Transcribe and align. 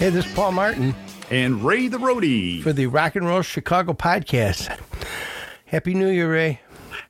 Hey, 0.00 0.08
this 0.08 0.24
is 0.24 0.32
Paul 0.32 0.52
Martin 0.52 0.94
And 1.30 1.62
Ray 1.62 1.86
the 1.88 1.98
Roadie. 1.98 2.62
for 2.62 2.72
the 2.72 2.86
Rock 2.86 3.16
and 3.16 3.26
Roll 3.26 3.42
Chicago 3.42 3.92
podcast. 3.92 4.74
Happy 5.66 5.92
New 5.92 6.08
Year, 6.08 6.32
Ray. 6.32 6.60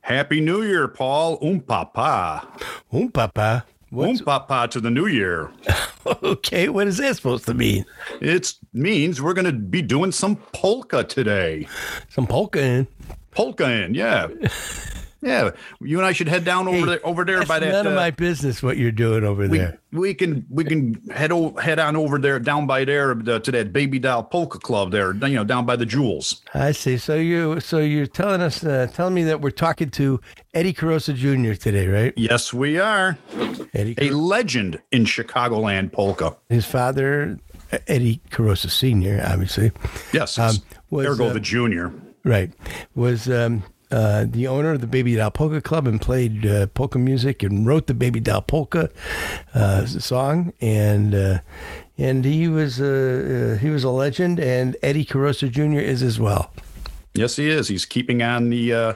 Happy 0.01 0.41
New 0.41 0.61
Year, 0.61 0.89
Paul. 0.89 1.39
Um 1.41 1.61
papa. 1.61 2.45
Um, 2.91 3.09
Papa. 3.09 3.65
What's, 3.91 4.21
papa 4.21 4.69
to 4.71 4.79
the 4.79 4.89
new 4.89 5.05
year. 5.05 5.51
okay, 6.23 6.69
what 6.69 6.87
is 6.87 6.97
that 6.97 7.13
supposed 7.17 7.45
to 7.47 7.53
mean? 7.53 7.85
It 8.21 8.53
means 8.73 9.21
we're 9.21 9.33
going 9.33 9.45
to 9.45 9.51
be 9.51 9.81
doing 9.81 10.13
some 10.13 10.37
polka 10.53 11.03
today. 11.03 11.67
Some 12.07 12.25
polka 12.25 12.61
in. 12.61 12.87
Polka 13.31 13.69
in, 13.69 13.93
yeah. 13.93 14.27
Yeah, 15.23 15.51
you 15.79 15.97
and 15.99 16.05
I 16.05 16.13
should 16.13 16.27
head 16.27 16.43
down 16.43 16.67
over 16.67 16.77
Hey, 16.77 16.85
there, 16.85 16.99
over 17.05 17.23
there 17.25 17.45
by 17.45 17.59
that. 17.59 17.71
none 17.71 17.85
of 17.87 17.93
uh, 17.93 17.95
my 17.95 18.09
business 18.09 18.63
what 18.63 18.77
you're 18.77 18.91
doing 18.91 19.23
over 19.23 19.47
we, 19.47 19.57
there. 19.59 19.79
we 19.91 20.13
can 20.15 20.45
we 20.49 20.63
can 20.63 20.95
head 21.11 21.31
o- 21.31 21.55
head 21.57 21.77
on 21.77 21.95
over 21.95 22.17
there 22.17 22.39
down 22.39 22.65
by 22.65 22.83
there 22.85 23.11
uh, 23.11 23.37
to 23.39 23.51
that 23.51 23.71
baby 23.71 23.99
doll 23.99 24.23
polka 24.23 24.57
club 24.59 24.91
there 24.91 25.13
you 25.13 25.35
know 25.35 25.43
down 25.43 25.65
by 25.65 25.75
the 25.75 25.85
jewels 25.85 26.41
I 26.55 26.71
see. 26.71 26.97
So 26.97 27.15
you, 27.15 27.59
so 27.59 27.77
you're 27.77 28.07
telling 28.07 28.41
us, 28.41 28.63
uh, 28.63 28.87
telling 28.93 29.13
me 29.13 29.23
that 29.25 29.41
we're 29.41 29.51
talking 29.51 29.91
to 29.91 30.19
Eddie 30.55 30.73
Korosa 30.73 31.13
Jr. 31.15 31.53
today, 31.53 31.87
right? 31.87 32.13
yes 32.17 32.51
we 32.51 32.79
are 32.79 33.17
Eddie, 33.73 33.95
a 33.99 34.09
legend 34.09 34.81
in 34.91 35.05
chicagoland 35.05 35.91
polka 35.91 36.35
his 36.49 36.65
father, 36.65 37.37
Eddie 37.87 38.21
Korosa 38.31 38.69
Sr., 38.71 39.23
obviously, 39.25 39.71
yes 40.13 40.39
Um, 40.39 40.55
was, 40.89 41.05
ergo 41.05 41.27
uh, 41.27 41.33
the 41.33 41.39
junior 41.39 41.93
right, 42.23 42.51
was 42.95 43.29
um, 43.29 43.63
uh, 43.91 44.25
the 44.29 44.47
owner 44.47 44.71
of 44.73 44.81
the 44.81 44.87
Baby 44.87 45.15
Doll 45.15 45.31
Polka 45.31 45.61
Club 45.61 45.87
and 45.87 46.01
played 46.01 46.45
uh, 46.45 46.67
polka 46.67 46.97
music 46.99 47.43
and 47.43 47.65
wrote 47.67 47.87
the 47.87 47.93
Baby 47.93 48.19
Doll 48.19 48.41
Polka 48.41 48.89
uh, 49.53 49.85
song, 49.85 50.53
and 50.61 51.13
uh, 51.13 51.39
and 51.97 52.23
he 52.25 52.47
was 52.47 52.79
uh, 52.81 53.55
uh, 53.55 53.59
he 53.59 53.69
was 53.69 53.83
a 53.83 53.89
legend, 53.89 54.39
and 54.39 54.75
Eddie 54.81 55.05
Korosa 55.05 55.49
Jr. 55.51 55.79
is 55.79 56.01
as 56.01 56.19
well. 56.19 56.51
yes 57.13 57.35
he 57.35 57.49
is 57.49 57.67
he's 57.67 57.85
keeping 57.85 58.23
on 58.23 58.49
the 58.49 58.71
uh 58.73 58.93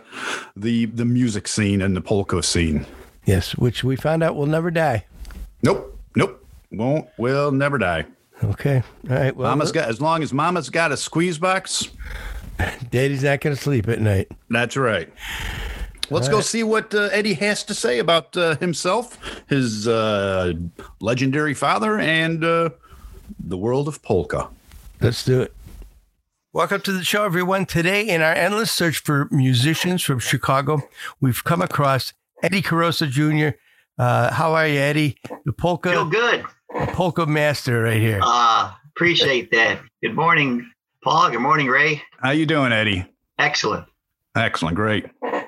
the 0.56 0.86
the 0.86 1.04
music 1.06 1.48
scene 1.50 1.82
and 1.82 1.96
the 1.96 2.02
polka 2.02 2.42
scene 2.42 2.86
Yes, 3.26 3.58
which 3.58 3.84
we 3.84 3.96
found 3.98 4.24
out 4.24 4.36
will 4.36 4.46
never 4.46 4.72
die. 4.72 5.06
nope 5.64 6.00
nope 6.16 6.46
won't 6.72 7.08
will 7.18 7.52
never 7.52 7.78
die 7.78 8.06
Okay, 8.44 8.84
all 9.10 9.16
right. 9.16 9.34
Well, 9.36 9.50
mama's 9.50 9.72
got 9.72 9.88
as 9.90 10.02
long 10.02 10.22
as 10.22 10.34
mama's 10.34 10.70
got 10.70 10.92
a 10.92 10.98
squeeze 10.98 11.38
box 11.38 11.88
Daddy's 12.90 13.24
not 13.24 13.42
going 13.42 13.56
to 13.56 13.62
sleep 13.62 13.88
at 13.88 14.00
night. 14.00 14.32
That's 14.50 14.78
right. 14.78 15.12
Let's 16.12 16.30
go 16.30 16.40
see 16.40 16.64
what 16.64 16.94
uh, 16.94 17.10
Eddie 17.12 17.34
has 17.34 17.64
to 17.64 17.74
say 17.74 17.98
about 17.98 18.38
uh, 18.38 18.58
himself, 18.58 19.18
his 19.48 19.88
uh, 19.88 20.54
legendary 21.02 21.56
father, 21.56 21.98
and 21.98 22.44
uh, 22.44 22.70
the 23.40 23.58
world 23.58 23.88
of 23.88 24.04
polka. 24.04 24.50
Let's 25.02 25.26
do 25.26 25.42
it. 25.42 25.54
Welcome 26.54 26.82
to 26.82 26.92
the 26.92 27.04
show, 27.04 27.26
everyone. 27.26 27.66
Today, 27.66 28.08
in 28.08 28.22
our 28.22 28.34
endless 28.34 28.72
search 28.72 29.00
for 29.00 29.28
musicians 29.32 30.04
from 30.04 30.20
Chicago, 30.20 30.88
we've 31.20 31.44
come 31.44 31.62
across 31.62 32.14
Eddie 32.44 32.62
Korosa 32.62 33.10
Jr. 33.10 33.58
Uh, 33.98 34.32
how 34.32 34.54
are 34.54 34.68
you, 34.68 34.80
Eddie? 34.80 35.18
The 35.46 35.54
polka. 35.54 35.90
Feel 35.90 36.10
polka, 36.10 36.46
good. 36.72 36.86
polka 36.94 37.26
master 37.26 37.84
right 37.84 37.98
here. 37.98 38.20
Uh, 38.22 38.72
appreciate 38.96 39.52
that. 39.52 39.80
Good 40.04 40.16
morning, 40.16 40.70
Paul. 41.06 41.30
Good 41.30 41.40
morning, 41.40 41.68
Ray. 41.68 42.02
How 42.18 42.32
you 42.32 42.48
doing, 42.48 42.74
Eddie? 42.74 43.06
Excellent. 43.38 43.86
Excellent, 44.36 44.76
great. 44.76 45.06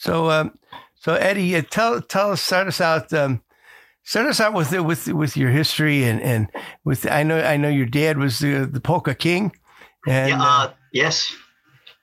So, 0.00 0.30
um, 0.30 0.56
so 0.94 1.14
Eddie, 1.14 1.56
uh, 1.56 1.62
tell 1.68 2.00
tell 2.00 2.30
us, 2.30 2.40
start 2.40 2.68
us 2.68 2.80
out. 2.80 3.12
Um, 3.12 3.42
start 4.04 4.28
us 4.28 4.38
out 4.38 4.54
with 4.54 4.70
with 4.70 5.08
with 5.08 5.36
your 5.36 5.50
history 5.50 6.04
and 6.04 6.22
and 6.22 6.48
with. 6.84 7.04
I 7.10 7.24
know 7.24 7.40
I 7.40 7.56
know 7.56 7.68
your 7.68 7.86
dad 7.86 8.16
was 8.16 8.38
the 8.38 8.64
the 8.64 8.80
polka 8.80 9.16
king, 9.16 9.50
and 10.06 10.28
yeah, 10.28 10.40
uh, 10.40 10.46
uh, 10.46 10.72
yes. 10.92 11.34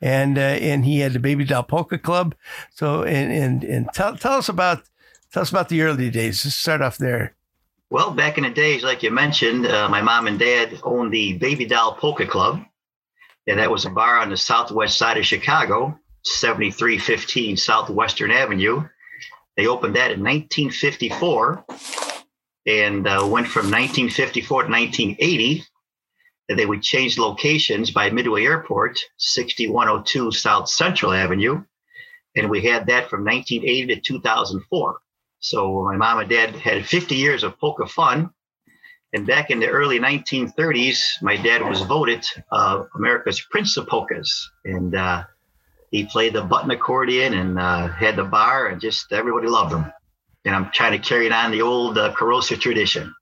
and 0.02 0.38
uh, 0.38 0.42
and 0.42 0.84
he 0.84 1.00
had 1.00 1.14
the 1.14 1.20
Baby 1.20 1.46
Doll 1.46 1.64
Polka 1.64 1.98
Club. 1.98 2.36
So 2.72 3.04
and 3.04 3.32
and 3.32 3.64
and 3.64 3.88
tell 3.94 4.18
tell 4.18 4.40
us 4.40 4.50
about 4.50 4.84
tell 5.32 5.44
us 5.44 5.52
about 5.52 5.70
the 5.70 5.84
early 5.84 6.10
days. 6.10 6.44
Just 6.44 6.60
start 6.60 6.82
off 6.82 6.98
there. 6.98 7.34
Well, 7.90 8.12
back 8.12 8.38
in 8.38 8.44
the 8.44 8.50
days, 8.50 8.84
like 8.84 9.04
you 9.04 9.12
mentioned, 9.12 9.66
uh, 9.68 9.88
my 9.88 10.02
mom 10.02 10.28
and 10.28 10.38
dad 10.38 10.82
owned 10.84 11.14
the 11.14 11.38
Baby 11.38 11.66
Doll 11.66 11.96
Polka 11.96 12.26
Club. 12.26 12.60
And 13.48 13.60
that 13.60 13.72
was 13.72 13.86
a 13.86 13.90
bar 13.90 14.18
on 14.18 14.30
the 14.30 14.38
southwest 14.38 14.98
side 14.98 15.18
of 15.18 15.26
Chicago, 15.26 16.00
7315 16.24 17.58
Southwestern 17.58 18.32
Avenue. 18.32 18.84
They 19.56 19.68
opened 19.68 19.96
that 19.96 20.12
in 20.12 20.24
1954 20.24 21.66
and 22.66 23.08
uh, 23.08 23.28
went 23.30 23.48
from 23.48 23.66
1954 23.66 24.64
to 24.64 24.70
1980. 24.70 25.64
And 26.48 26.60
they 26.60 26.66
would 26.66 26.82
change 26.82 27.18
locations 27.18 27.92
by 27.92 28.10
Midway 28.12 28.46
Airport, 28.46 29.00
6102 29.18 30.32
South 30.32 30.70
Central 30.70 31.12
Avenue. 31.12 31.64
And 32.36 32.50
we 32.50 32.62
had 32.62 32.88
that 32.88 33.10
from 33.10 33.24
1980 33.24 33.96
to 33.96 34.02
2004. 34.02 35.00
So 35.40 35.84
my 35.84 35.96
mom 35.96 36.20
and 36.20 36.30
dad 36.30 36.56
had 36.56 36.86
50 36.86 37.16
years 37.16 37.44
of 37.44 37.58
polka 37.60 37.86
fun. 37.86 38.32
And 39.16 39.26
back 39.26 39.50
in 39.50 39.62
the 39.62 39.70
early 39.70 39.98
1930s, 39.98 41.22
my 41.22 41.38
dad 41.38 41.62
was 41.62 41.82
voted 41.84 42.26
uh, 42.52 42.84
America's 42.96 43.40
Prince 43.40 43.78
of 43.78 43.88
Polkas. 43.88 44.52
And 44.66 44.94
uh, 44.94 45.24
he 45.90 46.06
played 46.06 46.34
the 46.34 46.42
button 46.42 46.70
accordion 46.70 47.34
and 47.34 47.58
uh, 47.58 47.88
had 47.88 48.18
the 48.18 48.26
bar, 48.26 48.68
and 48.68 48.82
just 48.82 49.14
everybody 49.14 49.48
loved 49.48 49.72
him. 49.72 49.90
And 50.44 50.54
I'm 50.54 50.70
trying 50.70 50.92
to 50.92 51.00
carry 51.00 51.32
on 51.32 51.52
the 51.52 51.62
old 51.62 51.98
uh, 51.98 52.14
Korosa 52.14 52.60
tradition. 52.60 53.16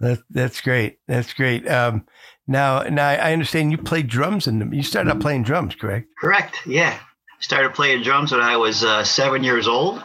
That, 0.00 0.20
that's 0.30 0.62
great. 0.62 0.98
That's 1.06 1.34
great. 1.34 1.68
Um, 1.68 2.06
now 2.46 2.80
now 2.84 3.06
I 3.06 3.34
understand 3.34 3.72
you 3.72 3.78
played 3.78 4.08
drums 4.08 4.46
and 4.46 4.74
you 4.74 4.82
started 4.82 5.10
out 5.10 5.20
playing 5.20 5.42
drums, 5.42 5.74
correct? 5.74 6.08
Correct. 6.18 6.56
Yeah. 6.64 6.98
Started 7.40 7.74
playing 7.74 8.02
drums 8.02 8.32
when 8.32 8.40
I 8.40 8.56
was 8.56 8.82
uh, 8.82 9.04
seven 9.04 9.44
years 9.44 9.68
old 9.68 10.02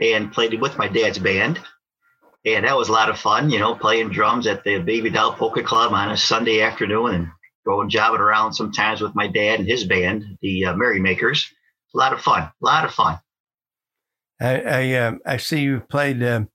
and 0.00 0.32
played 0.32 0.60
with 0.60 0.78
my 0.78 0.86
dad's 0.86 1.18
band. 1.18 1.58
And 2.44 2.64
that 2.64 2.76
was 2.76 2.88
a 2.88 2.92
lot 2.92 3.08
of 3.08 3.18
fun, 3.18 3.50
you 3.50 3.58
know, 3.58 3.74
playing 3.74 4.10
drums 4.10 4.46
at 4.46 4.64
the 4.64 4.78
Baby 4.78 5.10
Doll 5.10 5.32
Polka 5.32 5.62
Club 5.62 5.92
on 5.92 6.10
a 6.10 6.16
Sunday 6.16 6.60
afternoon 6.60 7.14
and 7.14 7.28
going 7.64 7.88
jobbing 7.88 8.20
around 8.20 8.54
sometimes 8.54 9.00
with 9.00 9.14
my 9.14 9.28
dad 9.28 9.60
and 9.60 9.68
his 9.68 9.84
band, 9.84 10.38
the 10.42 10.66
uh, 10.66 10.74
Merrymakers. 10.74 11.48
A 11.94 11.98
lot 11.98 12.12
of 12.12 12.20
fun. 12.20 12.42
A 12.42 12.52
lot 12.60 12.84
of 12.84 12.92
fun. 12.92 13.20
I 14.40 14.60
I, 14.60 14.94
um, 14.94 15.20
I 15.24 15.36
see 15.36 15.60
you 15.60 15.80
played 15.88 16.22
um, 16.22 16.48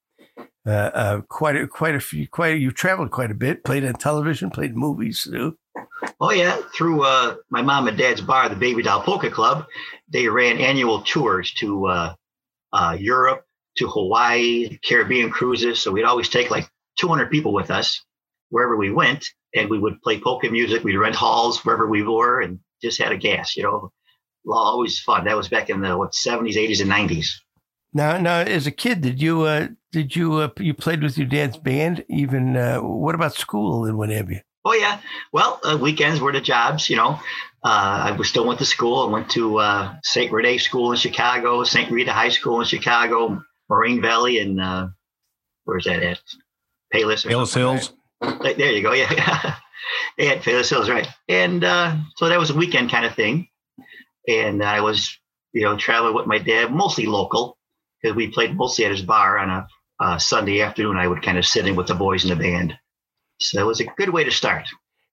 uh, 0.66 0.72
uh, 0.72 1.22
quite 1.22 1.56
a, 1.56 1.68
quite 1.68 1.96
a 1.96 2.00
few 2.00 2.28
quite 2.28 2.60
you 2.60 2.72
traveled 2.72 3.12
quite 3.12 3.32
a 3.32 3.36
bit. 3.36 3.64
Played 3.64 3.86
on 3.86 3.94
television, 3.94 4.50
played 4.50 4.76
movies 4.76 5.24
too. 5.24 5.58
Oh 6.20 6.32
yeah, 6.32 6.58
through 6.76 7.04
uh, 7.04 7.36
my 7.50 7.62
mom 7.62 7.88
and 7.88 7.98
dad's 7.98 8.22
bar, 8.22 8.50
the 8.50 8.56
Baby 8.56 8.84
Doll 8.84 9.02
Polka 9.02 9.30
Club, 9.30 9.66
they 10.10 10.28
ran 10.28 10.58
annual 10.58 11.02
tours 11.02 11.54
to 11.54 11.88
uh, 11.88 12.14
uh, 12.74 12.98
Europe, 13.00 13.46
to 13.78 13.88
Hawaii, 13.88 14.78
Caribbean 14.84 15.30
cruises. 15.30 15.82
So 15.82 15.92
we'd 15.92 16.04
always 16.04 16.30
take 16.30 16.50
like 16.50 16.70
200 17.00 17.30
people 17.32 17.54
with 17.54 17.72
us 17.72 18.04
wherever 18.50 18.78
we 18.78 18.92
went, 18.92 19.26
and 19.56 19.70
we 19.70 19.80
would 19.80 20.02
play 20.02 20.20
polka 20.20 20.50
music. 20.50 20.84
We'd 20.84 20.98
rent 20.98 21.16
halls 21.16 21.64
wherever 21.64 21.88
we 21.88 22.04
were, 22.04 22.42
and 22.42 22.60
just 22.82 23.02
had 23.02 23.12
a 23.12 23.18
gas. 23.18 23.56
You 23.56 23.64
know, 23.64 23.92
always 24.50 25.00
fun. 25.00 25.26
That 25.26 25.38
was 25.38 25.50
back 25.50 25.70
in 25.70 25.82
the 25.82 25.98
what 25.98 26.14
70s, 26.14 26.56
80s, 26.56 26.82
and 26.82 26.92
90s. 26.92 27.28
Now 27.94 28.18
now 28.18 28.40
as 28.40 28.68
a 28.68 28.72
kid, 28.72 29.02
did 29.02 29.22
you 29.22 29.44
uh, 29.44 29.70
did 29.92 30.16
you 30.16 30.36
uh, 30.36 30.50
you 30.60 30.74
played 30.74 31.02
with 31.02 31.18
your 31.18 31.28
dad's 31.28 31.58
band? 31.58 32.06
Even 32.10 32.56
uh, 32.58 32.80
what 32.80 33.16
about 33.16 33.34
school 33.34 33.86
and 33.86 33.98
what 33.98 34.10
have 34.10 34.30
you? 34.30 34.42
Oh 34.66 34.74
yeah. 34.74 35.00
Well, 35.32 35.60
uh, 35.64 35.78
weekends 35.78 36.20
were 36.20 36.34
the 36.34 36.42
jobs. 36.42 36.90
You 36.90 36.98
know, 36.98 37.20
uh, 37.64 38.04
I 38.04 38.12
was 38.12 38.28
still 38.28 38.46
went 38.46 38.60
to 38.60 38.66
school. 38.66 39.08
I 39.08 39.12
went 39.12 39.32
to 39.32 39.60
uh, 39.60 39.96
St. 40.04 40.32
Rene 40.32 40.58
School 40.58 40.92
in 40.92 40.98
Chicago, 40.98 41.64
St. 41.64 41.90
Rita 41.90 42.12
High 42.12 42.30
School 42.30 42.60
in 42.60 42.68
Chicago, 42.68 43.42
Moraine 43.70 44.02
Valley, 44.02 44.40
and 44.40 44.62
uh, 44.62 44.88
where's 45.66 45.86
that 45.86 46.04
at? 46.04 46.20
Payless. 46.94 47.26
Payless 47.26 47.54
Hills. 47.54 47.94
right? 48.22 48.58
There 48.58 48.72
you 48.72 48.82
go. 48.82 48.94
Yeah. 48.94 49.56
yeah, 50.18 50.40
Palos 50.42 50.70
Hills, 50.70 50.90
right? 50.90 51.08
And 51.28 51.64
uh, 51.64 51.96
so 52.16 52.30
that 52.30 52.40
was 52.40 52.50
a 52.50 52.56
weekend 52.56 52.92
kind 52.92 53.06
of 53.06 53.16
thing. 53.16 53.48
And 54.28 54.64
I 54.64 54.82
was, 54.82 55.18
you 55.54 55.64
know, 55.64 55.78
traveling 55.78 56.16
with 56.16 56.28
my 56.28 56.38
dad, 56.38 56.72
mostly 56.72 57.06
local, 57.06 57.58
because 58.02 58.16
we 58.16 58.28
played 58.28 58.56
mostly 58.56 58.86
at 58.86 58.92
his 58.92 59.02
bar 59.02 59.38
on 59.38 59.50
a 59.50 59.68
uh, 60.00 60.18
Sunday 60.18 60.62
afternoon. 60.62 60.98
I 60.98 61.08
would 61.08 61.24
kind 61.24 61.38
of 61.38 61.46
sit 61.46 61.68
in 61.68 61.76
with 61.76 61.88
the 61.88 61.96
boys 61.96 62.24
in 62.24 62.30
the 62.30 62.36
band. 62.36 62.78
So 63.40 63.60
it 63.62 63.66
was 63.66 63.80
a 63.80 63.86
good 63.86 64.10
way 64.10 64.24
to 64.24 64.32
start. 64.32 64.68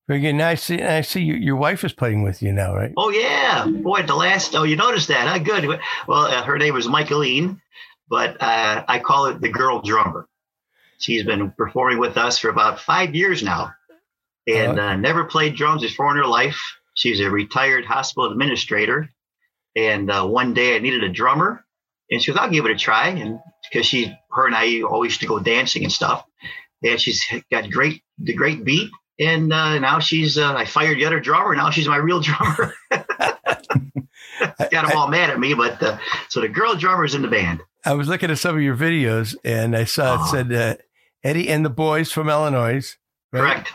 Very 0.09 0.21
good. 0.21 0.35
Now 0.35 0.49
I 0.49 0.55
see 0.55 0.83
I 0.83 1.01
see 1.01 1.23
you, 1.23 1.35
your 1.35 1.57
wife 1.57 1.83
is 1.83 1.95
playing 1.95 2.23
with 2.23 2.43
you 2.43 2.53
now, 2.53 2.75
right? 2.75 2.93
Oh 2.97 3.09
yeah, 3.09 3.67
boy, 3.67 4.03
the 4.03 4.15
last. 4.15 4.55
Oh, 4.55 4.65
you 4.65 4.77
noticed 4.77 5.09
that? 5.09 5.27
Huh? 5.27 5.39
Good. 5.39 5.81
Well, 6.07 6.27
uh, 6.27 6.43
her 6.43 6.59
name 6.59 6.75
was 6.75 6.87
Michaeline, 6.87 7.59
but 8.09 8.41
uh, 8.41 8.85
I 8.87 8.99
call 9.01 9.27
it 9.27 9.41
the 9.41 9.49
girl 9.49 9.83
drummer 9.83 10.29
She's 10.99 11.25
been 11.25 11.51
performing 11.51 11.99
with 11.99 12.17
us 12.17 12.39
for 12.39 12.49
about 12.49 12.81
five 12.81 13.15
years 13.15 13.43
now, 13.43 13.75
and 14.47 14.79
uh, 14.79 14.97
never 14.97 15.25
played 15.25 15.57
drums 15.57 15.83
before 15.83 16.11
in 16.11 16.17
her 16.17 16.27
life. 16.27 16.59
She's 16.95 17.21
a 17.21 17.31
retired 17.31 17.85
hospital 17.85 18.31
administrator, 18.31 19.11
and 19.77 20.11
uh, 20.11 20.27
one 20.27 20.55
day 20.55 20.77
I 20.77 20.79
needed 20.79 21.05
a 21.05 21.09
drummer, 21.09 21.65
and 22.11 22.23
she 22.23 22.31
goes, 22.31 22.41
"I'll 22.41 22.51
give 22.51 22.65
it 22.65 22.71
a 22.71 22.77
try." 22.77 23.09
And 23.09 23.41
because 23.71 23.87
she, 23.87 24.17
her 24.31 24.47
and 24.47 24.55
I 24.55 24.83
always 24.83 25.11
used 25.11 25.21
to 25.23 25.27
go 25.27 25.41
dancing 25.41 25.83
and 25.83 25.93
stuff, 25.93 26.25
and 26.83 27.01
she's 27.01 27.23
got 27.51 27.71
great 27.71 28.03
the 28.19 28.35
great 28.35 28.65
beat. 28.65 28.91
And 29.21 29.53
uh, 29.53 29.79
now 29.81 29.99
she's 29.99 30.39
uh, 30.39 30.55
I 30.55 30.65
fired 30.65 30.99
the 30.99 31.05
other 31.05 31.21
drummer. 31.21 31.55
Now 31.55 31.71
she's 31.71 31.89
my 31.89 31.97
real 31.97 32.21
drummer. 32.21 32.75
got 34.71 34.89
them 34.89 34.97
all 34.97 35.09
mad 35.09 35.31
at 35.31 35.39
me, 35.39 35.55
but 35.55 35.83
uh, 35.83 35.99
so 36.29 36.41
the 36.41 36.49
girl 36.49 36.75
drummer's 36.75 37.15
in 37.15 37.23
the 37.23 37.29
band. 37.29 37.61
I 37.85 37.95
was 37.95 38.09
looking 38.09 38.31
at 38.31 38.39
some 38.39 38.57
of 38.57 38.63
your 38.63 38.77
videos 38.77 39.37
and 39.45 39.77
I 39.77 39.85
saw 39.85 40.15
it 40.15 40.17
Uh-huh. 40.21 40.27
said 40.33 40.53
uh, 40.53 40.75
Eddie 41.23 41.49
and 41.49 41.65
the 41.65 41.71
boys 41.71 42.11
from 42.13 42.29
Illinois. 42.29 42.97
right? 43.33 43.41
Correct. 43.65 43.73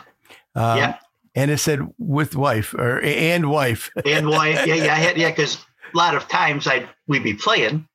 Um, 0.54 0.78
Yeah. 0.78 0.96
And 1.36 1.50
it 1.50 1.58
said 1.58 1.80
with 1.98 2.34
wife 2.34 2.74
or 2.74 3.00
and 3.02 3.48
wife. 3.50 3.90
And 4.04 4.28
why? 4.28 4.48
Yeah, 4.48 4.74
yeah, 4.74 4.92
I 4.94 4.96
had, 4.96 5.16
yeah. 5.16 5.30
Because 5.30 5.58
a 5.94 5.96
lot 5.96 6.16
of 6.16 6.26
times 6.26 6.66
I 6.66 6.88
we'd 7.06 7.22
be 7.22 7.34
playing, 7.34 7.86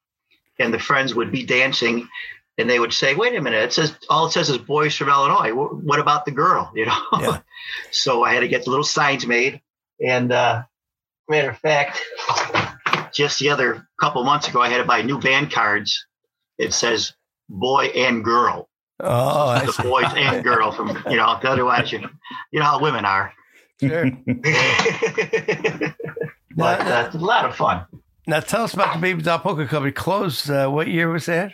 and 0.58 0.74
the 0.74 0.80
friends 0.80 1.14
would 1.14 1.34
be 1.34 1.44
dancing, 1.46 2.08
and 2.58 2.70
they 2.70 2.80
would 2.80 2.94
say, 2.94 3.14
"Wait 3.14 3.36
a 3.36 3.42
minute! 3.42 3.62
It 3.62 3.74
says 3.74 3.94
all 4.10 4.28
it 4.28 4.32
says 4.32 4.50
is 4.50 4.58
boys 4.58 4.96
from 4.96 5.10
Illinois. 5.10 5.52
What 5.52 6.00
about 6.00 6.24
the 6.24 6.32
girl?" 6.32 6.72
You 6.76 6.86
know. 6.86 6.98
Yeah. 7.20 7.40
so 7.92 8.24
I 8.24 8.34
had 8.34 8.40
to 8.40 8.48
get 8.48 8.64
the 8.64 8.70
little 8.70 8.86
signs 8.86 9.28
made, 9.28 9.60
and 10.02 10.32
uh, 10.32 10.64
matter 11.28 11.50
of 11.50 11.58
fact, 11.58 12.02
just 13.16 13.40
the 13.40 13.50
other 13.50 13.88
couple 14.00 14.24
months 14.24 14.48
ago, 14.48 14.62
I 14.62 14.70
had 14.70 14.78
to 14.78 14.86
buy 14.86 15.02
new 15.02 15.20
band 15.20 15.52
cards. 15.52 16.06
It 16.58 16.74
says 16.74 17.14
boy 17.50 17.86
and 17.96 18.24
girl. 18.24 18.70
Oh, 19.00 19.50
I 19.50 19.66
the 19.66 19.74
see. 19.74 19.84
boys 19.84 20.12
and 20.16 20.44
girl 20.44 20.72
from 20.72 20.90
you 21.10 21.18
know. 21.18 21.26
Otherwise, 21.26 21.92
you, 21.92 22.00
you 22.52 22.60
know 22.60 22.66
how 22.66 22.80
women 22.80 23.06
are. 23.06 23.34
Sure. 23.82 24.06
but 26.56 26.82
uh, 26.82 27.04
it's 27.08 27.16
a 27.16 27.20
lot 27.20 27.46
of 27.46 27.56
fun. 27.56 27.86
Now 28.28 28.40
tell 28.40 28.64
us 28.64 28.74
about 28.74 28.94
the 28.94 29.00
Baby 29.00 29.22
Doll 29.22 29.40
Polka 29.40 29.68
Club. 29.68 29.86
It 29.86 29.96
closed. 29.96 30.50
Uh, 30.50 30.70
what 30.70 30.88
year 30.88 31.10
was 31.10 31.26
that? 31.26 31.54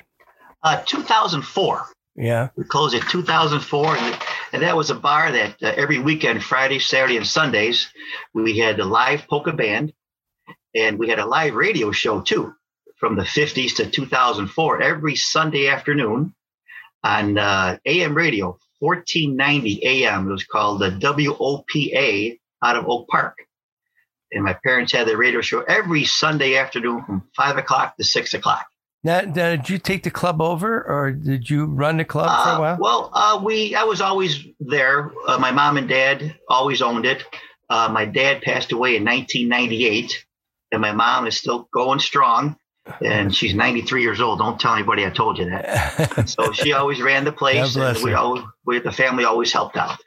Uh, 0.63 0.81
2004. 0.85 1.87
Yeah. 2.15 2.49
We 2.55 2.65
closed 2.65 2.93
in 2.93 3.01
2004, 3.01 3.97
and, 3.97 4.17
and 4.53 4.61
that 4.61 4.75
was 4.75 4.89
a 4.89 4.95
bar 4.95 5.31
that 5.31 5.55
uh, 5.63 5.73
every 5.75 5.97
weekend, 5.97 6.43
Friday, 6.43 6.79
Saturday, 6.79 7.17
and 7.17 7.25
Sundays, 7.25 7.91
we 8.33 8.57
had 8.57 8.79
a 8.79 8.85
live 8.85 9.27
polka 9.27 9.53
band, 9.53 9.93
and 10.75 10.97
we 10.99 11.09
had 11.09 11.19
a 11.19 11.25
live 11.25 11.53
radio 11.55 11.91
show 11.91 12.21
too, 12.21 12.53
from 12.97 13.15
the 13.15 13.23
50s 13.23 13.75
to 13.77 13.89
2004, 13.89 14.81
every 14.81 15.15
Sunday 15.15 15.67
afternoon 15.67 16.33
on 17.03 17.37
uh, 17.37 17.77
AM 17.85 18.15
radio, 18.15 18.57
1490 18.79 19.83
AM. 19.85 20.27
It 20.29 20.31
was 20.31 20.43
called 20.43 20.81
the 20.81 20.91
WOPA 20.91 22.39
out 22.63 22.75
of 22.75 22.87
Oak 22.87 23.07
Park. 23.07 23.37
And 24.31 24.43
my 24.43 24.53
parents 24.63 24.93
had 24.93 25.07
the 25.07 25.17
radio 25.17 25.41
show 25.41 25.61
every 25.61 26.05
Sunday 26.05 26.55
afternoon 26.57 27.03
from 27.05 27.23
five 27.35 27.57
o'clock 27.57 27.97
to 27.97 28.03
six 28.03 28.33
o'clock. 28.33 28.65
Now, 29.03 29.21
now, 29.21 29.49
did 29.55 29.67
you 29.67 29.79
take 29.79 30.03
the 30.03 30.11
club 30.11 30.41
over, 30.41 30.83
or 30.83 31.11
did 31.11 31.49
you 31.49 31.65
run 31.65 31.97
the 31.97 32.05
club 32.05 32.27
for 32.27 32.49
Uh, 32.51 32.57
a 32.57 32.59
while? 32.61 32.77
Well, 32.79 33.09
uh, 33.13 33.41
we 33.43 33.73
I 33.73 33.83
was 33.83 33.99
always 33.99 34.45
there. 34.59 35.11
Uh, 35.27 35.39
my 35.39 35.49
mom 35.51 35.77
and 35.77 35.89
dad 35.89 36.37
always 36.47 36.83
owned 36.83 37.05
it. 37.07 37.25
Uh, 37.67 37.89
my 37.91 38.05
dad 38.05 38.43
passed 38.43 38.71
away 38.71 38.95
in 38.95 39.03
1998, 39.03 40.23
and 40.71 40.81
my 40.81 40.93
mom 40.93 41.27
is 41.27 41.37
still 41.37 41.67
going 41.73 41.99
strong, 41.99 42.55
and 43.03 43.35
she's 43.35 43.53
93 43.53 44.01
years 44.01 44.21
old. 44.21 44.39
Don't 44.39 44.59
tell 44.59 44.73
anybody 44.73 45.05
I 45.05 45.09
told 45.09 45.37
you 45.37 45.49
that. 45.49 46.23
So 46.29 46.51
she 46.51 46.73
always 46.73 47.01
ran 47.01 47.25
the 47.25 47.31
place, 47.31 47.75
and 47.75 48.03
we 48.03 48.13
always, 48.13 48.43
we 48.65 48.79
the 48.79 48.91
family 48.91 49.25
always 49.25 49.51
helped 49.51 49.77
out. 49.77 49.99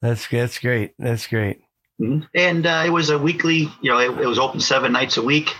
that's 0.00 0.26
that's 0.28 0.58
great. 0.58 0.94
That's 0.98 1.26
great. 1.26 1.60
Mhm. 2.00 2.26
And 2.34 2.66
uh, 2.66 2.82
it 2.86 2.90
was 2.90 3.10
a 3.10 3.18
weekly, 3.18 3.68
you 3.80 3.90
know, 3.90 3.98
it, 3.98 4.10
it 4.20 4.26
was 4.26 4.38
open 4.38 4.60
seven 4.60 4.92
nights 4.92 5.16
a 5.16 5.22
week 5.22 5.50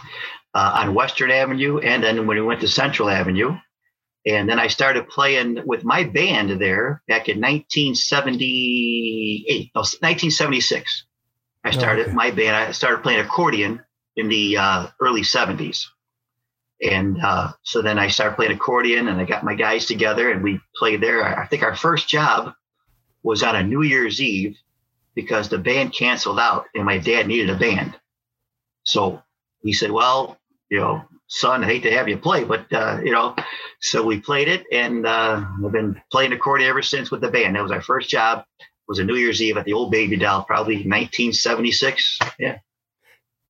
uh, 0.52 0.80
on 0.82 0.94
Western 0.94 1.30
Avenue, 1.30 1.78
and 1.78 2.02
then 2.02 2.26
when 2.26 2.36
we 2.36 2.42
went 2.42 2.60
to 2.62 2.68
Central 2.68 3.08
Avenue, 3.08 3.56
and 4.26 4.48
then 4.48 4.58
I 4.58 4.68
started 4.68 5.08
playing 5.08 5.60
with 5.66 5.84
my 5.84 6.04
band 6.04 6.50
there 6.60 7.02
back 7.06 7.28
in 7.28 7.40
1978, 7.40 9.70
no, 9.74 9.80
1976. 9.80 11.04
I 11.64 11.70
started 11.70 12.06
okay. 12.06 12.14
my 12.14 12.30
band. 12.30 12.56
I 12.56 12.72
started 12.72 13.02
playing 13.02 13.20
accordion 13.20 13.82
in 14.16 14.28
the 14.28 14.56
uh, 14.58 14.86
early 15.00 15.22
70s, 15.22 15.86
and 16.82 17.18
uh, 17.22 17.52
so 17.62 17.82
then 17.82 17.98
I 17.98 18.08
started 18.08 18.36
playing 18.36 18.52
accordion, 18.52 19.08
and 19.08 19.20
I 19.20 19.24
got 19.24 19.44
my 19.44 19.54
guys 19.54 19.86
together, 19.86 20.30
and 20.30 20.42
we 20.42 20.60
played 20.76 21.00
there. 21.00 21.24
I 21.24 21.44
I 21.44 21.46
think 21.46 21.62
our 21.62 21.74
first 21.74 22.08
job 22.08 22.54
was 23.24 23.42
on 23.42 23.56
a 23.56 23.62
New 23.62 23.82
Year's 23.82 24.20
Eve 24.20 24.56
because 25.14 25.48
the 25.48 25.58
band 25.58 25.92
canceled 25.92 26.38
out 26.38 26.66
and 26.74 26.84
my 26.84 26.98
dad 26.98 27.26
needed 27.26 27.50
a 27.50 27.58
band. 27.58 27.98
So 28.84 29.22
he 29.62 29.72
said, 29.72 29.90
Well, 29.90 30.38
you 30.68 30.78
know, 30.78 31.02
son, 31.26 31.64
I 31.64 31.66
hate 31.66 31.82
to 31.84 31.92
have 31.92 32.08
you 32.08 32.18
play, 32.18 32.44
but, 32.44 32.70
uh, 32.72 33.00
you 33.02 33.12
know, 33.12 33.34
so 33.80 34.04
we 34.04 34.20
played 34.20 34.48
it 34.48 34.64
and 34.70 35.06
uh, 35.06 35.44
I've 35.64 35.72
been 35.72 36.00
playing 36.12 36.32
accordion 36.32 36.70
ever 36.70 36.82
since 36.82 37.10
with 37.10 37.22
the 37.22 37.30
band. 37.30 37.56
That 37.56 37.62
was 37.62 37.72
our 37.72 37.82
first 37.82 38.10
job. 38.10 38.44
It 38.86 38.90
was 38.90 38.98
a 38.98 39.04
New 39.04 39.16
Year's 39.16 39.40
Eve 39.40 39.56
at 39.56 39.64
the 39.64 39.72
old 39.72 39.90
Baby 39.90 40.16
Doll, 40.16 40.42
probably 40.44 40.76
1976. 40.76 42.18
Yeah. 42.38 42.58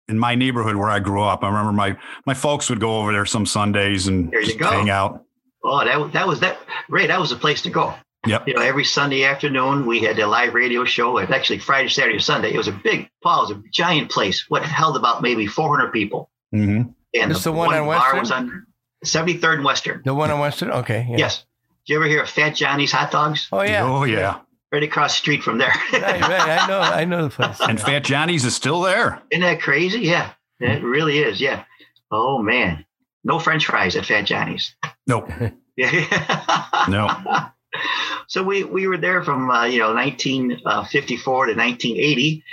In 0.08 0.18
my 0.18 0.34
neighborhood 0.34 0.76
where 0.76 0.90
I 0.90 1.00
grew 1.00 1.22
up, 1.22 1.42
I 1.42 1.48
remember 1.48 1.72
my 1.72 1.96
my 2.26 2.34
folks 2.34 2.68
would 2.70 2.78
go 2.80 2.98
over 3.00 3.12
there 3.12 3.24
some 3.26 3.46
Sundays 3.46 4.06
and 4.06 4.30
There 4.30 4.40
you 4.40 4.46
just 4.46 4.58
go. 4.58 4.68
hang 4.70 4.90
out. 4.90 5.24
Oh, 5.64 5.82
that, 5.84 5.98
was- 5.98 6.12
that 6.12 6.26
was 6.28 6.40
that. 6.40 6.58
Ray, 6.88 7.06
that 7.06 7.18
was 7.18 7.30
the 7.30 7.36
place 7.36 7.62
to 7.62 7.70
go. 7.70 7.94
Yep. 8.26 8.48
You 8.48 8.54
know, 8.54 8.62
every 8.62 8.84
Sunday 8.84 9.24
afternoon 9.24 9.86
we 9.86 10.00
had 10.00 10.18
a 10.18 10.26
live 10.26 10.54
radio 10.54 10.84
show. 10.84 11.18
It 11.18 11.30
actually 11.30 11.58
Friday, 11.58 11.88
Saturday, 11.88 12.18
Sunday. 12.18 12.52
It 12.54 12.56
was 12.58 12.68
a 12.68 12.72
big, 12.72 13.08
Paul, 13.22 13.44
it 13.50 13.54
was 13.56 13.64
a 13.64 13.68
giant 13.70 14.10
place. 14.10 14.44
What 14.48 14.62
held 14.62 14.96
about 14.96 15.20
maybe 15.22 15.46
400 15.46 15.90
people. 15.92 16.30
hmm 16.52 16.82
And 17.14 17.30
This 17.30 17.44
the 17.44 17.52
one 17.52 17.74
on 17.74 17.86
bar 17.86 18.14
Western? 18.14 18.20
was 18.20 18.30
on 18.30 18.66
73rd 19.04 19.54
and 19.56 19.64
Western. 19.64 20.02
The 20.04 20.14
one 20.14 20.30
on 20.30 20.38
Western. 20.40 20.70
Okay. 20.70 21.06
Yeah. 21.10 21.16
Yes. 21.18 21.44
Did 21.86 21.92
you 21.94 21.96
ever 21.98 22.06
hear 22.08 22.22
of 22.22 22.30
Fat 22.30 22.50
Johnny's 22.54 22.92
hot 22.92 23.10
dogs? 23.10 23.48
Oh 23.52 23.60
yeah. 23.62 23.84
Oh 23.84 24.04
yeah. 24.04 24.40
Right 24.74 24.82
across 24.82 25.12
the 25.12 25.18
street 25.18 25.44
from 25.44 25.58
there. 25.58 25.72
right, 25.92 26.20
right. 26.20 26.60
I 26.60 26.66
know. 26.66 26.80
I 26.80 27.04
know 27.04 27.28
the 27.28 27.30
place. 27.30 27.60
And 27.60 27.80
Fat 27.80 28.02
Johnny's 28.02 28.44
is 28.44 28.56
still 28.56 28.80
there. 28.80 29.22
Isn't 29.30 29.42
that 29.42 29.60
crazy? 29.60 30.00
Yeah. 30.00 30.32
It 30.58 30.82
really 30.82 31.20
is. 31.20 31.40
Yeah. 31.40 31.62
Oh 32.10 32.42
man. 32.42 32.84
No 33.22 33.38
French 33.38 33.66
fries 33.66 33.94
at 33.94 34.04
Fat 34.04 34.22
Johnny's. 34.22 34.74
Nope. 35.06 35.30
Yeah. 35.76 36.86
No. 36.88 37.08
so 38.26 38.42
we 38.42 38.64
we 38.64 38.88
were 38.88 38.96
there 38.96 39.22
from 39.22 39.48
uh, 39.48 39.66
you 39.66 39.78
know 39.78 39.94
1954 39.94 41.46
to 41.46 41.52
1980, 41.54 42.44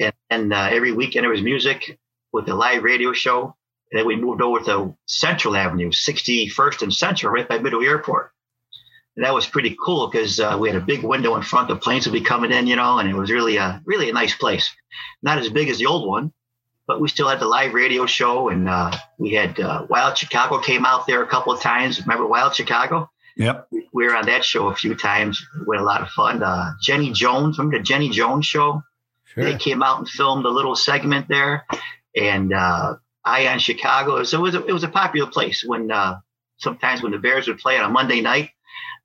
and, 0.00 0.12
and 0.30 0.52
uh, 0.54 0.68
every 0.70 0.92
weekend 0.92 1.24
there 1.24 1.30
was 1.30 1.42
music 1.42 1.98
with 2.32 2.48
a 2.48 2.54
live 2.54 2.82
radio 2.82 3.12
show. 3.12 3.54
And 3.90 3.98
then 3.98 4.06
we 4.06 4.16
moved 4.16 4.40
over 4.40 4.60
to 4.64 4.96
Central 5.06 5.54
Avenue, 5.54 5.90
61st 5.90 6.82
and 6.82 6.94
Central, 6.94 7.32
right 7.32 7.48
by 7.48 7.58
Midway 7.58 7.86
Airport. 7.86 8.32
And 9.18 9.26
that 9.26 9.34
was 9.34 9.48
pretty 9.48 9.76
cool 9.84 10.06
because 10.06 10.38
uh, 10.38 10.56
we 10.60 10.68
had 10.68 10.80
a 10.80 10.84
big 10.84 11.02
window 11.02 11.34
in 11.34 11.42
front. 11.42 11.66
The 11.66 11.74
planes 11.74 12.06
would 12.06 12.12
be 12.12 12.20
coming 12.20 12.52
in, 12.52 12.68
you 12.68 12.76
know, 12.76 13.00
and 13.00 13.10
it 13.10 13.14
was 13.14 13.32
really 13.32 13.56
a 13.56 13.82
really 13.84 14.08
a 14.10 14.12
nice 14.12 14.36
place. 14.36 14.72
Not 15.24 15.38
as 15.38 15.48
big 15.48 15.68
as 15.68 15.78
the 15.78 15.86
old 15.86 16.08
one, 16.08 16.32
but 16.86 17.00
we 17.00 17.08
still 17.08 17.28
had 17.28 17.40
the 17.40 17.48
live 17.48 17.74
radio 17.74 18.06
show, 18.06 18.48
and 18.48 18.68
uh, 18.68 18.96
we 19.18 19.32
had 19.32 19.58
uh, 19.58 19.88
Wild 19.90 20.16
Chicago 20.16 20.60
came 20.60 20.86
out 20.86 21.08
there 21.08 21.20
a 21.20 21.26
couple 21.26 21.52
of 21.52 21.60
times. 21.60 22.00
Remember 22.00 22.28
Wild 22.28 22.54
Chicago? 22.54 23.10
Yep. 23.36 23.66
we 23.92 24.06
were 24.06 24.14
on 24.14 24.26
that 24.26 24.44
show 24.44 24.68
a 24.68 24.76
few 24.76 24.94
times. 24.94 25.44
We 25.66 25.76
had 25.76 25.82
a 25.82 25.84
lot 25.84 26.00
of 26.00 26.10
fun. 26.10 26.40
Uh, 26.40 26.74
Jenny 26.80 27.10
Jones, 27.10 27.58
remember 27.58 27.78
the 27.78 27.82
Jenny 27.82 28.10
Jones 28.10 28.46
show? 28.46 28.84
They 29.34 29.56
came 29.56 29.82
out 29.82 29.98
and 29.98 30.08
filmed 30.08 30.44
a 30.44 30.48
little 30.48 30.76
segment 30.76 31.26
there. 31.26 31.66
And 32.16 32.52
uh, 32.52 32.96
Ion 33.24 33.58
Chicago. 33.58 34.22
So 34.22 34.38
it 34.38 34.42
was 34.42 34.54
a, 34.54 34.64
it 34.64 34.72
was 34.72 34.84
a 34.84 34.88
popular 34.88 35.28
place 35.28 35.64
when 35.66 35.90
uh, 35.90 36.20
sometimes 36.58 37.02
when 37.02 37.10
the 37.10 37.18
Bears 37.18 37.48
would 37.48 37.58
play 37.58 37.78
on 37.78 37.84
a 37.84 37.92
Monday 37.92 38.20
night, 38.20 38.50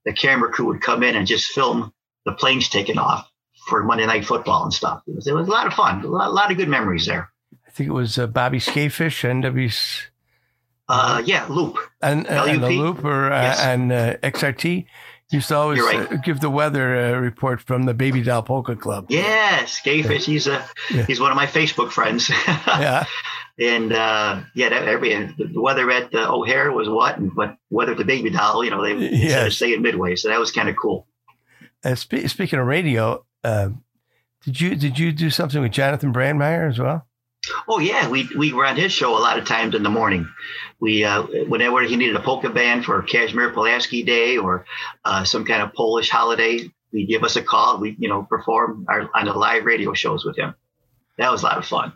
the 0.05 0.13
camera 0.13 0.51
crew 0.51 0.65
would 0.67 0.81
come 0.81 1.03
in 1.03 1.15
and 1.15 1.25
just 1.27 1.47
film 1.47 1.93
the 2.25 2.33
planes 2.33 2.69
taking 2.69 2.97
off 2.97 3.29
for 3.67 3.83
Monday 3.83 4.05
Night 4.05 4.25
Football 4.25 4.63
and 4.63 4.73
stuff. 4.73 5.01
It 5.07 5.15
was, 5.15 5.27
it 5.27 5.33
was 5.33 5.47
a 5.47 5.51
lot 5.51 5.67
of 5.67 5.73
fun. 5.73 6.03
A 6.03 6.07
lot, 6.07 6.27
a 6.27 6.31
lot 6.31 6.51
of 6.51 6.57
good 6.57 6.67
memories 6.69 7.05
there. 7.05 7.29
I 7.67 7.71
think 7.71 7.89
it 7.89 7.93
was 7.93 8.17
uh, 8.17 8.27
Bobby 8.27 8.59
Skafish, 8.59 9.23
NW, 9.23 10.07
Uh, 10.89 11.21
yeah, 11.25 11.45
Loop. 11.49 11.77
and, 12.01 12.27
uh, 12.27 12.45
and 12.47 12.61
the? 12.63 12.69
Loop 12.69 13.03
or 13.03 13.31
uh, 13.31 13.41
Yes. 13.41 13.59
and 13.61 13.91
uh, 13.91 14.17
XRT. 14.17 14.85
Used 15.31 15.47
to 15.47 15.55
always 15.55 15.79
right. 15.81 16.21
give 16.23 16.41
the 16.41 16.49
weather 16.49 16.95
uh, 16.95 17.19
report 17.19 17.59
from 17.61 17.83
the 17.83 17.93
Baby 17.95 18.21
Doll 18.21 18.43
Polka 18.43 18.75
Club. 18.75 19.07
Yeah, 19.09 19.63
Skafish. 19.63 20.25
He's 20.25 20.45
a 20.45 20.63
Yeah. 20.91 21.05
he's 21.07 21.19
one 21.19 21.31
of 21.31 21.35
my 21.37 21.47
Facebook 21.47 21.91
friends. 21.91 22.29
Yeah. 22.67 23.05
And 23.59 23.93
uh, 23.93 24.41
yeah, 24.55 24.69
that, 24.69 24.87
every 24.87 25.09
the 25.13 25.61
weather 25.61 25.89
at 25.91 26.13
uh, 26.13 26.35
O'Hare 26.35 26.71
was 26.71 26.89
what, 26.89 27.17
and 27.17 27.33
but 27.35 27.55
weather 27.69 27.91
at 27.91 27.99
the 27.99 28.05
Baby 28.05 28.31
Doll, 28.31 28.63
you 28.63 28.71
know, 28.71 28.81
they 28.83 28.95
Yes. 29.11 29.47
of 29.47 29.53
saying 29.53 29.81
Midway, 29.81 30.15
so 30.15 30.29
that 30.29 30.39
was 30.39 30.51
kind 30.51 30.69
of 30.69 30.75
cool. 30.75 31.07
Uh, 31.83 31.95
spe- 31.95 32.27
speaking 32.27 32.57
of 32.57 32.65
radio, 32.65 33.23
uh, 33.43 33.69
did 34.43 34.59
you 34.59 34.75
did 34.75 34.97
you 34.97 35.11
do 35.11 35.29
something 35.29 35.61
with 35.61 35.71
Jonathan 35.71 36.11
Brandmeier 36.11 36.67
as 36.67 36.79
well? 36.79 37.05
Oh 37.67 37.77
yeah, 37.79 38.09
we 38.09 38.27
we 38.35 38.53
were 38.53 38.65
on 38.65 38.75
his 38.75 38.91
show 38.91 39.15
a 39.17 39.19
lot 39.19 39.37
of 39.37 39.45
times 39.45 39.75
in 39.75 39.83
the 39.83 39.89
morning. 39.89 40.27
We 40.79 41.03
uh, 41.03 41.23
whenever 41.47 41.81
he 41.83 41.95
needed 41.95 42.15
a 42.15 42.21
polka 42.21 42.49
band 42.49 42.85
for 42.85 43.03
Kazimierz 43.03 43.53
Pulaski 43.53 44.03
Day 44.03 44.37
or 44.37 44.65
uh, 45.05 45.25
some 45.25 45.45
kind 45.45 45.61
of 45.61 45.73
Polish 45.73 46.09
holiday, 46.09 46.71
he'd 46.91 47.05
give 47.05 47.23
us 47.23 47.35
a 47.35 47.43
call. 47.43 47.79
We 47.79 47.95
you 47.99 48.09
know 48.09 48.23
perform 48.23 48.85
our, 48.89 49.09
on 49.13 49.25
the 49.25 49.33
live 49.33 49.65
radio 49.65 49.93
shows 49.93 50.25
with 50.25 50.37
him. 50.37 50.55
That 51.17 51.31
was 51.31 51.43
a 51.43 51.45
lot 51.45 51.57
of 51.57 51.65
fun. 51.65 51.93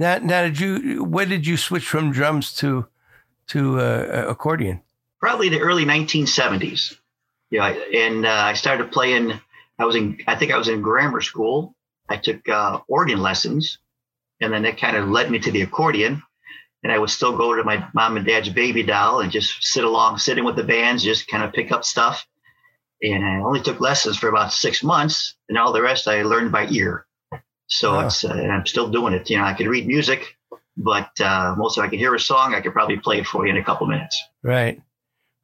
Now, 0.00 0.16
now, 0.16 0.42
did 0.44 0.58
you? 0.58 1.04
When 1.04 1.28
did 1.28 1.46
you 1.46 1.58
switch 1.58 1.84
from 1.84 2.10
drums 2.10 2.54
to 2.54 2.86
to 3.48 3.78
uh, 3.78 4.24
accordion? 4.28 4.80
Probably 5.20 5.50
the 5.50 5.60
early 5.60 5.84
1970s. 5.84 6.96
Yeah, 7.50 7.66
and 7.68 8.24
uh, 8.24 8.30
I 8.30 8.54
started 8.54 8.92
playing. 8.92 9.38
I 9.78 9.84
was 9.84 9.96
in. 9.96 10.18
I 10.26 10.36
think 10.36 10.52
I 10.52 10.56
was 10.56 10.68
in 10.68 10.80
grammar 10.80 11.20
school. 11.20 11.74
I 12.08 12.16
took 12.16 12.48
uh, 12.48 12.80
organ 12.88 13.20
lessons, 13.20 13.76
and 14.40 14.50
then 14.50 14.62
that 14.62 14.78
kind 14.78 14.96
of 14.96 15.10
led 15.10 15.30
me 15.30 15.38
to 15.38 15.50
the 15.50 15.60
accordion. 15.60 16.22
And 16.82 16.90
I 16.90 16.96
would 16.96 17.10
still 17.10 17.36
go 17.36 17.54
to 17.54 17.62
my 17.62 17.86
mom 17.92 18.16
and 18.16 18.24
dad's 18.24 18.48
baby 18.48 18.82
doll 18.82 19.20
and 19.20 19.30
just 19.30 19.62
sit 19.62 19.84
along, 19.84 20.16
sitting 20.16 20.44
with 20.44 20.56
the 20.56 20.64
bands, 20.64 21.04
just 21.04 21.28
kind 21.28 21.44
of 21.44 21.52
pick 21.52 21.72
up 21.72 21.84
stuff. 21.84 22.26
And 23.02 23.22
I 23.22 23.40
only 23.40 23.60
took 23.60 23.80
lessons 23.80 24.16
for 24.16 24.30
about 24.30 24.54
six 24.54 24.82
months, 24.82 25.34
and 25.50 25.58
all 25.58 25.74
the 25.74 25.82
rest 25.82 26.08
I 26.08 26.22
learned 26.22 26.52
by 26.52 26.68
ear. 26.68 27.04
So 27.70 27.92
Wow. 27.94 28.06
it's 28.06 28.24
uh, 28.24 28.28
and 28.32 28.52
I'm 28.52 28.66
still 28.66 28.88
doing 28.90 29.14
it. 29.14 29.30
You 29.30 29.38
know, 29.38 29.44
I 29.44 29.54
could 29.54 29.66
read 29.66 29.86
music, 29.86 30.36
but 30.76 31.10
uh, 31.20 31.54
most 31.56 31.78
of 31.78 31.84
I 31.84 31.88
could 31.88 31.98
hear 32.00 32.14
a 32.14 32.20
song, 32.20 32.54
I 32.54 32.60
could 32.60 32.72
probably 32.72 32.98
play 32.98 33.18
it 33.20 33.26
for 33.26 33.46
you 33.46 33.52
in 33.52 33.56
a 33.58 33.64
couple 33.64 33.86
minutes. 33.86 34.20
Right. 34.42 34.80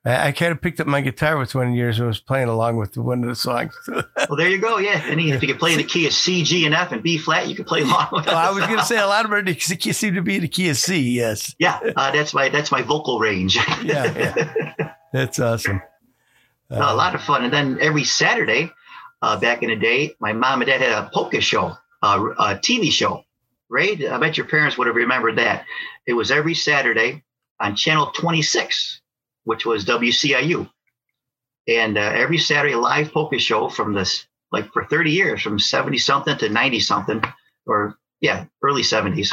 I, 0.05 0.29
I 0.29 0.33
kind 0.33 0.51
of 0.53 0.61
picked 0.61 0.81
up 0.81 0.87
my 0.87 1.01
guitar 1.01 1.37
with 1.37 1.55
one 1.55 1.69
of 1.69 1.75
yours 1.75 1.99
and 1.99 2.09
was 2.09 2.21
playing 2.21 2.49
along 2.49 2.77
with 2.77 2.97
one 2.97 3.23
of 3.23 3.29
the 3.29 3.35
songs. 3.37 3.75
Well, 4.29 4.37
there 4.37 4.49
you 4.49 4.59
go. 4.59 4.79
Yeah, 4.79 5.01
and 5.09 5.21
if 5.21 5.41
you 5.41 5.47
could 5.47 5.61
play 5.61 5.71
in 5.71 5.79
the 5.79 5.85
key 5.85 6.05
of 6.07 6.13
C, 6.13 6.43
G, 6.43 6.67
and 6.67 6.75
F, 6.75 6.91
and 6.91 7.01
B 7.01 7.17
flat, 7.17 7.47
you 7.49 7.55
could 7.55 7.67
play 7.69 7.83
along 7.83 8.09
with. 8.11 8.27
well, 8.27 8.37
I 8.37 8.51
was 8.51 8.67
going 8.67 8.79
to 8.81 8.85
say 8.85 8.99
a 8.99 9.07
lot 9.07 9.25
of 9.25 9.31
them 9.31 9.55
seem 9.61 10.15
to 10.17 10.23
be 10.23 10.37
in 10.37 10.43
the 10.43 10.49
key 10.49 10.69
of 10.69 10.77
C. 10.77 10.99
Yes. 11.11 11.55
Yeah, 11.61 11.79
uh, 11.95 12.11
that's 12.11 12.35
my 12.35 12.49
that's 12.49 12.73
my 12.73 12.83
vocal 12.83 13.21
range. 13.21 13.57
Yeah. 13.85 14.13
yeah. 14.19 14.93
That's 15.13 15.39
awesome. 15.39 15.81
a 16.71 16.95
lot 16.97 17.15
of 17.15 17.23
fun. 17.23 17.45
And 17.45 17.53
then 17.53 17.79
every 17.81 18.03
Saturday, 18.03 18.73
uh, 19.23 19.39
back 19.39 19.63
in 19.63 19.69
the 19.71 19.77
day, 19.77 20.17
my 20.19 20.33
mom 20.33 20.61
and 20.63 20.69
dad 20.69 20.81
had 20.81 20.91
a 20.91 21.09
polka 21.15 21.41
show, 21.41 21.77
uh, 22.03 22.29
a 22.39 22.55
TV 22.57 22.91
show. 22.91 23.25
Right? 23.69 24.05
I 24.07 24.19
bet 24.19 24.37
your 24.37 24.47
parents 24.47 24.79
would 24.79 24.87
have 24.87 24.97
remembered 24.97 25.39
that. 25.39 25.65
It 26.07 26.13
was 26.13 26.31
every 26.31 26.55
Saturday 26.55 27.25
on 27.59 27.75
Channel 27.75 28.13
26, 28.13 29.01
which 29.45 29.67
was 29.67 29.85
WCIU. 29.85 30.71
And 31.69 31.99
uh, 31.99 32.01
every 32.01 32.39
Saturday, 32.39 32.75
a 32.75 32.79
live 32.79 33.13
polka 33.13 33.39
show 33.39 33.69
from 33.69 33.93
this, 33.93 34.27
like 34.53 34.73
for 34.73 34.85
30 34.85 35.11
years, 35.11 35.43
from 35.43 35.59
70 35.59 35.99
something 35.99 36.37
to 36.39 36.49
90 36.49 36.81
something, 36.81 37.23
or 37.67 37.99
yeah, 38.21 38.45
early 38.63 38.83
70s. 38.83 39.33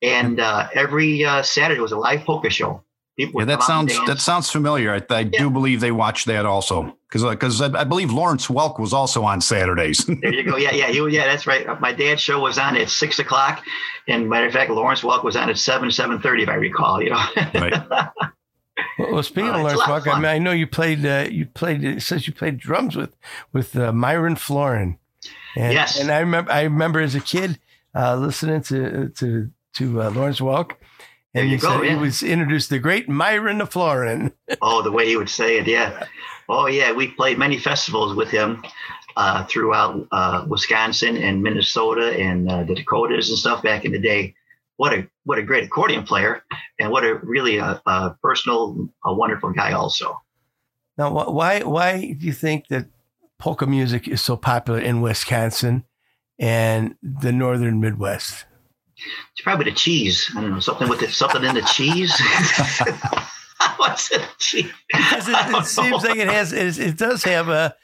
And 0.00 0.38
uh, 0.38 0.68
every 0.72 1.24
uh, 1.24 1.42
Saturday 1.42 1.80
was 1.80 1.92
a 1.92 1.98
live 1.98 2.24
polka 2.24 2.50
show. 2.50 2.82
People 3.16 3.40
Yeah, 3.40 3.46
that 3.46 3.60
come 3.60 3.70
out 3.76 3.80
and 3.82 3.90
sounds 3.92 4.06
that 4.08 4.18
sounds 4.20 4.50
familiar. 4.50 4.92
I, 4.92 5.14
I 5.14 5.20
Yeah. 5.20 5.38
do 5.38 5.50
believe 5.50 5.80
they 5.80 5.92
watched 5.92 6.26
that 6.26 6.44
also 6.44 6.96
because 7.08 7.22
because 7.24 7.60
I, 7.62 7.80
I 7.80 7.84
believe 7.84 8.12
Lawrence 8.12 8.48
Welk 8.48 8.78
was 8.78 8.92
also 8.92 9.24
on 9.24 9.40
Saturdays. 9.40 10.04
There 10.22 10.34
you 10.34 10.42
go. 10.42 10.56
Yeah, 10.56 10.72
yeah, 10.72 10.88
he 10.88 10.98
yeah. 11.14 11.24
That's 11.26 11.46
right. 11.46 11.80
My 11.80 11.92
dad's 11.92 12.20
show 12.20 12.40
was 12.40 12.58
on 12.58 12.76
at 12.76 12.90
six 12.90 13.18
o'clock, 13.18 13.64
and 14.06 14.28
matter 14.28 14.46
of 14.46 14.52
fact, 14.52 14.70
Lawrence 14.70 15.00
Welk 15.00 15.24
was 15.24 15.34
on 15.36 15.48
at 15.48 15.56
seven, 15.58 15.90
seven 15.90 16.20
thirty, 16.20 16.42
if 16.42 16.48
I 16.48 16.54
recall. 16.54 17.02
You 17.02 17.10
know. 17.10 17.24
right. 17.54 17.74
Well, 18.98 19.12
well, 19.12 19.22
speaking 19.22 19.50
Uh, 19.50 19.56
of 19.56 19.62
Lawrence 19.62 19.82
Welk, 19.82 20.06
I, 20.06 20.16
mean, 20.16 20.24
I 20.26 20.38
know 20.38 20.52
you 20.52 20.66
played. 20.66 21.04
Uh, 21.04 21.26
you 21.30 21.46
played. 21.46 21.82
It 21.84 22.02
says 22.02 22.26
you 22.26 22.32
played 22.34 22.58
drums 22.58 22.94
with 22.96 23.14
with 23.52 23.74
uh, 23.76 23.92
Myron 23.92 24.34
Floren. 24.36 24.98
And, 25.56 25.72
Yes. 25.72 25.98
And 25.98 26.10
I 26.10 26.20
remember. 26.20 26.50
I 26.52 26.62
remember 26.62 27.00
as 27.00 27.14
a 27.14 27.20
kid 27.20 27.58
uh, 27.94 28.16
listening 28.16 28.60
to 28.64 29.08
to 29.10 29.50
to 29.76 30.02
uh, 30.02 30.10
Lawrence 30.10 30.40
Welk, 30.40 30.72
There 31.36 31.42
and 31.42 31.50
you 31.50 31.58
he 31.58 31.60
go, 31.60 31.82
said 31.82 31.90
he 31.90 31.96
was 31.96 32.22
introduced 32.22 32.70
the 32.70 32.78
great 32.78 33.10
Myron 33.10 33.58
Floren. 33.58 34.32
oh, 34.62 34.80
the 34.80 34.90
way 34.90 35.06
he 35.06 35.18
would 35.18 35.28
say 35.28 35.58
it, 35.58 35.66
yeah. 35.66 36.06
Oh, 36.48 36.66
yeah. 36.66 36.92
We 36.92 37.08
played 37.08 37.36
many 37.36 37.58
festivals 37.58 38.16
with 38.16 38.30
him 38.30 38.64
uh, 39.18 39.44
throughout 39.44 40.08
uh, 40.12 40.46
Wisconsin 40.48 41.18
and 41.18 41.42
Minnesota 41.42 42.18
and 42.18 42.50
uh, 42.50 42.64
the 42.64 42.74
Dakotas 42.74 43.28
and 43.28 43.36
stuff 43.36 43.62
back 43.62 43.84
in 43.84 43.92
the 43.92 43.98
day. 43.98 44.34
What 44.78 44.94
a 44.94 45.06
what 45.24 45.38
a 45.38 45.42
great 45.42 45.64
accordion 45.64 46.04
player, 46.04 46.42
and 46.80 46.90
what 46.90 47.04
a 47.04 47.16
really 47.16 47.58
a, 47.58 47.82
a 47.84 48.16
personal, 48.22 48.88
a 49.04 49.12
wonderful 49.12 49.52
guy 49.52 49.72
also. 49.72 50.18
Now, 50.96 51.10
why 51.30 51.60
why 51.60 52.14
do 52.18 52.26
you 52.26 52.32
think 52.32 52.68
that 52.68 52.86
polka 53.38 53.66
music 53.66 54.08
is 54.08 54.22
so 54.22 54.38
popular 54.38 54.80
in 54.80 55.02
Wisconsin 55.02 55.84
and 56.38 56.94
the 57.02 57.32
northern 57.32 57.78
Midwest? 57.78 58.45
It's 59.32 59.42
probably 59.42 59.66
the 59.66 59.76
cheese. 59.76 60.30
I 60.36 60.40
don't 60.40 60.52
know 60.52 60.60
something 60.60 60.88
with 60.88 61.02
it, 61.02 61.10
something 61.10 61.44
in 61.44 61.54
the 61.54 61.62
cheese. 61.62 62.12
What's 63.76 64.10
it? 64.12 64.22
Cheese? 64.38 64.70
Because 64.92 65.28
it, 65.28 65.36
it 65.36 65.66
seems 65.66 66.04
like 66.04 66.18
it 66.18 66.28
has. 66.28 66.52
It, 66.52 66.78
it 66.78 66.96
does 66.96 67.24
have 67.24 67.48
a 67.48 67.74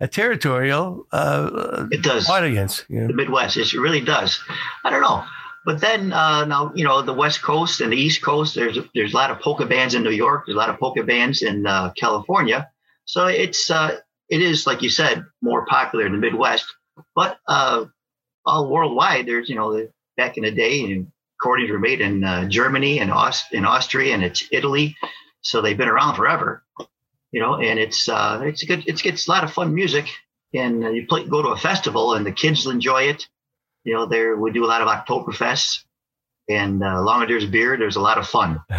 a 0.00 0.08
territorial 0.08 1.06
uh, 1.12 1.86
It 1.90 2.02
does. 2.02 2.28
audience. 2.28 2.84
You 2.88 3.06
the? 3.06 3.12
Midwest. 3.12 3.56
It 3.56 3.72
really 3.74 4.00
does. 4.00 4.40
I 4.84 4.90
don't 4.90 5.02
know. 5.02 5.24
But 5.66 5.80
then 5.82 6.12
uh, 6.12 6.46
now, 6.46 6.72
you 6.74 6.84
know, 6.84 7.02
the 7.02 7.12
West 7.12 7.42
Coast 7.42 7.82
and 7.82 7.92
the 7.92 7.96
East 7.96 8.22
Coast, 8.22 8.54
there's 8.54 8.78
there's 8.94 9.12
a 9.12 9.16
lot 9.16 9.30
of 9.30 9.40
polka 9.40 9.66
bands 9.66 9.94
in 9.94 10.02
New 10.02 10.10
York. 10.10 10.44
There's 10.46 10.56
a 10.56 10.58
lot 10.58 10.70
of 10.70 10.78
polka 10.78 11.02
bands 11.02 11.42
in 11.42 11.66
uh, 11.66 11.92
California. 11.92 12.70
So 13.04 13.26
it's 13.26 13.70
uh, 13.70 13.98
it 14.30 14.40
is 14.40 14.66
like 14.66 14.82
you 14.82 14.88
said, 14.88 15.24
more 15.42 15.66
popular 15.66 16.06
in 16.06 16.12
the 16.12 16.18
Midwest. 16.18 16.64
But 17.14 17.38
uh, 17.46 17.84
all 18.46 18.70
worldwide, 18.70 19.26
there's 19.26 19.50
you 19.50 19.56
know, 19.56 19.74
the, 19.74 19.92
back 20.20 20.36
in 20.38 20.42
the 20.44 20.50
day, 20.64 20.74
and 20.84 21.06
accordions 21.38 21.70
were 21.72 21.78
made 21.88 22.00
in 22.00 22.14
uh, 22.24 22.48
Germany 22.58 22.94
and 23.00 23.10
Aust- 23.10 23.52
in 23.58 23.64
Austria 23.64 24.14
and 24.14 24.22
it's 24.28 24.42
Italy. 24.58 24.86
So 25.42 25.54
they've 25.60 25.80
been 25.82 25.88
around 25.94 26.14
forever. 26.16 26.62
You 27.32 27.40
know, 27.42 27.54
and 27.68 27.78
it's 27.84 28.08
uh, 28.08 28.40
it's 28.50 28.62
good. 28.70 28.82
It's 28.90 29.02
it's 29.10 29.26
a 29.28 29.30
lot 29.34 29.44
of 29.44 29.52
fun 29.52 29.74
music, 29.74 30.06
and 30.62 30.74
uh, 30.84 30.90
you 30.96 31.06
play 31.06 31.22
go 31.28 31.40
to 31.42 31.48
a 31.50 31.56
festival 31.70 32.14
and 32.14 32.24
the 32.26 32.32
kids 32.42 32.64
will 32.64 32.72
enjoy 32.72 33.02
it 33.12 33.20
you 33.84 33.94
know, 33.94 34.04
there 34.04 34.36
we 34.36 34.52
do 34.52 34.62
a 34.64 34.70
lot 34.74 34.82
of 34.82 34.88
Oktoberfests, 34.88 35.84
and 36.50 36.82
uh, 36.84 37.00
long 37.00 37.22
as 37.22 37.28
there's 37.28 37.46
beer, 37.46 37.78
there's 37.78 37.96
a 37.96 38.00
lot 38.08 38.18
of 38.18 38.26
fun. 38.28 38.60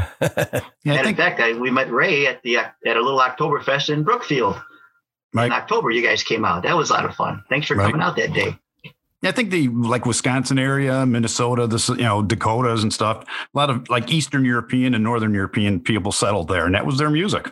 Yeah, 0.84 0.96
and 1.00 1.08
in 1.10 1.16
fact, 1.16 1.40
I, 1.40 1.54
we 1.54 1.70
met 1.72 1.92
Ray 1.92 2.26
at 2.28 2.42
the 2.44 2.58
at 2.58 2.74
a 2.86 3.02
little 3.02 3.20
Oktoberfest 3.20 3.90
in 3.94 4.04
Brookfield 4.04 4.56
in. 5.34 5.52
October. 5.52 5.90
You 5.92 6.02
guys 6.02 6.24
came 6.24 6.44
out. 6.46 6.64
That 6.64 6.76
was 6.78 6.90
a 6.90 6.94
lot 6.94 7.06
of 7.06 7.16
fun. 7.16 7.44
Thanks 7.50 7.68
for 7.68 7.76
Right. 7.76 7.86
coming 7.92 8.02
out 8.06 8.16
that 8.18 8.34
day. 8.34 8.58
I 9.24 9.32
think 9.32 9.52
the 9.52 9.68
like 9.68 10.06
Wisconsin 10.06 10.58
area, 10.58 11.06
Minnesota, 11.06 11.68
this 11.68 11.90
you 11.90 11.98
know 11.98 12.24
Dakotas 12.24 12.84
and 12.84 12.92
stuff. 12.92 13.24
A 13.24 13.58
lot 13.58 13.70
of 13.70 13.88
like 13.90 14.12
Eastern 14.12 14.46
European 14.46 14.94
and 14.94 15.04
Northern 15.04 15.34
European 15.34 15.80
people 15.80 16.12
settled 16.12 16.48
there, 16.48 16.66
and 16.66 16.74
that 16.74 16.86
was 16.86 16.98
their 16.98 17.10
music. 17.10 17.52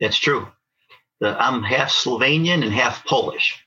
That's 0.00 0.18
true. 0.18 0.46
I'm 1.20 1.62
half 1.62 1.90
Slovenian 1.90 2.62
and 2.62 2.72
half 2.72 3.04
Polish. 3.04 3.60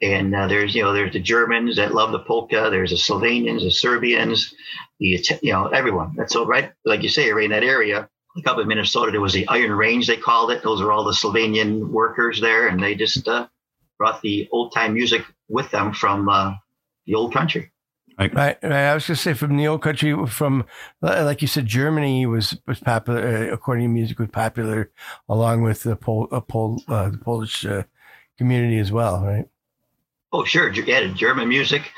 And 0.00 0.34
uh, 0.34 0.48
there's, 0.48 0.74
you 0.74 0.82
know, 0.82 0.92
there's 0.92 1.12
the 1.12 1.20
Germans 1.20 1.76
that 1.76 1.94
love 1.94 2.12
the 2.12 2.18
polka. 2.18 2.68
There's 2.70 2.90
the 2.90 2.96
Slovenians, 2.96 3.62
the 3.62 3.70
Serbians, 3.70 4.54
the, 5.00 5.24
you 5.42 5.52
know, 5.52 5.68
everyone. 5.68 6.12
That's 6.16 6.32
so 6.32 6.44
right. 6.44 6.72
Like 6.84 7.02
you 7.02 7.08
say, 7.08 7.30
right 7.30 7.44
in 7.44 7.50
that 7.52 7.64
area, 7.64 8.08
like 8.36 8.46
up 8.46 8.58
in 8.58 8.68
Minnesota, 8.68 9.10
there 9.10 9.20
was 9.20 9.32
the 9.32 9.48
Iron 9.48 9.72
Range, 9.72 10.06
they 10.06 10.16
called 10.16 10.50
it. 10.50 10.62
Those 10.62 10.80
are 10.80 10.92
all 10.92 11.04
the 11.04 11.12
Slovenian 11.12 11.88
workers 11.88 12.40
there. 12.40 12.68
And 12.68 12.82
they 12.82 12.94
just 12.94 13.26
uh, 13.26 13.48
brought 13.98 14.20
the 14.22 14.48
old 14.52 14.72
time 14.72 14.94
music 14.94 15.24
with 15.48 15.70
them 15.70 15.92
from 15.92 16.28
uh, 16.28 16.54
the 17.06 17.14
old 17.14 17.32
country. 17.32 17.72
Right, 18.18 18.34
right. 18.34 18.64
I 18.64 18.94
was 18.94 19.06
going 19.06 19.16
to 19.16 19.22
say 19.22 19.32
from 19.32 19.56
the 19.56 19.66
old 19.66 19.82
country, 19.82 20.14
from 20.26 20.66
like 21.00 21.40
you 21.40 21.48
said, 21.48 21.66
Germany 21.66 22.26
was 22.26 22.56
was 22.66 22.78
popular. 22.78 23.20
Uh, 23.26 23.54
accordion 23.54 23.94
music 23.94 24.18
was 24.18 24.28
popular, 24.28 24.90
along 25.28 25.62
with 25.62 25.82
the 25.82 25.96
Pol, 25.96 26.28
uh, 26.30 26.40
Pol, 26.40 26.82
uh, 26.88 27.08
the 27.08 27.18
Polish 27.18 27.64
uh, 27.64 27.84
community 28.36 28.78
as 28.78 28.92
well. 28.92 29.24
Right. 29.24 29.46
Oh, 30.30 30.44
sure. 30.44 30.70
Ge- 30.70 30.86
Yeah, 30.86 31.06
German 31.14 31.48
music. 31.48 31.90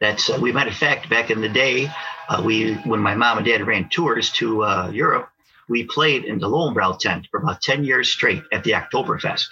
That's 0.00 0.30
uh, 0.30 0.38
we. 0.40 0.52
Matter 0.52 0.70
of 0.70 0.76
fact, 0.76 1.10
back 1.10 1.30
in 1.30 1.40
the 1.42 1.48
day, 1.48 1.90
uh, 2.28 2.42
we 2.44 2.74
when 2.84 3.00
my 3.00 3.14
mom 3.14 3.38
and 3.38 3.46
dad 3.46 3.66
ran 3.66 3.88
tours 3.88 4.30
to 4.32 4.64
uh, 4.64 4.90
Europe, 4.92 5.28
we 5.68 5.84
played 5.84 6.24
in 6.24 6.38
the 6.38 6.48
Lowenbrau 6.48 6.98
tent 6.98 7.28
for 7.30 7.40
about 7.40 7.60
ten 7.60 7.84
years 7.84 8.10
straight 8.10 8.42
at 8.52 8.64
the 8.64 8.72
Oktoberfest 8.72 9.48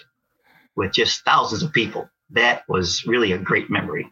with 0.75 0.93
just 0.93 1.23
thousands 1.23 1.63
of 1.63 1.73
people. 1.73 2.09
That 2.31 2.63
was 2.67 3.05
really 3.05 3.31
a 3.31 3.37
great 3.37 3.69
memory. 3.69 4.09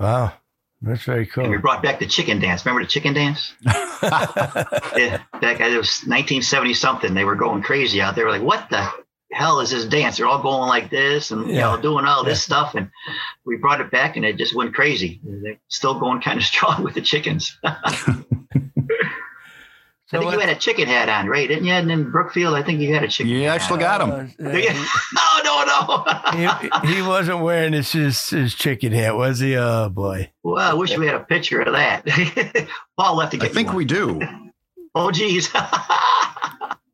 Wow, 0.00 0.32
that's 0.80 1.02
very 1.04 1.26
cool. 1.26 1.44
And 1.44 1.50
we 1.52 1.58
brought 1.58 1.82
back 1.82 1.98
the 2.00 2.06
chicken 2.06 2.40
dance. 2.40 2.64
Remember 2.64 2.82
the 2.82 2.90
chicken 2.90 3.12
dance? 3.14 3.52
yeah, 3.62 5.20
back 5.40 5.60
it 5.60 5.76
was 5.76 6.02
1970 6.06 6.72
something. 6.74 7.12
They 7.14 7.24
were 7.24 7.36
going 7.36 7.62
crazy 7.62 8.00
out 8.00 8.14
there. 8.16 8.30
Like, 8.30 8.42
what 8.42 8.68
the 8.70 8.88
hell 9.32 9.60
is 9.60 9.70
this 9.70 9.84
dance? 9.84 10.16
They're 10.16 10.26
all 10.26 10.42
going 10.42 10.68
like 10.68 10.90
this 10.90 11.30
and 11.32 11.46
you 11.48 11.54
Yeah. 11.54 11.76
know 11.76 11.80
doing 11.80 12.06
all 12.06 12.24
this 12.24 12.42
stuff. 12.42 12.74
And 12.74 12.90
we 13.44 13.56
brought 13.58 13.80
it 13.82 13.90
back, 13.90 14.16
and 14.16 14.24
it 14.24 14.38
just 14.38 14.54
went 14.54 14.74
crazy. 14.74 15.20
They're 15.22 15.60
still 15.68 16.00
going 16.00 16.22
kind 16.22 16.38
of 16.38 16.44
strong 16.52 16.82
with 16.82 16.94
the 16.94 17.02
chickens. 17.02 17.58
So 20.10 20.18
I 20.18 20.20
think 20.22 20.32
you 20.32 20.40
had 20.40 20.48
a 20.48 20.58
chicken 20.58 20.88
hat 20.88 21.08
on, 21.08 21.28
right? 21.28 21.46
Didn't 21.46 21.64
you? 21.66 21.72
And 21.72 21.88
in 21.90 22.10
Brookfield, 22.10 22.54
I 22.54 22.64
think 22.64 22.80
you 22.80 22.92
had 22.92 23.04
a 23.04 23.08
chicken. 23.08 23.30
Yeah, 23.32 23.54
I 23.54 23.58
still 23.58 23.76
got 23.76 24.00
him. 24.00 24.10
Uh, 24.44 24.50
Do 24.52 24.58
you? 24.58 24.70
Oh 25.16 25.40
no, 25.44 26.42
no. 26.42 26.80
he, 26.88 26.94
he 26.94 27.02
wasn't 27.02 27.40
wearing 27.40 27.72
his, 27.72 27.92
his 27.92 28.28
his 28.30 28.54
chicken 28.54 28.90
hat, 28.92 29.14
was 29.16 29.38
he? 29.38 29.56
Oh 29.56 29.88
boy. 29.88 30.30
well, 30.42 30.70
I 30.70 30.74
wish 30.74 30.96
we 30.98 31.06
had 31.06 31.14
a 31.14 31.20
picture 31.20 31.60
of 31.60 31.72
that. 31.74 32.68
Paul 32.98 33.16
left 33.16 33.32
to 33.32 33.38
I 33.38 33.42
get 33.42 33.52
think 33.54 33.66
you 33.68 33.72
one. 33.72 33.76
we 33.76 33.84
do. 33.84 34.20
Oh, 34.96 35.10
geez. 35.12 35.48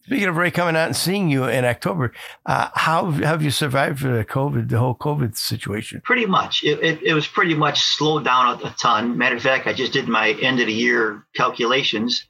Speaking 0.04 0.28
of 0.28 0.36
Ray 0.36 0.50
coming 0.52 0.76
out 0.76 0.86
and 0.86 0.94
seeing 0.96 1.28
you 1.30 1.44
in 1.46 1.64
October, 1.64 2.12
uh, 2.44 2.68
how 2.74 3.10
have 3.10 3.42
you 3.42 3.50
survived 3.50 4.02
the 4.02 4.24
COVID, 4.24 4.68
the 4.68 4.78
whole 4.78 4.94
COVID 4.94 5.36
situation? 5.36 6.00
pretty 6.04 6.26
much. 6.26 6.62
It, 6.62 6.78
it, 6.80 7.02
it 7.02 7.14
was 7.14 7.26
pretty 7.26 7.54
much 7.54 7.80
slowed 7.80 8.24
down 8.24 8.60
a, 8.62 8.66
a 8.66 8.70
ton. 8.78 9.18
Matter 9.18 9.34
of 9.36 9.42
fact, 9.42 9.66
I 9.66 9.72
just 9.72 9.92
did 9.92 10.06
my 10.06 10.30
end 10.40 10.60
of 10.60 10.66
the 10.66 10.72
year 10.72 11.24
calculations. 11.34 12.24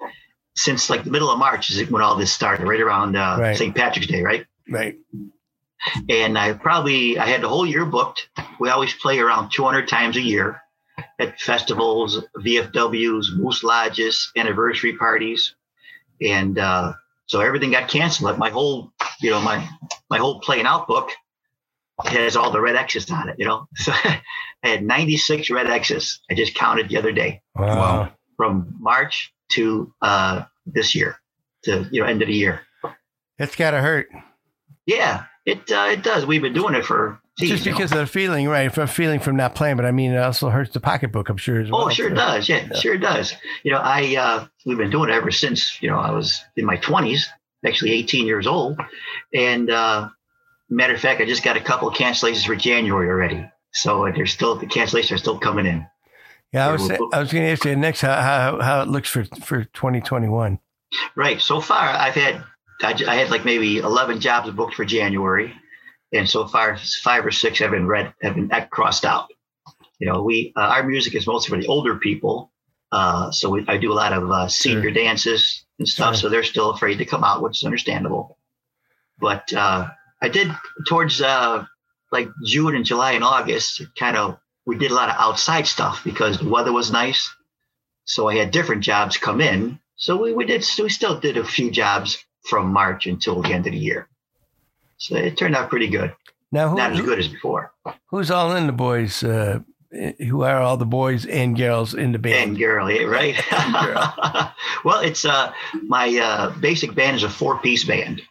Since 0.57 0.89
like 0.91 1.05
the 1.05 1.11
middle 1.11 1.31
of 1.31 1.39
March 1.39 1.71
is 1.71 1.91
when 1.91 2.03
all 2.03 2.17
this 2.17 2.33
started, 2.33 2.67
right 2.67 2.81
around 2.81 3.15
uh, 3.17 3.37
Right. 3.39 3.57
St. 3.57 3.75
Patrick's 3.75 4.07
Day, 4.09 4.23
right? 4.23 4.47
Right. 4.69 4.97
and 6.09 6.37
I 6.39 6.53
probably 6.55 7.19
I 7.19 7.27
had 7.27 7.43
the 7.43 7.49
whole 7.49 7.67
year 7.67 7.85
booked. 7.85 8.29
We 8.59 8.71
always 8.71 8.95
play 8.95 9.19
around 9.19 9.51
200 9.51 9.87
times 9.89 10.17
a 10.17 10.21
year 10.23 10.61
at 11.19 11.39
festivals, 11.41 12.25
VFWs, 12.39 13.27
moose 13.37 13.63
lodges, 13.63 14.33
anniversary 14.37 14.97
parties, 14.97 15.55
and 16.23 16.59
uh, 16.59 16.95
so 17.27 17.41
everything 17.41 17.71
got 17.73 17.89
canceled. 17.91 18.31
Like 18.31 18.39
my 18.39 18.51
whole, 18.51 18.93
you 19.21 19.31
know, 19.31 19.41
my 19.41 19.69
my 20.09 20.19
whole 20.19 20.41
playing 20.41 20.67
out 20.67 20.89
book 20.89 21.11
has 22.05 22.37
all 22.37 22.51
the 22.51 22.61
red 22.61 22.77
X's 22.77 23.11
on 23.11 23.29
it. 23.29 23.37
You 23.39 23.45
know, 23.45 23.69
so 23.77 23.93
I 23.93 24.23
had 24.63 24.83
96 24.83 25.51
red 25.51 25.67
X's. 25.69 26.21
I 26.31 26.35
just 26.35 26.55
counted 26.55 26.89
the 26.89 26.97
other 26.97 27.13
day 27.13 27.43
Wow. 27.55 27.67
Wow. 27.77 28.13
from 28.39 28.75
March 28.81 29.33
to 29.53 29.93
uh, 30.03 30.45
this 30.67 30.95
year 30.95 31.17
to 31.65 31.87
you 31.91 32.00
know 32.03 32.07
end 32.07 32.23
of 32.23 32.29
the 32.29 32.35
year. 32.35 32.61
It's 33.38 33.57
gotta 33.57 33.81
hurt. 33.81 34.09
Yeah, 34.87 35.25
it 35.45 35.71
uh, 35.71 35.88
it 35.91 36.03
does. 36.03 36.26
We've 36.26 36.43
been 36.43 36.53
doing 36.55 36.75
it 36.75 36.85
for 36.85 37.21
geez, 37.38 37.50
Just 37.50 37.67
you 37.67 37.73
know. 37.73 37.79
because 37.79 37.93
of 37.93 37.99
the 37.99 38.07
feeling, 38.07 38.49
right? 38.49 38.73
For 38.73 38.87
feeling 38.87 39.21
from 39.21 39.37
not 39.37 39.55
playing, 39.55 39.76
but 39.76 39.85
I 39.85 39.91
mean, 39.91 40.12
it 40.12 40.19
also 40.19 40.49
hurts 40.49 40.73
the 40.73 40.81
pocketbook. 40.81 41.29
I'm 41.29 41.37
sure 41.37 41.61
as 41.61 41.71
well. 41.71 41.83
Oh, 41.83 41.88
sure 41.91 42.09
So- 42.11 42.15
does. 42.15 42.49
Yeah, 42.49 42.73
sure 42.75 42.95
it 42.95 42.99
does. 43.00 43.35
You 43.62 43.73
know, 43.73 43.79
I 43.79 44.17
uh, 44.17 44.47
we've 44.65 44.79
been 44.79 44.91
doing 44.91 45.11
it 45.11 45.15
ever 45.15 45.31
since 45.31 45.83
you 45.83 45.91
know 45.91 45.99
I 45.99 46.12
was 46.12 46.41
in 46.57 46.65
my 46.65 46.76
twenties, 46.76 47.29
actually 47.65 47.93
18 47.93 48.26
years 48.26 48.47
old, 48.47 48.81
and 49.35 49.71
uh, 49.71 50.09
matter 50.71 50.95
of 50.95 51.00
fact, 51.00 51.21
I 51.21 51.25
just 51.26 51.43
got 51.45 51.57
a 51.57 51.61
couple 51.61 51.88
of 51.88 51.95
cancellations 51.95 52.47
for 52.47 52.57
January 52.57 53.09
already. 53.09 53.45
So 53.73 54.11
there's 54.15 54.33
still 54.33 54.55
the 54.57 54.67
cancellations 54.67 55.12
are 55.12 55.19
still 55.19 55.38
coming 55.38 55.67
in. 55.67 55.87
Yeah, 56.53 56.69
I 56.69 56.73
was 56.73 56.88
we'll- 56.88 57.11
I 57.12 57.21
was 57.21 57.33
going 57.33 57.45
to 57.45 57.50
ask 57.50 57.65
you 57.65 57.76
next 57.76 58.00
how, 58.00 58.15
how 58.21 58.61
how 58.61 58.83
it 58.83 58.88
looks 58.88 59.09
for 59.11 59.25
for 59.45 59.65
2021. 59.65 60.59
Right. 61.15 61.41
So 61.41 61.61
far, 61.61 61.88
I've 61.88 62.15
had 62.15 62.43
I 62.83 63.17
had 63.17 63.31
like 63.31 63.45
maybe 63.45 63.79
11 63.79 64.21
jobs 64.21 64.50
booked 64.50 64.75
for 64.75 64.85
January, 64.85 65.53
and 66.12 66.29
so 66.29 66.47
far 66.47 66.76
five 67.03 67.25
or 67.26 67.31
six 67.31 67.59
have 67.59 67.71
been 67.73 67.87
read 67.87 68.12
have 68.23 68.35
been 68.37 68.50
crossed 68.71 69.05
out. 69.05 69.29
You 69.99 70.07
know, 70.09 70.23
we 70.23 70.53
uh, 70.57 70.61
our 70.61 70.83
music 70.85 71.15
is 71.15 71.26
mostly 71.26 71.57
for 71.57 71.61
the 71.62 71.69
older 71.69 71.97
people, 71.97 72.53
uh, 72.93 73.31
so 73.33 73.50
we, 73.50 73.65
I 73.67 73.76
do 73.79 73.93
a 73.93 73.95
lot 73.95 74.12
of 74.12 74.31
uh, 74.31 74.49
senior 74.49 74.83
Sure. 74.83 74.91
dances 74.93 75.65
and 75.79 75.88
stuff. 75.88 76.15
Sure. 76.15 76.23
So 76.23 76.29
they're 76.29 76.43
still 76.45 76.71
afraid 76.71 76.99
to 76.99 77.05
come 77.05 77.25
out, 77.25 77.43
which 77.43 77.59
is 77.59 77.65
understandable. 77.65 78.38
But 79.19 79.53
uh, 79.53 79.88
I 80.23 80.29
did 80.29 80.50
towards 80.87 81.21
uh, 81.21 81.65
like 82.12 82.29
June 82.45 82.76
and 82.76 82.85
July 82.85 83.12
and 83.12 83.25
August, 83.25 83.83
kind 83.99 84.17
of 84.17 84.38
we 84.66 84.76
did 84.76 84.90
a 84.90 84.94
lot 84.94 85.08
of 85.08 85.16
outside 85.18 85.66
stuff 85.66 86.02
because 86.04 86.38
the 86.38 86.49
weather 86.49 86.73
was 86.73 86.90
nice. 86.90 87.32
So 88.04 88.28
I 88.28 88.37
had 88.37 88.50
different 88.50 88.82
jobs 88.82 89.16
come 89.16 89.40
in. 89.40 89.78
So 89.96 90.16
we, 90.16 90.32
we 90.32 90.44
did 90.44 90.64
we 90.78 90.88
still 90.90 91.18
did 91.18 91.37
a 91.37 91.44
few 91.44 91.70
jobs 91.70 92.23
from 92.42 92.73
March 92.73 93.06
until 93.06 93.40
the 93.40 93.52
end 93.52 93.66
of 93.66 93.73
the 93.73 93.78
year. 93.78 94.08
So 94.99 95.16
it 95.16 95.37
turned 95.38 95.56
out 95.56 95.70
pretty 95.70 95.88
good. 95.88 96.14
Now, 96.52 96.68
who, 96.68 96.76
Not 96.76 96.92
as 96.92 97.00
good 97.00 97.18
as 97.18 97.28
before. 97.28 97.73
who's 98.06 98.30
all 98.30 98.54
in 98.54 98.66
the 98.66 98.73
boys? 98.73 99.23
Uh, 99.23 99.61
who 100.18 100.42
are 100.42 100.61
all 100.61 100.76
the 100.76 100.87
boys 100.87 101.25
and 101.26 101.56
girls 101.56 101.94
in 101.94 102.12
the 102.12 102.18
band? 102.18 102.50
And 102.50 102.58
girl, 102.58 102.90
yeah, 102.90 103.04
right? 103.04 103.35
well, 104.85 105.00
it's 105.00 105.25
uh 105.25 105.52
my 105.82 106.08
uh, 106.16 106.50
basic 106.58 106.94
band 106.94 107.16
is 107.16 107.23
a 107.23 107.30
four 107.30 107.58
piece 107.58 107.85
band. 107.85 108.23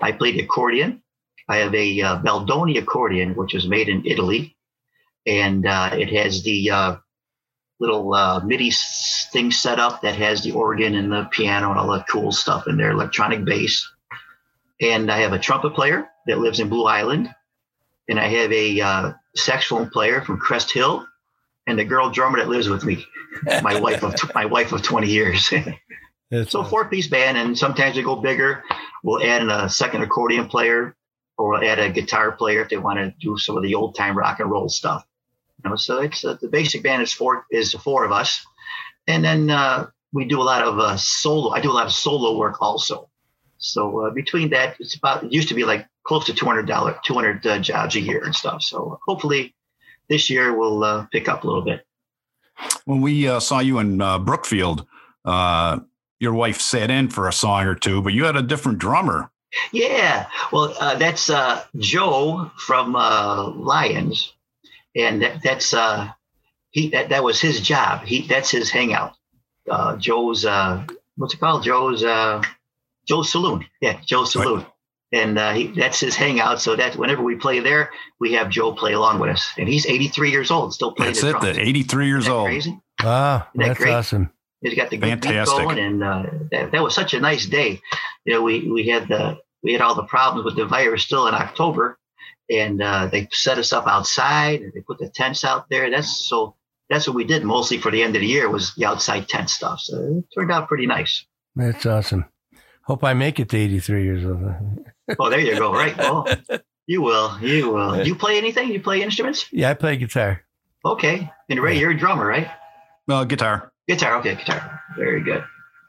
I 0.00 0.12
play 0.12 0.32
the 0.32 0.40
accordion. 0.40 1.02
I 1.48 1.58
have 1.58 1.74
a 1.74 2.00
uh, 2.00 2.16
Baldoni 2.16 2.78
accordion, 2.78 3.34
which 3.34 3.54
was 3.54 3.68
made 3.68 3.88
in 3.88 4.06
Italy, 4.06 4.53
and 5.26 5.66
uh, 5.66 5.90
it 5.92 6.10
has 6.10 6.42
the 6.42 6.70
uh, 6.70 6.96
little 7.80 8.14
uh, 8.14 8.40
MIDI 8.40 8.72
thing 9.32 9.50
set 9.50 9.78
up 9.78 10.02
that 10.02 10.16
has 10.16 10.42
the 10.42 10.52
organ 10.52 10.94
and 10.94 11.10
the 11.10 11.28
piano 11.30 11.70
and 11.70 11.78
all 11.78 11.92
that 11.92 12.08
cool 12.08 12.32
stuff 12.32 12.66
in 12.66 12.76
there, 12.76 12.90
electronic 12.90 13.44
bass. 13.44 13.90
And 14.80 15.10
I 15.10 15.18
have 15.18 15.32
a 15.32 15.38
trumpet 15.38 15.74
player 15.74 16.08
that 16.26 16.38
lives 16.38 16.60
in 16.60 16.68
Blue 16.68 16.84
Island, 16.84 17.32
and 18.08 18.18
I 18.18 18.28
have 18.28 18.52
a 18.52 18.80
uh, 18.80 19.12
saxophone 19.34 19.88
player 19.90 20.22
from 20.22 20.38
Crest 20.38 20.72
Hill, 20.72 21.06
and 21.66 21.78
the 21.78 21.84
girl 21.84 22.10
drummer 22.10 22.38
that 22.38 22.48
lives 22.48 22.68
with 22.68 22.84
me, 22.84 23.04
my 23.62 23.80
wife 23.80 24.02
of 24.02 24.14
my 24.34 24.44
wife 24.44 24.72
of 24.72 24.82
20 24.82 25.08
years. 25.08 25.52
So 26.48 26.64
four 26.64 26.88
piece 26.88 27.06
band, 27.06 27.36
and 27.36 27.56
sometimes 27.56 27.96
we 27.96 28.02
go 28.02 28.16
bigger. 28.16 28.64
We'll 29.04 29.22
add 29.22 29.42
in 29.42 29.50
a 29.50 29.68
second 29.68 30.02
accordion 30.02 30.48
player, 30.48 30.96
or 31.38 31.50
we'll 31.50 31.70
add 31.70 31.78
a 31.78 31.90
guitar 31.90 32.32
player 32.32 32.62
if 32.62 32.70
they 32.70 32.76
want 32.76 32.98
to 32.98 33.14
do 33.20 33.38
some 33.38 33.56
of 33.56 33.62
the 33.62 33.76
old 33.76 33.94
time 33.94 34.18
rock 34.18 34.40
and 34.40 34.50
roll 34.50 34.68
stuff. 34.68 35.04
You 35.64 35.70
know, 35.70 35.76
so 35.76 36.02
it's 36.02 36.24
uh, 36.24 36.36
the 36.40 36.48
basic 36.48 36.82
band 36.82 37.02
is 37.02 37.12
four 37.12 37.46
is 37.50 37.72
four 37.72 38.04
of 38.04 38.12
us, 38.12 38.44
and 39.06 39.24
then 39.24 39.48
uh, 39.48 39.86
we 40.12 40.26
do 40.26 40.40
a 40.40 40.44
lot 40.44 40.62
of 40.62 40.78
uh, 40.78 40.96
solo. 40.98 41.50
I 41.50 41.60
do 41.60 41.70
a 41.70 41.72
lot 41.72 41.86
of 41.86 41.92
solo 41.92 42.36
work 42.36 42.60
also. 42.60 43.08
So 43.56 44.06
uh, 44.06 44.10
between 44.10 44.50
that, 44.50 44.76
it's 44.78 44.94
about 44.94 45.24
it 45.24 45.32
used 45.32 45.48
to 45.48 45.54
be 45.54 45.64
like 45.64 45.86
close 46.04 46.26
to 46.26 46.34
two 46.34 46.44
hundred 46.44 46.66
dollar 46.66 46.98
two 47.02 47.14
hundred 47.14 47.46
uh, 47.46 47.58
jobs 47.60 47.96
a 47.96 48.00
year 48.00 48.22
and 48.22 48.34
stuff. 48.34 48.62
So 48.62 48.98
hopefully 49.06 49.54
this 50.10 50.28
year 50.28 50.54
we'll 50.54 50.84
uh, 50.84 51.06
pick 51.10 51.28
up 51.28 51.44
a 51.44 51.46
little 51.46 51.62
bit. 51.64 51.86
When 52.84 53.00
we 53.00 53.26
uh, 53.26 53.40
saw 53.40 53.60
you 53.60 53.78
in 53.78 54.02
uh, 54.02 54.18
Brookfield, 54.18 54.86
uh, 55.24 55.80
your 56.20 56.34
wife 56.34 56.60
sat 56.60 56.90
in 56.90 57.08
for 57.08 57.26
a 57.26 57.32
song 57.32 57.64
or 57.64 57.74
two, 57.74 58.02
but 58.02 58.12
you 58.12 58.24
had 58.24 58.36
a 58.36 58.42
different 58.42 58.78
drummer. 58.78 59.30
Yeah, 59.72 60.26
well, 60.52 60.74
uh, 60.78 60.96
that's 60.96 61.30
uh, 61.30 61.64
Joe 61.78 62.50
from 62.58 62.96
uh, 62.96 63.50
Lyons, 63.50 64.33
and 64.96 65.22
that, 65.22 65.42
that's 65.42 65.74
uh, 65.74 66.08
he. 66.70 66.90
That, 66.90 67.08
that 67.10 67.24
was 67.24 67.40
his 67.40 67.60
job. 67.60 68.04
He 68.04 68.26
that's 68.26 68.50
his 68.50 68.70
hangout. 68.70 69.14
Uh, 69.70 69.96
Joe's 69.96 70.44
uh, 70.44 70.84
what's 71.16 71.34
it 71.34 71.40
called? 71.40 71.62
Joe's 71.64 72.02
uh, 72.04 72.42
Joe's 73.06 73.30
Saloon. 73.30 73.64
Yeah, 73.80 74.00
Joe's 74.04 74.32
Saloon, 74.32 74.66
and 75.12 75.38
uh, 75.38 75.52
he, 75.52 75.66
that's 75.68 76.00
his 76.00 76.14
hangout. 76.16 76.60
So 76.60 76.76
that 76.76 76.96
whenever 76.96 77.22
we 77.22 77.36
play 77.36 77.60
there, 77.60 77.90
we 78.20 78.32
have 78.34 78.50
Joe 78.50 78.72
play 78.72 78.92
along 78.92 79.20
with 79.20 79.30
us, 79.30 79.52
and 79.58 79.68
he's 79.68 79.86
83 79.86 80.30
years 80.30 80.50
old, 80.50 80.74
still 80.74 80.92
playing 80.92 81.12
That's 81.12 81.22
the 81.22 81.28
it. 81.28 81.40
drums. 81.40 81.56
The 81.56 81.62
83 81.62 82.06
years 82.06 82.24
Isn't 82.24 82.32
that 82.32 82.38
old. 82.38 82.46
Crazy. 82.48 82.80
wow, 83.02 83.36
Isn't 83.36 83.48
that 83.54 83.66
that's 83.68 83.78
great? 83.78 83.92
awesome. 83.92 84.30
He's 84.60 84.74
got 84.74 84.88
the 84.90 84.96
good 84.96 85.20
beat 85.20 85.28
Fantastic. 85.28 85.58
going, 85.58 85.78
and 85.78 86.02
uh, 86.02 86.22
that, 86.50 86.72
that 86.72 86.82
was 86.82 86.94
such 86.94 87.12
a 87.12 87.20
nice 87.20 87.44
day. 87.46 87.80
You 88.24 88.32
know, 88.34 88.42
we 88.42 88.66
we 88.70 88.88
had 88.88 89.08
the 89.08 89.38
we 89.62 89.72
had 89.72 89.82
all 89.82 89.94
the 89.94 90.04
problems 90.04 90.44
with 90.46 90.56
the 90.56 90.64
virus 90.66 91.02
still 91.02 91.26
in 91.26 91.34
October, 91.34 91.98
and 92.50 92.82
uh, 92.82 93.06
they 93.06 93.28
set 93.32 93.58
us 93.58 93.72
up 93.72 93.86
outside. 93.86 94.60
and 94.62 94.72
They 94.72 94.80
put 94.80 94.98
the 94.98 95.08
tents 95.08 95.44
out 95.44 95.66
there. 95.70 95.90
That's 95.90 96.26
so. 96.28 96.56
That's 96.90 97.06
what 97.06 97.16
we 97.16 97.24
did 97.24 97.44
mostly 97.44 97.78
for 97.78 97.90
the 97.90 98.02
end 98.02 98.14
of 98.14 98.20
the 98.20 98.26
year 98.28 98.48
was 98.50 98.74
the 98.74 98.84
outside 98.84 99.26
tent 99.26 99.48
stuff. 99.48 99.80
So 99.80 99.96
it 100.18 100.24
turned 100.38 100.52
out 100.52 100.68
pretty 100.68 100.86
nice. 100.86 101.24
That's 101.56 101.86
awesome. 101.86 102.26
Hope 102.82 103.02
I 103.02 103.14
make 103.14 103.40
it 103.40 103.48
to 103.48 103.56
83 103.56 104.04
years 104.04 104.24
old. 104.24 104.42
Oh, 105.18 105.28
there 105.28 105.38
you 105.40 105.58
go. 105.58 105.70
Right. 105.72 105.96
Well, 105.98 106.26
you 106.86 107.02
will. 107.02 107.38
You 107.40 107.70
will. 107.70 108.02
Do 108.02 108.08
you 108.08 108.14
play 108.14 108.38
anything? 108.38 108.70
You 108.70 108.80
play 108.80 109.02
instruments? 109.02 109.46
Yeah, 109.52 109.70
I 109.70 109.74
play 109.74 109.96
guitar. 109.98 110.42
Okay. 110.84 111.30
And 111.50 111.60
Ray, 111.60 111.78
you're 111.78 111.90
a 111.90 111.96
drummer, 111.98 112.26
right? 112.26 112.48
Uh, 113.08 113.24
guitar. 113.24 113.70
Guitar, 113.86 114.16
okay, 114.20 114.34
guitar. 114.34 114.80
Very 114.96 115.22
good. 115.22 115.44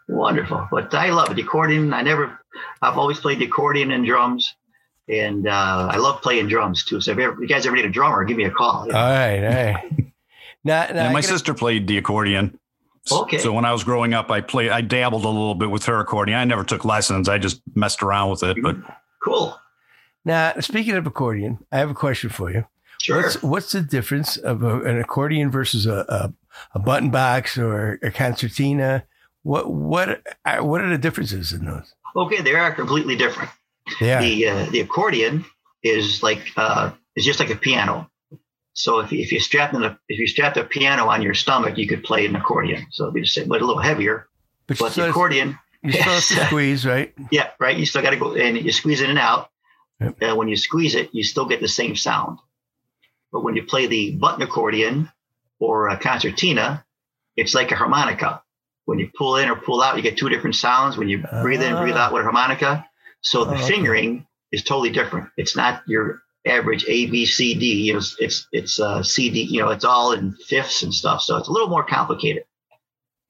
Wonderful. 0.10 0.68
But 0.70 0.94
I 0.94 1.12
love 1.12 1.32
it. 1.32 1.36
The 1.36 1.44
accordion, 1.44 1.94
I 1.94 2.02
never, 2.02 2.38
I've 2.82 2.98
always 2.98 3.20
played 3.20 3.40
the 3.40 3.46
accordion 3.46 3.92
and 3.92 4.06
drums. 4.06 4.54
And 5.08 5.48
uh, 5.48 5.90
I 5.92 5.98
love 5.98 6.22
playing 6.22 6.48
drums 6.48 6.84
too. 6.84 7.00
So 7.00 7.12
if 7.12 7.18
you, 7.18 7.24
ever, 7.26 7.42
you 7.42 7.48
guys 7.48 7.66
ever 7.68 7.76
need 7.76 7.86
a 7.86 7.90
drummer, 7.90 8.24
give 8.26 8.38
me 8.38 8.46
a 8.46 8.52
call. 8.52 8.82
All 8.84 8.88
right, 8.92 9.44
all 9.44 9.74
right. 9.74 9.92
Now, 10.64 10.88
now 10.88 10.96
Yeah, 10.96 11.08
my 11.10 11.22
gotta- 11.22 11.28
sister 11.28 11.54
played 11.54 11.86
the 11.88 12.00
accordion. 12.00 12.58
Okay. 13.12 13.38
So 13.38 13.54
when 13.54 13.66
I 13.66 13.72
was 13.72 13.84
growing 13.84 14.16
up, 14.16 14.32
I 14.32 14.42
played, 14.42 14.72
I 14.72 14.82
dabbled 14.82 15.24
a 15.26 15.30
little 15.30 15.54
bit 15.54 15.70
with 15.70 15.86
her 15.86 16.00
accordion. 16.00 16.40
I 16.40 16.44
never 16.44 16.64
took 16.64 16.84
lessons. 16.84 17.30
I 17.30 17.38
just 17.38 17.62
messed 17.76 18.02
around 18.02 18.32
with 18.32 18.42
it. 18.42 18.58
But 18.64 18.78
Cool. 19.24 19.56
now, 20.26 20.54
speaking 20.62 20.96
of 20.96 21.06
accordion, 21.06 21.60
I 21.72 21.78
have 21.78 21.92
a 21.92 21.94
question 21.94 22.32
for 22.32 22.50
you. 22.52 22.66
Sure. 23.00 23.22
What's 23.22 23.44
what's 23.44 23.72
the 23.74 23.82
difference 23.82 24.38
of 24.38 24.64
a, 24.64 24.82
an 24.82 24.98
accordion 25.00 25.52
versus 25.52 25.86
a, 25.86 26.04
a 26.10 26.34
a 26.74 26.80
button 26.80 27.12
box 27.12 27.60
or 27.60 28.00
a 28.02 28.10
concertina? 28.10 29.04
What 29.44 29.72
what 29.72 30.22
are- 30.46 30.64
what 30.64 30.82
are 30.82 30.90
the 30.90 30.98
differences 30.98 31.54
in 31.54 31.66
those? 31.66 31.94
Okay, 32.16 32.42
they 32.42 32.56
are 32.56 32.74
completely 32.74 33.16
different. 33.16 33.52
Yeah, 34.02 34.20
The 34.22 34.48
uh, 34.48 34.66
the 34.72 34.80
accordion 34.82 35.46
is 35.84 36.24
like 36.24 36.52
uh, 36.58 36.92
is 37.16 37.26
just 37.26 37.40
like 37.40 37.50
a 37.50 37.56
piano. 37.56 38.10
So 38.74 39.00
if 39.00 39.12
you, 39.12 39.20
if 39.20 39.32
you 39.32 39.40
strap 39.40 39.72
the 39.72 39.98
if 40.10 40.20
you 40.20 40.28
strap 40.28 40.56
the 40.56 40.64
piano 40.64 41.08
on 41.08 41.22
your 41.22 41.34
stomach, 41.34 41.78
you 41.78 41.88
could 41.88 42.04
play 42.04 42.26
an 42.26 42.36
accordion. 42.36 42.88
So 42.92 43.06
it'd 43.06 43.14
be 43.14 43.22
the 43.22 43.28
same, 43.28 43.48
but 43.48 43.62
a 43.62 43.66
little 43.66 43.82
heavier. 43.82 44.28
but, 44.68 44.80
But 44.80 44.94
the 44.94 45.10
accordion, 45.10 45.58
You 45.82 45.92
still 45.92 46.04
have 46.04 46.24
to 46.26 46.46
squeeze, 46.48 46.86
right? 46.86 47.14
Yeah, 47.32 47.52
right. 47.60 47.78
You 47.78 47.86
still 47.86 48.02
got 48.02 48.10
to 48.10 48.18
go 48.18 48.36
and 48.36 48.58
you 48.58 48.72
squeeze 48.72 49.02
in 49.02 49.10
and 49.10 49.20
out. 49.20 49.50
Yep. 50.02 50.24
Uh, 50.24 50.36
when 50.36 50.50
you 50.50 50.58
squeeze 50.58 50.94
it, 50.96 51.10
you 51.14 51.24
still 51.24 51.46
get 51.46 51.62
the 51.62 51.70
same 51.70 51.96
sound. 51.96 52.40
But 53.32 53.44
when 53.44 53.56
you 53.56 53.64
play 53.64 53.88
the 53.88 54.12
button 54.12 54.42
accordion 54.42 55.10
or 55.60 55.88
a 55.90 55.98
concertina, 55.98 56.84
it's 57.38 57.54
like 57.54 57.72
a 57.72 57.76
harmonica. 57.76 58.42
When 58.86 59.00
you 59.00 59.10
pull 59.18 59.38
in 59.38 59.50
or 59.50 59.56
pull 59.56 59.82
out, 59.82 59.96
you 59.96 60.02
get 60.04 60.18
two 60.18 60.28
different 60.30 60.56
sounds. 60.56 60.98
When 60.98 61.08
you 61.08 61.24
breathe 61.42 61.62
in, 61.64 61.76
breathe 61.78 61.96
out 61.96 62.12
with 62.14 62.22
a 62.22 62.24
harmonica. 62.24 62.86
So 63.26 63.44
the 63.44 63.52
Oh, 63.52 63.56
okay. 63.56 63.68
fingering 63.68 64.28
is 64.52 64.64
totally 64.64 64.92
different. 64.92 65.30
It's 65.38 65.56
not 65.56 65.82
your 65.88 66.22
average 66.46 66.86
A, 66.88 67.08
B, 67.08 67.26
C, 67.26 67.56
D. 67.56 67.66
You 67.88 67.94
know, 67.94 67.98
it's 68.00 68.16
it's, 68.20 68.48
it's 68.52 68.80
uh, 68.80 69.02
C, 69.04 69.30
D. 69.32 69.42
You 69.44 69.62
know, 69.64 69.70
it's 69.70 69.84
all 69.84 70.14
in 70.14 70.34
fifths 70.48 70.84
and 70.84 70.94
stuff. 70.94 71.22
So 71.22 71.36
it's 71.38 71.48
a 71.48 71.52
little 71.52 71.68
more 71.70 71.84
complicated. 71.84 72.44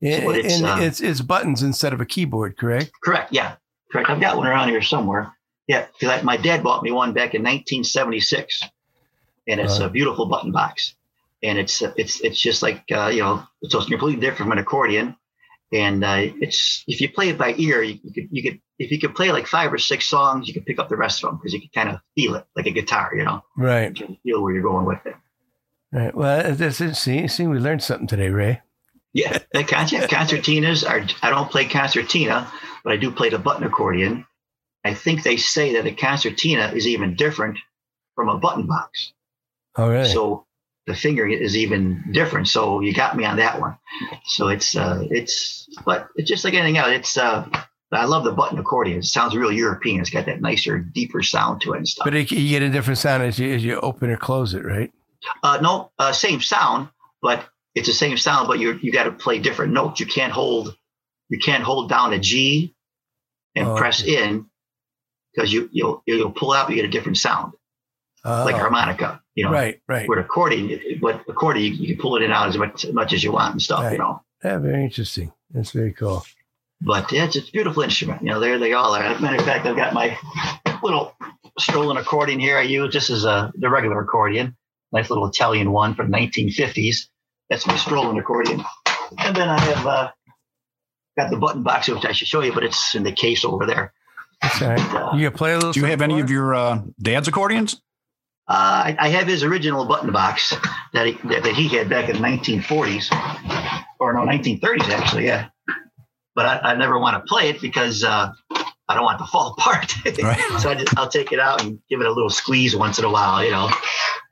And, 0.02 0.26
what 0.26 0.38
it's, 0.38 0.54
and 0.54 0.66
uh, 0.66 0.78
it's 0.82 1.00
it's 1.02 1.22
buttons 1.22 1.64
instead 1.64 1.94
of 1.94 2.02
a 2.02 2.06
keyboard, 2.06 2.58
correct? 2.58 2.92
Correct. 3.04 3.32
Yeah. 3.32 3.56
Correct. 3.92 4.10
I've 4.10 4.20
got 4.20 4.36
one 4.38 4.48
around 4.48 4.70
here 4.70 4.82
somewhere. 4.82 5.32
Yeah. 5.68 5.88
Because 6.00 6.24
my 6.24 6.36
dad 6.38 6.62
bought 6.62 6.84
me 6.84 6.92
one 6.92 7.14
back 7.14 7.34
in 7.34 7.42
1976, 7.42 8.62
and 9.48 9.60
it's 9.62 9.80
Wow. 9.80 9.86
a 9.86 9.90
beautiful 9.90 10.26
button 10.26 10.52
box. 10.52 10.96
And 11.42 11.58
it's 11.58 11.82
it's 11.82 12.20
it's 12.22 12.40
just 12.40 12.62
like 12.62 12.84
uh, 12.92 13.08
you 13.08 13.22
know, 13.22 13.44
it's 13.62 13.74
completely 13.74 14.16
different 14.18 14.38
from 14.40 14.52
an 14.52 14.58
accordion. 14.58 15.16
And 15.72 16.04
uh, 16.04 16.18
it's 16.42 16.84
if 16.88 17.00
you 17.02 17.10
play 17.10 17.30
it 17.30 17.38
by 17.38 17.54
ear, 17.58 17.82
you, 17.82 17.98
you 18.04 18.14
could 18.14 18.28
you 18.32 18.44
could 18.44 18.60
if 18.80 18.92
you 18.92 19.00
could 19.00 19.16
play 19.16 19.32
like 19.32 19.48
five 19.48 19.72
or 19.72 19.78
six 19.78 20.06
songs, 20.08 20.48
you 20.48 20.54
could 20.54 20.66
pick 20.66 20.80
up 20.80 20.90
the 20.90 20.98
rest 20.98 21.24
of 21.24 21.30
them 21.30 21.38
because 21.38 21.54
you 21.54 21.60
can 21.62 21.70
kind 21.74 21.90
of 21.90 22.02
feel 22.16 22.36
it 22.36 22.46
like 22.56 22.66
a 22.66 22.72
guitar. 22.72 23.12
You 23.16 23.24
know, 23.24 23.44
Right. 23.58 23.98
you 23.98 24.06
can 24.06 24.18
feel 24.24 24.42
where 24.42 24.54
you're 24.54 24.64
going 24.64 24.86
with 24.86 25.06
it. 25.06 25.16
Right. 25.92 26.14
Well, 26.14 26.54
that's 26.54 26.82
it. 26.82 26.96
See, 26.96 27.28
see, 27.28 27.48
we 27.48 27.58
learned 27.60 27.84
something 27.84 28.08
today, 28.08 28.30
Ray. 28.30 28.62
Yeah, 29.14 29.38
the 29.54 29.64
concert, 29.64 30.10
concertinas 30.10 30.88
are. 30.90 31.06
I 31.22 31.30
don't 31.30 31.50
play 31.50 31.66
concertina, 31.66 32.52
but 32.84 32.92
I 32.92 32.98
do 32.98 33.12
play 33.12 33.30
the 33.30 33.40
button 33.40 33.64
accordion. 33.64 34.26
I 34.84 34.94
think 34.94 35.24
they 35.24 35.38
say 35.38 35.74
that 35.74 35.88
a 35.88 35.92
concertina 35.96 36.72
is 36.76 36.86
even 36.86 37.16
different 37.16 37.58
from 38.16 38.30
a 38.30 38.38
button 38.38 38.68
box. 38.68 39.14
All 39.78 39.90
right. 39.90 40.06
So 40.06 40.46
the 40.86 40.94
fingering 40.96 41.32
is 41.32 41.56
even 41.58 42.04
different. 42.12 42.48
So 42.50 42.82
you 42.82 42.94
got 42.94 43.16
me 43.16 43.24
on 43.26 43.38
that 43.38 43.60
one. 43.60 43.78
So 44.26 44.50
it's 44.50 44.76
uh, 44.76 45.04
it's, 45.10 45.68
but 45.86 46.10
it's 46.16 46.30
just 46.30 46.44
like 46.44 46.54
anything 46.54 46.78
else. 46.78 46.90
It's 46.92 47.18
uh, 47.18 47.48
I 47.92 48.06
love 48.06 48.24
the 48.24 48.32
button 48.32 48.58
accordion. 48.60 49.00
It 49.00 49.06
sounds 49.06 49.36
real 49.36 49.52
European. 49.52 50.02
It's 50.02 50.10
got 50.10 50.26
that 50.26 50.42
nicer, 50.42 50.80
deeper 50.80 51.22
sound 51.24 51.62
to 51.62 51.74
it 51.74 51.78
and 51.78 51.88
stuff. 51.88 52.04
but 52.06 52.14
it, 52.16 52.32
you 52.32 52.50
get 52.50 52.62
a 52.62 52.70
different 52.70 52.98
sound 52.98 53.24
as 53.24 53.40
you 53.40 53.54
as 53.54 53.64
you 53.64 53.80
open 53.80 54.10
or 54.10 54.18
close 54.18 54.54
it, 54.54 54.66
right? 54.66 54.92
Uh, 55.44 55.60
no, 55.62 55.92
uh, 56.00 56.12
same 56.12 56.42
sound, 56.42 56.90
but 57.22 57.48
it's 57.74 57.88
the 57.88 57.94
same 57.94 58.18
sound, 58.18 58.48
but 58.48 58.60
you 58.60 58.74
you 58.82 58.92
got 58.92 59.04
to 59.06 59.12
play 59.12 59.40
different 59.40 59.72
notes. 59.74 60.00
You 60.00 60.06
can't 60.08 60.34
hold 60.34 60.76
you 61.30 61.40
can't 61.40 61.64
hold 61.64 61.90
down 61.90 62.12
a 62.14 62.20
G 62.20 62.76
and 63.56 63.68
Oh, 63.68 63.76
press 63.78 64.04
in 64.04 64.46
because 65.34 65.54
you 65.54 65.70
you'll 65.72 66.04
you'll 66.06 66.32
pull 66.32 66.52
out. 66.52 66.70
You 66.70 66.76
get 66.76 66.86
a 66.86 66.90
different 66.90 67.18
sound, 67.18 67.54
like 68.24 68.56
Oh, 68.56 68.58
harmonica. 68.60 69.22
You 69.36 69.46
know, 69.46 69.52
Right. 69.52 69.82
Right. 69.88 70.08
with 70.08 70.20
accordion, 70.20 70.80
but 71.02 71.24
accordion 71.30 71.66
you, 71.74 71.80
you 71.80 71.88
can 71.96 72.02
pull 72.02 72.16
it 72.16 72.24
in 72.24 72.32
out 72.32 72.48
as 72.48 72.58
much, 72.58 72.86
as 72.86 72.94
much 72.94 73.12
as 73.14 73.22
you 73.24 73.32
want 73.34 73.52
and 73.54 73.62
stuff. 73.62 73.84
Right. 73.84 73.92
You 73.94 73.98
know, 74.00 74.22
Yeah. 74.44 74.58
Very 74.60 74.84
interesting. 74.84 75.32
That's 75.52 75.72
very 75.72 75.92
cool. 75.94 76.26
But 76.82 77.12
yeah, 77.12 77.26
it's, 77.26 77.36
it's 77.36 77.50
a 77.50 77.52
beautiful 77.52 77.84
instrument. 77.84 78.22
You 78.22 78.30
know, 78.30 78.40
there 78.40 78.60
they 78.60 78.74
all 78.74 78.96
are. 78.96 79.04
As 79.04 79.18
a 79.18 79.22
matter 79.22 79.38
of 79.38 79.46
fact, 79.46 79.66
I've 79.66 79.76
got 79.76 79.94
my 79.94 80.18
little 80.84 81.16
strolling 81.60 81.98
accordion 81.98 82.40
here. 82.40 82.58
I 82.58 82.64
use 82.64 82.94
this 82.94 83.10
is 83.10 83.26
a 83.26 83.52
the 83.56 83.70
regular 83.70 84.02
accordion, 84.02 84.56
nice 84.92 85.10
little 85.10 85.28
Italian 85.28 85.72
one 85.72 85.96
from 85.96 86.12
the 86.12 86.18
1950s. 86.18 87.08
That's 87.50 87.68
my 87.68 87.76
strolling 87.78 88.18
accordion. 88.20 88.64
And 89.20 89.36
then 89.36 89.50
I 89.50 89.60
have 89.60 89.86
uh, 89.86 90.12
got 91.18 91.30
the 91.30 91.38
button 91.38 91.64
box, 91.64 91.88
which 91.88 92.06
I 92.06 92.12
should 92.12 92.28
show 92.28 92.42
you, 92.42 92.54
but 92.54 92.64
it's 92.64 92.96
in 92.96 93.04
the 93.04 93.12
case 93.12 93.46
over 93.46 93.66
there. 93.66 93.94
That's 94.42 94.62
all 94.62 94.70
right. 94.70 94.94
Uh, 94.94 95.12
You 95.16 95.24
gonna 95.24 95.32
play 95.32 95.54
a 95.54 95.56
little? 95.56 95.72
Do 95.72 95.80
you 95.80 95.86
have 95.86 96.02
any 96.02 96.20
of 96.20 96.30
your 96.30 96.54
uh, 96.54 96.82
dad's 97.02 97.28
accordions? 97.28 97.82
Uh, 98.48 98.94
I, 98.94 98.96
I 99.00 99.10
have 99.10 99.28
his 99.28 99.44
original 99.44 99.86
button 99.86 100.12
box 100.12 100.54
that 100.94 101.08
he, 101.08 101.14
that, 101.30 101.44
that 101.44 101.54
he 101.56 101.68
had 101.70 101.90
back 101.90 102.10
in 102.10 102.18
the 102.18 102.22
1940s, 102.22 103.10
or 104.00 104.14
no, 104.14 104.22
1930s 104.22 104.90
actually, 104.90 105.26
yeah. 105.26 105.50
But 106.36 106.46
I, 106.46 106.72
I 106.72 106.76
never 106.76 107.00
want 107.00 107.16
to 107.16 107.22
play 107.28 107.50
it 107.50 107.62
because 107.62 108.04
uh, 108.04 108.32
I 108.88 108.94
don't 108.94 109.04
want 109.06 109.20
it 109.22 109.26
to 109.26 109.32
fall 109.32 109.54
apart. 109.58 109.94
Right. 110.22 110.40
so 110.60 110.70
I 110.70 110.76
just, 110.76 110.96
I'll 110.98 111.08
take 111.10 111.32
it 111.32 111.40
out 111.40 111.64
and 111.64 111.80
give 111.90 112.02
it 112.02 112.08
a 112.08 112.12
little 112.12 112.30
squeeze 112.30 112.76
once 112.76 113.00
in 113.00 113.06
a 113.06 113.10
while, 113.10 113.44
you 113.44 113.52
know. 113.52 113.70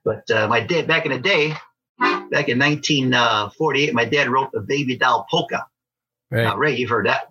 But 0.04 0.30
uh, 0.30 0.48
my 0.48 0.60
dad, 0.60 0.86
back 0.88 1.06
in 1.06 1.14
the 1.14 1.20
day, 1.20 1.54
back 2.00 2.50
in 2.50 2.60
1948, 2.60 3.94
my 3.94 4.06
dad 4.06 4.28
wrote 4.28 4.52
the 4.52 4.60
Baby 4.60 4.98
Doll 4.98 5.26
Polka. 5.32 5.66
Now, 6.30 6.50
Right. 6.50 6.58
Ray, 6.58 6.76
you've 6.76 6.90
heard 6.90 7.06
that. 7.06 7.28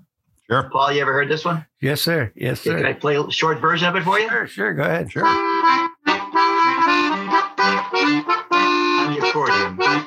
Sure. 0.48 0.68
Paul, 0.72 0.92
you 0.92 1.02
ever 1.02 1.12
heard 1.12 1.28
this 1.28 1.44
one? 1.44 1.66
Yes, 1.80 2.00
sir. 2.00 2.32
Yes, 2.35 2.61
sir. 2.61 2.76
Can 2.76 2.87
I 2.87 2.92
play 2.94 3.16
a 3.16 3.30
short 3.30 3.61
version 3.61 3.88
of 3.88 3.96
it 3.96 4.04
for 4.04 4.18
you? 4.18 4.28
Sure. 4.28 4.46
Sure. 4.46 4.74
Go 4.74 4.82
ahead. 4.85 5.11
Sure. 5.11 5.26
On 5.26 5.90
the 9.14 9.28
accordion. 9.28 10.01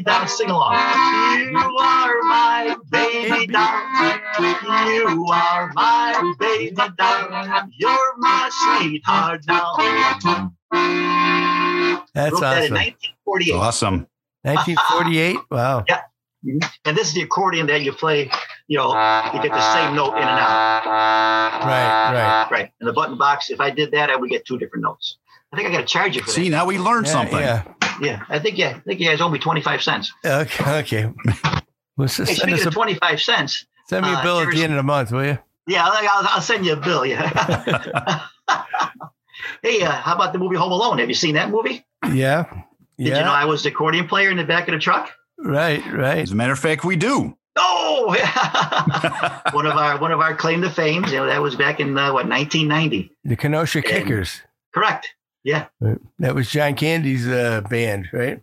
Baby 0.00 0.04
doll. 0.04 0.26
Sing 0.26 0.50
along. 0.50 0.74
You 0.74 1.76
are 1.78 2.22
my 2.22 2.76
baby 2.90 3.46
doll. 3.46 3.82
You 4.40 5.26
are 5.30 5.72
my 5.74 6.34
baby 6.38 6.74
doll. 6.96 7.68
You're 7.72 8.16
my 8.18 8.50
sweetheart 8.78 9.42
now. 9.46 10.52
That's 12.14 12.32
Wrote 12.32 12.40
that 12.40 12.64
in 12.64 12.72
awesome. 12.72 12.74
1948. 12.74 13.54
Awesome. 13.54 14.06
1948. 14.42 15.36
Wow. 15.50 15.84
Yeah. 15.88 16.02
And 16.84 16.96
this 16.96 17.08
is 17.08 17.14
the 17.14 17.22
accordion 17.22 17.66
that 17.66 17.82
you 17.82 17.92
play, 17.92 18.30
you 18.68 18.78
know, 18.78 18.88
you 19.34 19.42
get 19.42 19.50
the 19.52 19.72
same 19.74 19.96
note 19.96 20.14
in 20.14 20.22
and 20.22 20.28
out. 20.28 20.82
Right. 20.84 22.12
Right. 22.12 22.48
Right. 22.50 22.70
And 22.80 22.88
the 22.88 22.92
button 22.92 23.18
box, 23.18 23.50
if 23.50 23.60
I 23.60 23.70
did 23.70 23.90
that, 23.92 24.10
I 24.10 24.16
would 24.16 24.30
get 24.30 24.46
two 24.46 24.56
different 24.58 24.84
notes. 24.84 25.18
I 25.52 25.56
think 25.56 25.68
I 25.68 25.72
got 25.72 25.80
to 25.80 25.86
charge 25.86 26.14
you 26.14 26.22
for 26.22 26.30
See, 26.30 26.44
that. 26.44 26.56
now 26.56 26.66
we 26.66 26.78
learned 26.78 27.06
Yeah, 27.06 27.12
something. 27.12 27.38
Yeah. 27.38 27.62
Yeah. 28.00 28.22
I 28.28 28.38
think, 28.38 28.58
yeah, 28.58 28.70
I 28.76 28.80
think 28.80 29.00
you 29.00 29.08
guys 29.08 29.20
owe 29.20 29.28
me 29.28 29.38
25 29.38 29.82
cents. 29.82 30.12
Okay. 30.24 30.78
Okay. 30.80 31.12
Well, 31.96 32.04
s- 32.04 32.16
Hey, 32.18 32.24
send, 32.26 32.38
speaking 32.50 32.66
of 32.66 32.72
25 32.74 33.20
cents, 33.20 33.66
send 33.88 34.04
me 34.06 34.12
a 34.12 34.16
uh, 34.16 34.22
bill 34.22 34.40
at 34.40 34.50
the 34.50 34.62
end 34.62 34.72
of 34.72 34.76
the 34.76 34.82
month, 34.82 35.10
will 35.12 35.24
you? 35.24 35.38
yeah, 35.66 35.84
I'll, 35.86 35.92
I'll, 35.92 36.28
I'll 36.36 36.40
send 36.40 36.64
you 36.64 36.72
a 36.74 36.76
bill. 36.76 37.04
Yeah. 37.04 37.20
hey, 39.62 39.82
uh, 39.82 39.90
how 39.92 40.14
about 40.14 40.32
the 40.32 40.38
movie 40.38 40.56
Home 40.56 40.72
Alone? 40.72 40.98
Have 40.98 41.08
you 41.08 41.14
seen 41.14 41.34
that 41.34 41.50
movie? 41.50 41.84
Yeah. 42.12 42.44
Did 42.98 43.06
you 43.08 43.12
know 43.12 43.32
I 43.32 43.44
was 43.44 43.62
the 43.62 43.68
accordion 43.70 44.08
player 44.08 44.30
in 44.30 44.36
the 44.36 44.44
back 44.44 44.66
of 44.68 44.72
the 44.72 44.78
truck? 44.80 45.10
Right. 45.38 45.84
Right. 45.92 46.18
As 46.18 46.32
a 46.32 46.34
matter 46.34 46.52
of 46.52 46.58
fact, 46.58 46.84
we 46.84 46.96
do. 46.96 47.36
Oh, 47.56 48.06
one 49.52 49.66
of 49.66 49.76
our 49.76 49.98
one 49.98 50.10
of 50.12 50.20
our 50.20 50.34
claim 50.34 50.62
to 50.62 50.70
fame. 50.70 51.04
You 51.06 51.12
know, 51.12 51.26
that 51.26 51.40
was 51.42 51.54
back 51.56 51.78
in 51.80 51.96
uh, 51.96 52.12
what 52.12 52.28
1990. 52.28 53.10
The 53.24 53.36
Kenosha 53.36 53.82
Kickers. 53.82 54.42
Correct. 54.74 55.08
Yeah. 55.44 55.66
That 56.18 56.34
was 56.34 56.50
John 56.50 56.74
Candy's 56.74 57.26
uh, 57.26 57.62
band, 57.70 58.08
right? 58.12 58.40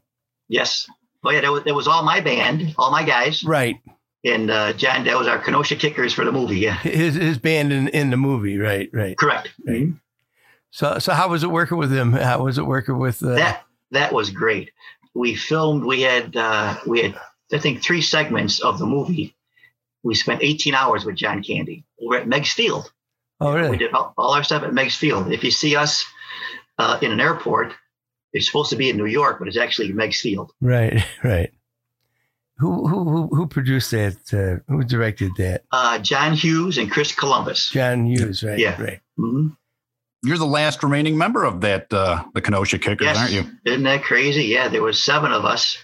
Yes. 0.48 0.88
Oh 1.24 1.32
yeah, 1.32 1.42
that 1.42 1.52
was, 1.52 1.64
that 1.64 1.74
was 1.76 1.88
all 1.88 2.04
my 2.04 2.22
band, 2.22 2.74
all 2.78 2.92
my 2.92 3.04
guys, 3.04 3.44
Right. 3.44 3.78
and 4.24 4.50
uh, 4.52 4.74
John. 4.74 5.04
That 5.06 5.18
was 5.18 5.28
our 5.28 5.40
Kenosha 5.40 5.76
Kickers 5.76 6.14
for 6.14 6.24
the 6.24 6.32
movie. 6.32 6.60
Yeah. 6.60 6.76
His 6.80 7.16
his 7.16 7.38
band 7.40 7.74
in, 7.74 7.88
in 7.90 8.10
the 8.12 8.18
movie. 8.18 8.58
Right. 8.58 8.90
Right. 8.94 9.18
Correct. 9.18 9.50
Right. 9.68 9.88
So 10.72 11.00
so 11.00 11.14
how 11.14 11.30
was 11.30 11.44
it 11.44 11.50
working 11.52 11.78
with 11.78 11.92
him? 11.92 12.12
How 12.14 12.44
was 12.44 12.58
it 12.58 12.66
working 12.66 12.98
with? 13.00 13.24
Uh, 13.24 13.36
That 13.36 13.64
that 13.92 14.14
was 14.14 14.30
great. 14.30 14.72
We 15.16 15.36
filmed. 15.36 15.84
We 15.84 16.02
had 16.02 16.36
uh, 16.36 16.76
we 16.86 17.02
had 17.02 17.16
I 17.54 17.58
think 17.60 17.82
three 17.84 18.02
segments 18.02 18.60
of 18.60 18.78
the 18.80 18.86
movie. 18.86 19.36
We 20.04 20.14
spent 20.14 20.44
18 20.44 20.76
hours 20.76 21.06
with 21.06 21.16
John 21.16 21.42
Candy 21.42 21.84
over 22.02 22.18
at 22.18 22.28
Meigs 22.28 22.52
Field. 22.54 22.92
oh 23.42 23.52
really? 23.54 23.72
We 23.72 23.78
did 23.78 23.94
all, 23.94 24.14
all 24.18 24.34
our 24.36 24.44
stuff 24.44 24.62
at 24.64 24.74
Meigs 24.74 24.96
Field. 24.96 25.32
If 25.32 25.44
you 25.44 25.50
see 25.52 25.76
us 25.76 26.06
uh, 26.78 26.98
in 27.02 27.12
an 27.12 27.20
airport, 27.20 27.74
it's 28.34 28.46
supposed 28.48 28.70
to 28.72 28.76
be 28.76 28.90
in 28.90 28.98
New 28.98 29.06
York, 29.06 29.40
but 29.40 29.48
it's 29.48 29.58
actually 29.58 29.92
Meigs 29.94 30.22
Field. 30.22 30.52
Right. 30.62 31.04
Right. 31.24 31.52
Who 32.58 32.88
who 32.88 33.04
who, 33.04 33.28
who 33.36 33.48
produced 33.48 33.92
that? 33.92 34.16
Uh, 34.32 34.72
who 34.72 34.84
directed 34.86 35.32
that? 35.38 35.64
Uh, 35.74 36.00
John 36.00 36.34
Hughes 36.34 36.78
and 36.78 36.90
Chris 36.90 37.12
Columbus. 37.14 37.70
John 37.70 38.06
Hughes. 38.06 38.44
Right. 38.44 38.58
Yeah. 38.60 38.82
Right. 38.82 39.02
Mhm. 39.20 39.58
You're 40.24 40.38
the 40.38 40.46
last 40.46 40.82
remaining 40.82 41.18
member 41.18 41.44
of 41.44 41.62
that, 41.62 41.92
uh, 41.94 42.24
the 42.34 42.42
Kenosha 42.42 42.80
Kickers, 42.80 43.06
Yes. 43.06 43.18
aren't 43.18 43.32
you? 43.34 43.44
Isn't 43.66 43.84
that 43.84 44.04
crazy? 44.04 44.46
Yeah, 44.46 44.70
there 44.70 44.82
was 44.82 45.04
seven 45.04 45.32
of 45.34 45.44
us, 45.46 45.78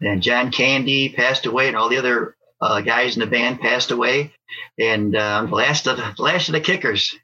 and 0.00 0.20
John 0.22 0.50
Candy 0.50 1.10
passed 1.10 1.46
away, 1.46 1.68
and 1.68 1.76
all 1.76 1.88
the 1.88 1.96
other 1.96 2.36
uh, 2.60 2.80
guys 2.82 3.14
in 3.16 3.20
the 3.20 3.26
band 3.26 3.60
passed 3.60 3.90
away, 3.92 4.32
and 4.78 5.14
uh, 5.16 5.20
I'm 5.20 5.48
the 5.48 5.54
last 5.56 5.86
of 5.86 5.96
the 5.96 6.14
last 6.22 6.48
of 6.48 6.52
the 6.54 6.60
kickers, 6.60 7.14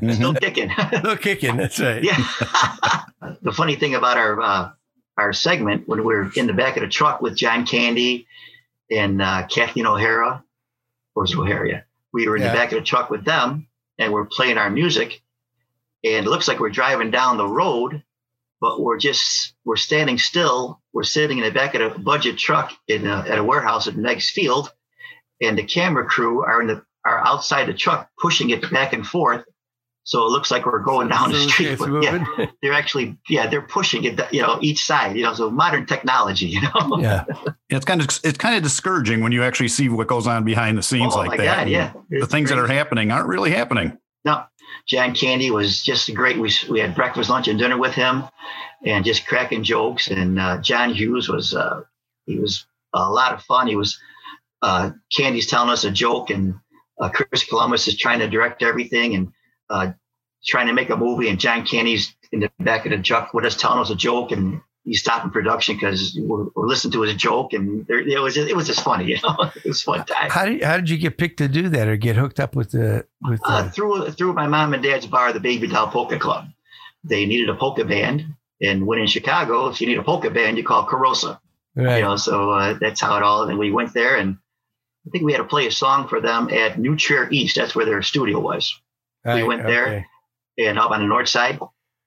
Mhm. 0.00 0.14
still 0.14 0.34
kicking. 0.34 0.70
No 1.04 1.16
kicking. 1.16 1.56
That's 1.56 1.78
right. 1.80 2.02
yeah. 2.02 2.16
the 3.42 3.52
funny 3.52 3.76
thing 3.76 3.94
about 3.94 4.16
our 4.16 4.40
uh, 4.40 4.70
our 5.18 5.32
segment 5.32 5.86
when 5.88 6.04
we 6.04 6.14
are 6.14 6.30
in 6.36 6.46
the 6.46 6.52
back 6.54 6.76
of 6.76 6.82
the 6.82 6.88
truck 6.88 7.20
with 7.20 7.36
John 7.36 7.66
Candy 7.66 8.26
and 8.90 9.20
uh, 9.22 9.46
Kathleen 9.46 9.86
O'Hara, 9.86 10.42
or 11.14 11.22
was 11.22 11.34
O'Hara? 11.34 11.68
Yeah. 11.68 11.80
We 12.12 12.28
were 12.28 12.36
in 12.36 12.42
Yeah. 12.42 12.52
the 12.52 12.56
back 12.58 12.72
of 12.72 12.78
the 12.78 12.84
truck 12.84 13.10
with 13.10 13.24
them, 13.24 13.68
and 13.98 14.12
we're 14.12 14.24
playing 14.26 14.58
our 14.58 14.70
music. 14.70 15.20
and 16.04 16.26
it 16.26 16.28
looks 16.30 16.48
like 16.48 16.58
we're 16.58 16.70
driving 16.70 17.10
down 17.12 17.36
the 17.36 17.46
road, 17.46 18.02
but 18.60 18.80
we're 18.80 18.98
just 18.98 19.54
we're 19.64 19.76
standing 19.76 20.18
still. 20.18 20.80
We're 20.92 21.04
sitting 21.04 21.38
in 21.38 21.44
the 21.44 21.52
back 21.52 21.74
of 21.74 21.80
a 21.94 21.98
budget 21.98 22.38
truck 22.38 22.72
in 22.88 23.06
a, 23.06 23.18
at 23.28 23.38
a 23.38 23.44
warehouse 23.44 23.86
at 23.88 23.94
Meigs 23.96 24.28
Field, 24.30 24.72
and 25.40 25.56
the 25.56 25.62
camera 25.64 26.04
crew 26.06 26.42
are 26.44 26.60
in 26.60 26.66
the 26.66 26.84
are 27.04 27.18
outside 27.26 27.66
the 27.68 27.74
truck 27.74 28.08
pushing 28.20 28.50
it 28.50 28.68
back 28.70 28.92
and 28.94 29.06
forth. 29.06 29.44
So 30.04 30.24
it 30.26 30.30
looks 30.30 30.50
like 30.50 30.66
we're 30.66 30.80
going 30.80 31.08
down 31.08 31.30
the 31.30 31.38
street. 31.48 31.78
but 31.78 32.02
yeah, 32.02 32.24
they're 32.62 32.72
actually 32.72 33.16
yeah 33.28 33.46
they're 33.46 33.62
pushing 33.62 34.02
it 34.04 34.20
you 34.32 34.42
know 34.42 34.58
each 34.60 34.84
side 34.84 35.16
you 35.16 35.22
know 35.22 35.32
so 35.32 35.48
modern 35.50 35.86
technology 35.86 36.46
you 36.46 36.60
know 36.60 36.98
yeah. 37.00 37.24
It's 37.68 37.84
kind 37.84 38.00
of 38.00 38.08
it's 38.24 38.38
kind 38.38 38.56
of 38.56 38.62
discouraging 38.62 39.22
when 39.22 39.30
you 39.32 39.44
actually 39.44 39.68
see 39.68 39.88
what 39.88 40.08
goes 40.08 40.26
on 40.26 40.44
behind 40.44 40.76
the 40.76 40.82
scenes 40.82 41.14
oh 41.14 41.18
like 41.18 41.28
my 41.28 41.36
that. 41.36 41.56
god 41.58 41.68
yeah 41.68 41.92
The 42.10 42.18
It's 42.18 42.26
things 42.32 42.50
that 42.50 42.58
are 42.58 42.66
happening 42.66 43.10
aren't 43.12 43.28
really 43.28 43.50
happening. 43.52 43.96
No, 44.24 44.44
John 44.86 45.14
Candy 45.14 45.50
was 45.50 45.82
just 45.82 46.12
great. 46.14 46.38
We 46.38 46.50
we 46.70 46.80
had 46.80 46.94
breakfast, 46.94 47.30
lunch, 47.30 47.48
and 47.48 47.58
dinner 47.58 47.78
with 47.78 47.94
him, 47.94 48.24
and 48.84 49.04
just 49.04 49.26
cracking 49.26 49.62
jokes. 49.62 50.08
And 50.08 50.38
uh, 50.38 50.58
John 50.60 50.92
Hughes 50.94 51.28
was 51.28 51.54
uh, 51.54 51.82
he 52.26 52.38
was 52.38 52.66
a 52.94 53.08
lot 53.10 53.32
of 53.32 53.42
fun. 53.42 53.66
He 53.68 53.76
was 53.76 53.98
uh, 54.62 54.90
Candy's 55.12 55.46
telling 55.46 55.70
us 55.70 55.84
a 55.84 55.90
joke, 55.90 56.30
and 56.30 56.54
uh, 57.00 57.08
Chris 57.08 57.44
Columbus 57.44 57.88
is 57.88 57.96
trying 57.96 58.20
to 58.20 58.28
direct 58.28 58.62
everything 58.62 59.14
and 59.14 59.32
uh, 59.72 59.92
trying 60.44 60.66
to 60.66 60.72
make 60.72 60.90
a 60.90 60.96
movie. 60.96 61.28
And 61.28 61.40
John 61.40 61.64
Candy's 61.64 62.14
in 62.30 62.40
the 62.40 62.50
back 62.60 62.84
of 62.86 62.92
the 62.92 63.02
truck 63.02 63.34
with 63.34 63.44
us 63.44 63.56
telling 63.56 63.78
us 63.78 63.90
a 63.90 63.96
joke, 63.96 64.32
and 64.32 64.60
he's 64.84 65.00
stopping 65.00 65.30
production 65.30 65.76
because 65.76 66.18
we're, 66.20 66.46
we're 66.54 66.66
listening 66.66 66.92
to 66.92 67.02
his 67.02 67.14
joke. 67.14 67.52
And 67.52 67.86
there, 67.86 68.00
it 68.00 68.20
was 68.20 68.36
it 68.36 68.56
was 68.56 68.66
just 68.66 68.82
funny, 68.82 69.06
you 69.08 69.18
know. 69.22 69.50
it 69.54 69.64
was 69.64 69.82
fun 69.82 70.04
time. 70.04 70.30
How 70.30 70.44
did 70.44 70.62
how 70.62 70.76
did 70.76 70.90
you 70.90 70.98
get 70.98 71.18
picked 71.18 71.38
to 71.38 71.48
do 71.48 71.68
that 71.70 71.88
or 71.88 71.96
get 71.96 72.16
hooked 72.16 72.40
up 72.40 72.54
with 72.54 72.72
the 72.72 73.06
with 73.22 73.40
uh, 73.44 73.64
the, 73.64 73.70
through 73.70 74.10
through 74.12 74.32
my 74.34 74.46
mom 74.46 74.74
and 74.74 74.82
dad's 74.82 75.06
bar, 75.06 75.32
the 75.32 75.40
Baby 75.40 75.68
Doll 75.68 75.88
Polka 75.88 76.18
Club. 76.18 76.48
They 77.04 77.26
needed 77.26 77.48
a 77.48 77.56
polka 77.56 77.84
band, 77.84 78.26
and 78.60 78.86
when 78.86 79.00
in 79.00 79.08
Chicago, 79.08 79.68
if 79.68 79.80
you 79.80 79.88
need 79.88 79.98
a 79.98 80.04
polka 80.04 80.30
band, 80.30 80.56
you 80.56 80.64
call 80.64 80.86
Korosa. 80.86 81.40
right? 81.74 81.96
You 81.96 82.02
know, 82.02 82.16
so 82.16 82.50
uh, 82.52 82.74
that's 82.80 83.00
how 83.00 83.16
it 83.16 83.24
all. 83.24 83.48
And 83.48 83.58
we 83.58 83.72
went 83.72 83.92
there, 83.92 84.16
and 84.16 84.38
I 85.06 85.10
think 85.10 85.24
we 85.24 85.32
had 85.32 85.38
to 85.38 85.44
play 85.44 85.66
a 85.66 85.72
song 85.72 86.06
for 86.06 86.20
them 86.20 86.48
at 86.50 86.78
New 86.78 86.96
Trier 86.96 87.28
East. 87.30 87.56
That's 87.56 87.74
where 87.74 87.86
their 87.86 88.02
studio 88.02 88.38
was, 88.38 88.80
Right, 89.24 89.46
went 89.46 89.62
there. 89.64 89.86
okay. 89.86 90.06
and 90.58 90.78
up 90.78 90.90
on 90.90 91.00
the 91.00 91.06
north 91.06 91.28
side, 91.28 91.58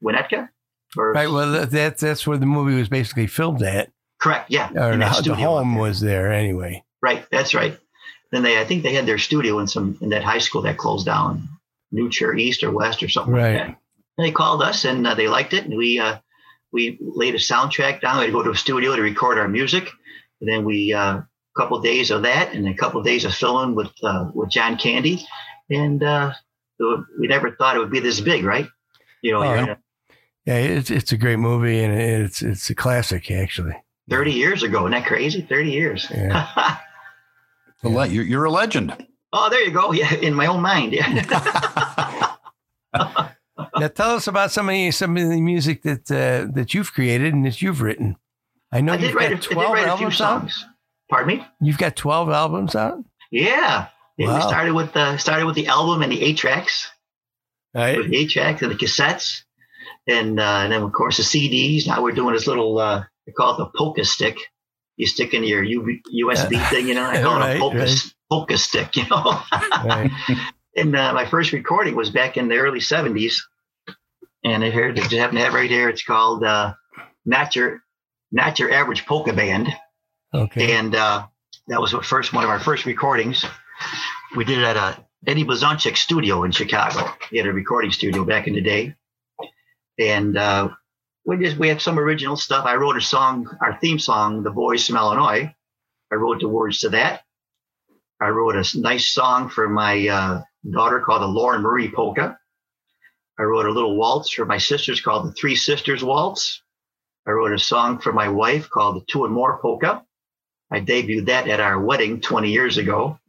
Winnetka. 0.04 0.50
Or, 0.98 1.12
Right. 1.14 1.30
Well, 1.30 1.52
that- 1.52 1.72
that's 1.72 2.02
that's 2.02 2.26
where 2.28 2.38
the 2.38 2.46
movie 2.46 2.76
was 2.76 2.90
basically 2.90 3.28
filmed 3.28 3.62
at, 3.64 3.92
correct, 4.20 4.50
yeah. 4.52 4.70
or 4.72 4.98
the, 4.98 5.22
the 5.26 5.36
home 5.36 5.74
there. 5.74 5.82
was 5.82 6.00
there 6.00 6.32
anyway. 6.32 6.84
Right, 7.02 7.26
that's 7.32 7.54
right. 7.54 7.78
Then 8.32 8.44
they, 8.44 8.60
I 8.60 8.66
think 8.66 8.84
they 8.84 8.94
had 8.94 9.06
their 9.06 9.18
studio 9.18 9.60
in 9.60 9.68
some 9.68 9.98
in 10.02 10.10
that 10.10 10.24
high 10.24 10.40
school 10.40 10.62
that 10.64 10.78
closed 10.78 11.06
down, 11.06 11.48
New 11.92 12.10
Trier 12.10 12.36
East 12.36 12.64
or 12.64 12.72
West 12.72 13.04
or 13.04 13.10
something 13.10 13.34
Right. 13.34 13.56
like 13.58 13.68
that. 13.68 13.78
And 14.18 14.26
they 14.28 14.32
called 14.32 14.62
us 14.62 14.86
and 14.86 15.06
uh, 15.06 15.14
they 15.16 15.28
liked 15.28 15.54
it, 15.54 15.66
and 15.66 15.78
we 15.78 16.00
uh, 16.00 16.18
we 16.72 16.98
laid 17.02 17.36
a 17.36 17.40
soundtrack 17.40 18.02
down. 18.02 18.18
We 18.18 18.22
had 18.24 18.28
to 18.28 18.32
go 18.34 18.44
to 18.44 18.52
a 18.52 18.56
studio 18.56 18.96
to 18.96 19.02
record 19.02 19.38
our 19.38 19.48
music. 19.48 19.90
And 20.42 20.50
then 20.50 20.66
we 20.66 20.94
uh, 20.94 21.18
a 21.18 21.28
couple 21.58 21.80
days 21.82 22.12
of 22.12 22.24
that, 22.24 22.54
and 22.54 22.68
a 22.68 22.74
couple 22.74 23.00
of 23.00 23.06
days 23.06 23.26
of 23.26 23.34
filming 23.36 23.76
with 23.76 23.92
uh, 24.04 24.30
with 24.34 24.50
John 24.50 24.78
Candy, 24.78 25.26
and 25.70 26.02
uh, 26.04 26.32
we 27.20 27.28
never 27.28 27.56
thought 27.56 27.76
it 27.76 27.80
would 27.80 27.92
be 27.92 28.00
this 28.00 28.20
big, 28.20 28.44
right? 28.44 28.68
You 29.22 29.34
know, 29.34 29.44
Oh, 29.44 29.54
yeah. 29.54 29.76
Yeah, 30.46 30.58
it's 30.58 30.92
it's 30.92 31.12
a 31.12 31.18
great 31.18 31.40
movie 31.40 31.84
and 31.84 31.94
it's 32.00 32.42
it's 32.44 32.70
a 32.70 32.76
classic 32.76 33.32
actually. 33.32 33.76
thirty 34.10 34.32
years 34.32 34.62
ago. 34.62 34.82
Isn't 34.82 34.92
that 34.92 35.06
crazy? 35.08 35.42
Thirty 35.42 35.72
years. 35.72 36.08
Yeah. 36.12 36.48
A 37.84 37.90
le- 37.90 38.08
You're, 38.08 38.24
you're 38.24 38.46
a 38.46 38.52
legend. 38.52 38.96
oh, 39.34 39.50
there 39.50 39.62
you 39.64 39.72
go. 39.72 39.92
Yeah, 39.92 40.14
in 40.16 40.34
my 40.34 40.46
own 40.48 40.62
mind. 40.62 40.94
Yeah. 40.94 42.32
Now 43.78 43.88
tell 43.90 44.12
us 44.16 44.28
about 44.28 44.52
some 44.52 44.68
of 44.70 44.74
the, 44.74 44.92
some 44.92 45.16
of 45.18 45.30
the 45.30 45.40
music 45.42 45.84
that 45.84 46.10
uh, 46.12 46.52
that 46.54 46.74
you've 46.74 46.94
created 46.94 47.34
and 47.34 47.46
that 47.46 47.62
you've 47.62 47.82
written. 47.82 48.16
I 48.72 48.82
know 48.82 48.94
I 48.94 48.96
you've 48.96 49.08
did 49.12 49.16
write, 49.16 49.24
a, 49.24 49.28
I 49.28 49.34
got 49.36 49.42
did 49.42 49.52
twelve 49.52 49.74
write 49.74 49.80
a 49.82 49.84
few 49.84 49.92
albums 49.92 50.22
out. 50.22 50.40
songs. 50.42 50.66
Pardon 51.10 51.38
me. 51.38 51.46
You've 51.62 51.78
got 51.78 51.96
twelve 51.96 52.30
albums 52.30 52.76
out, 52.76 53.00
Yeah. 53.32 53.88
Yeah, 54.18 54.28
Wow. 54.28 54.36
We 54.36 54.42
started 54.44 54.74
with 54.74 54.94
the 54.94 55.18
started 55.18 55.46
with 55.46 55.56
the 55.56 55.68
album 55.68 56.02
and 56.02 56.12
the 56.12 56.22
eight 56.22 56.38
tracks, 56.38 56.90
right? 57.74 57.98
with 57.98 58.14
eight 58.14 58.30
tracks 58.30 58.62
and 58.62 58.72
the 58.72 58.76
cassettes, 58.76 59.42
and, 60.08 60.40
uh, 60.40 60.44
and 60.64 60.72
then 60.72 60.82
of 60.84 60.94
course 60.94 61.18
the 61.18 61.24
CDs. 61.24 61.86
Now 61.86 62.02
we're 62.02 62.14
doing 62.14 62.34
this 62.34 62.48
little 62.48 62.78
uh, 62.80 63.04
they 63.26 63.34
call 63.34 63.56
it 63.56 63.58
the 63.58 63.70
polka 63.78 64.06
stick. 64.06 64.38
You 64.98 65.08
stick 65.08 65.34
in 65.34 65.44
your 65.44 65.62
U- 65.62 66.00
USB 66.14 66.70
thing, 66.70 66.88
you 66.88 66.94
know. 66.94 67.04
I 67.04 67.22
call 67.22 67.42
it 67.44 67.58
a 67.58 67.60
polka, 67.60 67.80
right. 67.80 68.14
polka 68.30 68.58
stick, 68.58 68.96
you 68.96 69.04
know. 69.10 69.42
right. 69.52 70.10
and 70.78 70.96
uh, 70.96 71.14
my 71.14 71.26
first 71.26 71.52
recording 71.52 71.96
was 71.96 72.10
back 72.10 72.38
in 72.38 72.48
the 72.48 72.56
early 72.56 72.80
'70s, 72.80 73.42
and 74.46 74.64
I 74.64 74.70
heard 74.70 74.96
just 74.96 75.12
happen 75.12 75.36
to 75.36 75.42
have 75.42 75.54
right 75.54 75.70
here. 75.70 75.90
It's 75.90 76.04
called 76.04 76.46
uh, 76.46 76.76
"Not 77.26 77.58
Your 77.58 77.82
Not 78.32 78.60
Your 78.60 78.72
Average 78.72 79.06
Polka 79.06 79.34
Band." 79.34 79.68
Okay. 80.34 80.76
and 80.76 80.94
uh, 80.96 81.26
that 81.68 81.82
was 81.82 81.94
what 81.94 82.06
first 82.06 82.34
one 82.34 82.44
of 82.44 82.50
our 82.50 82.60
first 82.60 82.86
recordings. 82.86 83.46
We 84.36 84.46
did 84.46 84.60
it 84.60 84.64
at 84.64 84.78
a 84.78 85.06
Eddie 85.28 85.46
Blazonczyk 85.46 85.98
studio 85.98 86.44
in 86.44 86.52
Chicago. 86.52 87.12
He 87.30 87.38
had 87.38 87.48
a 87.48 87.54
recording 87.54 87.92
studio 87.92 88.24
back 88.24 88.48
in 88.48 88.54
the 88.54 88.62
day, 88.62 88.96
and 89.98 90.38
uh, 90.38 90.70
we 91.26 91.38
just 91.38 91.58
we 91.58 91.68
had 91.68 91.82
some 91.82 91.98
original 91.98 92.36
stuff. 92.36 92.66
I 92.66 92.76
wrote 92.76 92.98
a 92.98 93.02
song, 93.02 93.48
our 93.62 93.78
theme 93.80 94.00
song, 94.00 94.44
"The 94.44 94.52
Boys 94.52 94.86
from 94.86 94.98
Illinois." 94.98 95.54
I 96.12 96.16
wrote 96.16 96.42
the 96.42 96.48
words 96.48 96.80
to 96.82 96.90
that. 96.90 97.24
I 98.22 98.30
wrote 98.30 98.56
a 98.56 98.80
nice 98.80 99.14
song 99.14 99.50
for 99.50 99.68
my 99.68 100.08
uh, 100.08 100.42
daughter 100.70 101.02
called 101.02 101.24
the 101.24 101.28
Lauren 101.28 101.62
Marie 101.62 101.92
Polka. 101.92 102.38
I 103.38 103.44
wrote 103.44 103.66
a 103.66 103.72
little 103.72 103.98
waltz 103.98 104.32
for 104.32 104.46
my 104.46 104.58
sisters 104.58 105.02
called 105.02 105.28
the 105.28 105.34
Three 105.34 105.56
Sisters 105.56 106.04
Waltz. 106.04 106.62
I 107.28 107.32
wrote 107.32 107.52
a 107.52 107.60
song 107.60 108.00
for 108.00 108.14
my 108.14 108.30
wife 108.30 108.70
called 108.70 108.96
the 108.96 109.06
Two 109.08 109.26
and 109.26 109.34
More 109.34 109.60
Polka. 109.62 110.04
I 110.72 110.80
debuted 110.80 111.26
that 111.26 111.48
at 111.48 111.60
our 111.60 111.80
wedding 111.80 112.22
20 112.22 112.52
years 112.52 112.78
ago. 112.78 113.20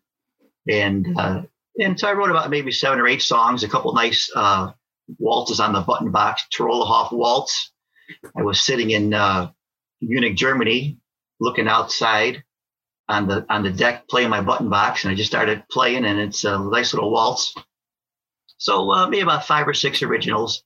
And 0.69 1.19
uh, 1.19 1.43
and 1.79 1.99
so 1.99 2.09
I 2.09 2.13
wrote 2.13 2.31
about 2.31 2.51
maybe 2.51 2.73
seven 2.73 3.01
or 3.01 3.07
eight 3.07 3.23
songs, 3.23 3.63
a 3.63 3.69
couple 3.69 3.93
nice 3.95 4.31
uh, 4.35 4.73
waltzes 5.19 5.61
on 5.61 5.73
the 5.73 5.81
button 5.81 6.11
box, 6.11 6.47
Tirolhoff 6.55 7.13
waltz. 7.13 7.73
I 8.37 8.43
was 8.43 8.61
sitting 8.61 8.91
in 8.91 9.15
uh, 9.15 9.51
Munich, 10.01 10.37
Germany, 10.37 10.99
looking 11.41 11.69
outside 11.69 12.45
on 13.09 13.29
the 13.29 13.47
on 13.49 13.63
the 13.63 13.71
deck, 13.71 14.09
playing 14.09 14.31
my 14.31 14.41
button 14.41 14.69
box, 14.69 15.05
and 15.05 15.13
I 15.13 15.15
just 15.15 15.31
started 15.31 15.65
playing, 15.71 16.05
and 16.05 16.19
it's 16.19 16.45
a 16.45 16.59
nice 16.59 16.93
little 16.95 17.11
waltz. 17.11 17.55
So 18.59 18.91
uh, 18.91 19.09
maybe 19.09 19.23
about 19.23 19.47
five 19.47 19.69
or 19.69 19.75
six 19.75 20.03
originals, 20.03 20.65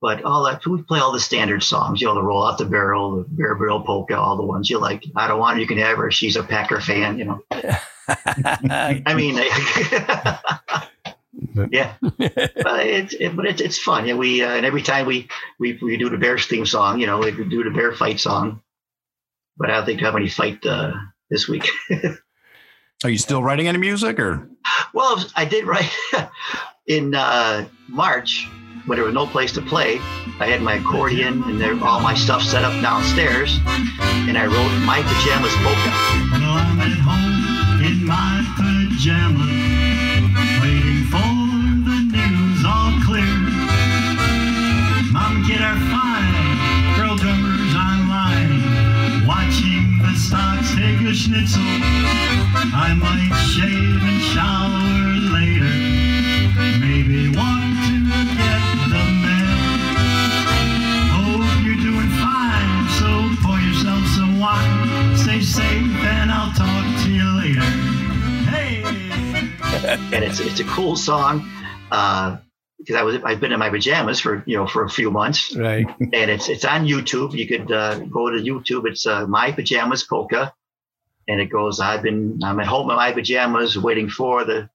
but 0.00 0.22
all 0.22 0.44
that 0.44 0.64
we 0.66 0.82
play 0.82 1.00
all 1.00 1.12
the 1.12 1.20
standard 1.20 1.62
songs, 1.62 2.00
you 2.00 2.06
know, 2.06 2.14
the 2.14 2.22
roll 2.22 2.46
out 2.46 2.58
the 2.58 2.64
barrel, 2.64 3.16
the 3.16 3.28
beer 3.28 3.54
barrel 3.56 3.80
polka, 3.80 4.16
all 4.16 4.36
the 4.36 4.44
ones 4.44 4.70
you 4.70 4.78
like. 4.78 5.04
I 5.16 5.26
don't 5.26 5.40
want 5.40 5.56
her, 5.56 5.60
you 5.60 5.66
can 5.66 5.78
have 5.78 5.98
her. 5.98 6.10
She's 6.10 6.36
a 6.36 6.42
Packer 6.42 6.80
fan, 6.80 7.18
you 7.18 7.24
know. 7.24 7.40
I 8.08 9.14
mean, 9.14 9.36
yeah, 11.70 11.94
but 12.00 12.86
it's 12.86 13.14
it, 13.14 13.36
but 13.36 13.46
it's 13.46 13.60
it's 13.60 13.78
fun. 13.78 14.06
Yeah, 14.06 14.14
we 14.14 14.42
uh, 14.42 14.50
and 14.50 14.66
every 14.66 14.82
time 14.82 15.06
we 15.06 15.28
we 15.58 15.78
we 15.82 15.96
do 15.96 16.08
the 16.08 16.18
Bears 16.18 16.46
theme 16.46 16.66
song, 16.66 17.00
you 17.00 17.06
know, 17.06 17.18
we 17.18 17.30
do 17.30 17.64
the 17.64 17.70
bear 17.70 17.92
fight 17.92 18.20
song. 18.20 18.62
But 19.56 19.70
I 19.70 19.76
don't 19.76 19.86
think 19.86 20.02
I 20.02 20.06
have 20.06 20.16
any 20.16 20.28
fight 20.28 20.64
uh, 20.66 20.92
this 21.30 21.48
week. 21.48 21.68
Are 23.04 23.10
you 23.10 23.18
still 23.18 23.42
writing 23.42 23.68
any 23.68 23.78
music 23.78 24.18
or? 24.18 24.48
Well, 24.94 25.22
I 25.34 25.44
did 25.44 25.66
write 25.66 25.90
in 26.86 27.14
uh, 27.14 27.66
March 27.88 28.46
when 28.86 28.96
there 28.96 29.04
was 29.04 29.14
no 29.14 29.26
place 29.26 29.52
to 29.52 29.62
play. 29.62 29.98
I 30.40 30.46
had 30.46 30.62
my 30.62 30.74
accordion 30.74 31.42
and 31.44 31.60
there, 31.60 31.78
all 31.82 32.00
my 32.00 32.14
stuff 32.14 32.42
set 32.42 32.64
up 32.64 32.80
downstairs, 32.82 33.58
and 33.66 34.38
I 34.38 34.46
wrote 34.46 34.86
my 34.86 35.02
pajamas 35.02 35.54
polka. 35.56 37.35
My 38.06 38.40
pajamas, 38.56 39.42
waiting 40.62 41.04
for 41.10 41.34
the 41.86 41.98
news 42.14 42.64
all 42.64 42.92
clear. 43.04 43.36
Mom 45.12 45.36
and 45.36 45.46
kid 45.46 45.60
are 45.60 45.74
girl 46.96 47.16
drummers 47.16 47.74
online, 47.74 49.26
watching 49.26 49.98
the 50.02 50.14
stocks 50.14 50.74
take 50.76 51.00
a 51.00 51.14
schnitzel. 51.14 51.75
It's 70.92 71.00
it's 71.00 71.06
cool 71.06 71.18
song 71.18 71.50
uh, 71.90 72.38
because 72.78 72.96
I 72.96 73.02
was 73.02 73.16
I've 73.24 73.40
been 73.40 73.52
in 73.52 73.58
my 73.58 73.70
pajamas 73.70 74.20
for 74.20 74.42
you 74.46 74.56
know 74.56 74.66
for 74.66 74.84
a 74.84 74.90
few 74.90 75.10
months, 75.10 75.54
right. 75.56 75.86
and 76.00 76.30
it's 76.30 76.48
it's 76.48 76.64
on 76.64 76.86
YouTube. 76.86 77.32
You 77.32 77.46
could 77.46 77.70
uh, 77.72 77.98
go 78.00 78.30
to 78.30 78.38
YouTube. 78.38 78.86
It's 78.86 79.06
uh, 79.06 79.26
my 79.26 79.52
pajamas 79.52 80.04
polka, 80.04 80.52
and 81.28 81.40
it 81.40 81.46
goes. 81.46 81.80
I've 81.80 82.02
been 82.02 82.40
I'm 82.44 82.60
at 82.60 82.66
home 82.66 82.90
in 82.90 82.96
my 82.96 83.12
pajamas 83.12 83.78
waiting 83.78 84.08
for 84.08 84.44
the 84.44 84.68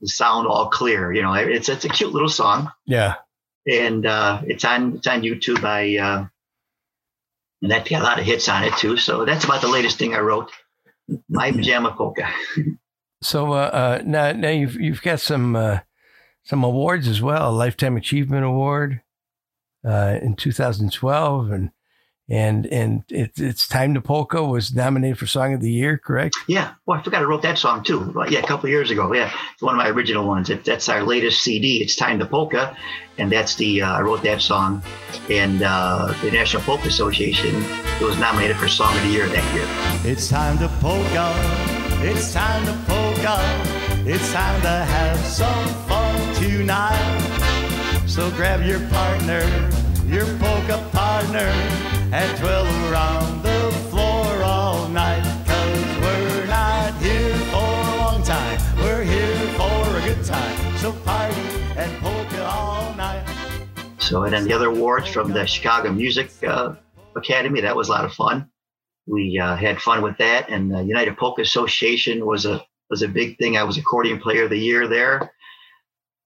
the 0.00 0.08
sound 0.08 0.46
all 0.46 0.68
clear. 0.68 1.12
You 1.12 1.22
know, 1.22 1.34
it's 1.34 1.68
it's 1.68 1.84
a 1.84 1.88
cute 1.88 2.12
little 2.12 2.28
song. 2.28 2.70
Yeah. 2.86 3.16
and 3.66 4.04
uh, 4.06 4.42
it's 4.44 4.64
on 4.64 4.96
it's 4.96 5.06
on 5.06 5.22
YouTube. 5.22 5.64
I 5.64 5.98
uh, 5.98 6.26
and 7.62 7.70
that 7.70 7.88
got 7.88 8.02
a 8.02 8.04
lot 8.04 8.18
of 8.18 8.24
hits 8.24 8.48
on 8.48 8.64
it 8.64 8.76
too. 8.76 8.96
So 8.96 9.24
that's 9.24 9.44
about 9.44 9.62
the 9.62 9.68
latest 9.68 9.98
thing 9.98 10.14
I 10.14 10.20
wrote. 10.20 10.50
My 11.28 11.52
pajama 11.52 11.92
polka. 11.92 12.28
So 13.22 13.52
uh, 13.52 13.70
uh, 13.72 14.02
now, 14.04 14.32
now 14.32 14.50
you've 14.50 14.74
you've 14.74 15.02
got 15.02 15.20
some 15.20 15.56
uh, 15.56 15.80
some 16.42 16.64
awards 16.64 17.08
as 17.08 17.22
well. 17.22 17.50
A 17.50 17.52
lifetime 17.52 17.96
achievement 17.96 18.44
award 18.44 19.00
uh, 19.86 20.18
in 20.20 20.34
2012, 20.34 21.50
and 21.50 21.70
and 22.28 22.66
and 22.66 23.04
it's 23.08 23.40
it's 23.40 23.68
time 23.68 23.94
to 23.94 24.00
polka 24.00 24.42
was 24.42 24.74
nominated 24.74 25.18
for 25.18 25.26
song 25.26 25.54
of 25.54 25.60
the 25.60 25.70
year. 25.70 25.98
Correct? 25.98 26.34
Yeah. 26.48 26.74
Well, 26.86 26.98
I 26.98 27.02
forgot 27.02 27.22
I 27.22 27.24
wrote 27.24 27.42
that 27.42 27.58
song 27.58 27.84
too. 27.84 28.00
But 28.00 28.30
yeah, 28.30 28.40
a 28.40 28.46
couple 28.46 28.66
of 28.66 28.70
years 28.70 28.90
ago. 28.90 29.12
Yeah, 29.12 29.32
it's 29.52 29.62
one 29.62 29.74
of 29.74 29.78
my 29.78 29.88
original 29.88 30.26
ones. 30.26 30.50
It, 30.50 30.64
that's 30.64 30.88
our 30.88 31.02
latest 31.02 31.42
CD. 31.42 31.80
It's 31.80 31.94
time 31.94 32.18
to 32.18 32.26
polka, 32.26 32.76
and 33.18 33.30
that's 33.30 33.54
the 33.54 33.82
uh, 33.82 33.92
I 33.92 34.00
wrote 34.00 34.22
that 34.22 34.42
song, 34.42 34.82
and 35.30 35.62
uh, 35.62 36.12
the 36.22 36.30
National 36.30 36.62
Polka 36.62 36.88
Association 36.88 37.54
it 38.00 38.04
was 38.04 38.18
nominated 38.18 38.56
for 38.56 38.66
song 38.66 38.96
of 38.96 39.02
the 39.02 39.10
year 39.10 39.28
that 39.28 39.54
year. 39.54 40.10
It's 40.10 40.28
time 40.28 40.58
to 40.58 40.68
polka. 40.80 41.32
It's 42.04 42.32
time 42.32 42.64
to 42.66 42.72
polka. 42.88 43.11
It's 43.24 44.32
time 44.32 44.60
to 44.62 44.68
have 44.68 45.16
some 45.20 45.68
fun 45.86 46.34
tonight. 46.34 48.02
So 48.08 48.28
grab 48.32 48.66
your 48.66 48.80
partner, 48.88 49.42
your 50.06 50.26
polka 50.38 50.84
partner, 50.90 51.46
and 52.12 52.38
twirl 52.40 52.66
around 52.90 53.44
the 53.44 53.70
floor 53.90 54.42
all 54.42 54.88
night. 54.88 55.22
Cause 55.46 56.00
we're 56.00 56.46
not 56.46 56.94
here 56.96 57.36
for 57.52 57.58
a 57.58 57.96
long 57.98 58.24
time. 58.24 58.58
We're 58.78 59.04
here 59.04 59.36
for 59.54 59.96
a 59.96 60.02
good 60.02 60.24
time. 60.24 60.76
So 60.78 60.90
party 60.90 61.40
and 61.76 61.96
polka 62.02 62.44
all 62.44 62.92
night. 62.94 63.24
So, 63.98 64.24
and 64.24 64.32
then 64.32 64.48
the 64.48 64.52
other 64.52 64.70
awards 64.70 65.06
from 65.06 65.32
the 65.32 65.46
Chicago 65.46 65.92
Music 65.92 66.32
uh, 66.42 66.74
Academy, 67.14 67.60
that 67.60 67.76
was 67.76 67.86
a 67.86 67.92
lot 67.92 68.04
of 68.04 68.12
fun. 68.14 68.50
We 69.06 69.38
uh, 69.38 69.54
had 69.54 69.80
fun 69.80 70.02
with 70.02 70.16
that, 70.18 70.50
and 70.50 70.72
the 70.72 70.82
United 70.82 71.16
Polka 71.16 71.42
Association 71.42 72.26
was 72.26 72.46
a 72.46 72.64
was 72.92 73.02
a 73.02 73.08
big 73.08 73.38
thing. 73.38 73.56
I 73.56 73.64
was 73.64 73.78
accordion 73.78 74.20
player 74.20 74.44
of 74.44 74.50
the 74.50 74.58
year 74.58 74.86
there. 74.86 75.32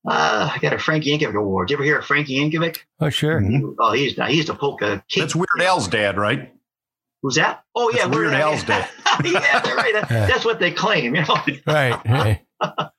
Uh, 0.07 0.51
I 0.55 0.59
got 0.61 0.73
a 0.73 0.79
Frankie 0.79 1.17
Yankovic 1.17 1.35
award. 1.35 1.69
Did 1.69 1.73
you 1.75 1.77
ever 1.79 1.85
hear 1.85 1.99
of 1.99 2.05
Frankie 2.05 2.39
Yankovic? 2.39 2.79
Oh, 3.01 3.09
sure. 3.09 3.43
Oh, 3.79 3.93
he's 3.93 4.15
he's 4.27 4.47
the 4.47 4.55
polka 4.55 5.03
king. 5.09 5.23
That's 5.23 5.35
Weird 5.35 5.47
Al's 5.63 5.89
dad, 5.89 6.19
right? 6.19 6.53
Who's 7.23 7.37
that? 7.37 7.63
Oh 7.75 7.91
yeah, 7.91 8.07
That's 8.07 8.17
Weird 8.17 8.35
Al's 8.35 8.63
dad. 8.65 8.89
yeah, 9.25 9.41
that's 9.41 9.71
right. 9.73 9.93
That- 9.95 10.11
Yeah. 10.11 10.27
That's 10.27 10.45
what 10.45 10.59
they 10.61 10.71
claim. 10.73 11.15
You 11.17 11.23
know. 11.23 11.37
Right. 11.67 12.01
right. 12.07 12.41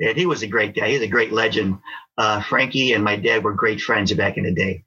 and 0.00 0.16
he 0.16 0.26
was 0.26 0.42
a 0.42 0.46
great 0.46 0.74
guy. 0.74 0.88
He's 0.88 1.02
a 1.02 1.06
great 1.08 1.32
legend. 1.32 1.78
Uh, 2.18 2.42
Frankie 2.42 2.92
and 2.92 3.04
my 3.04 3.16
dad 3.16 3.44
were 3.44 3.52
great 3.54 3.80
friends 3.80 4.12
back 4.12 4.36
in 4.36 4.44
the 4.44 4.52
day. 4.54 4.84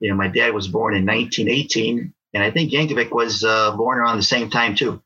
You 0.00 0.10
know, 0.10 0.16
my 0.16 0.28
dad 0.28 0.52
was 0.54 0.68
born 0.68 0.94
in 0.96 1.06
1918, 1.06 2.12
and 2.34 2.42
I 2.42 2.50
think 2.50 2.72
Yankovic 2.72 3.10
was 3.12 3.44
uh, 3.44 3.76
born 3.76 3.98
around 3.98 4.16
the 4.16 4.22
same 4.24 4.50
time 4.50 4.74
too. 4.74 5.02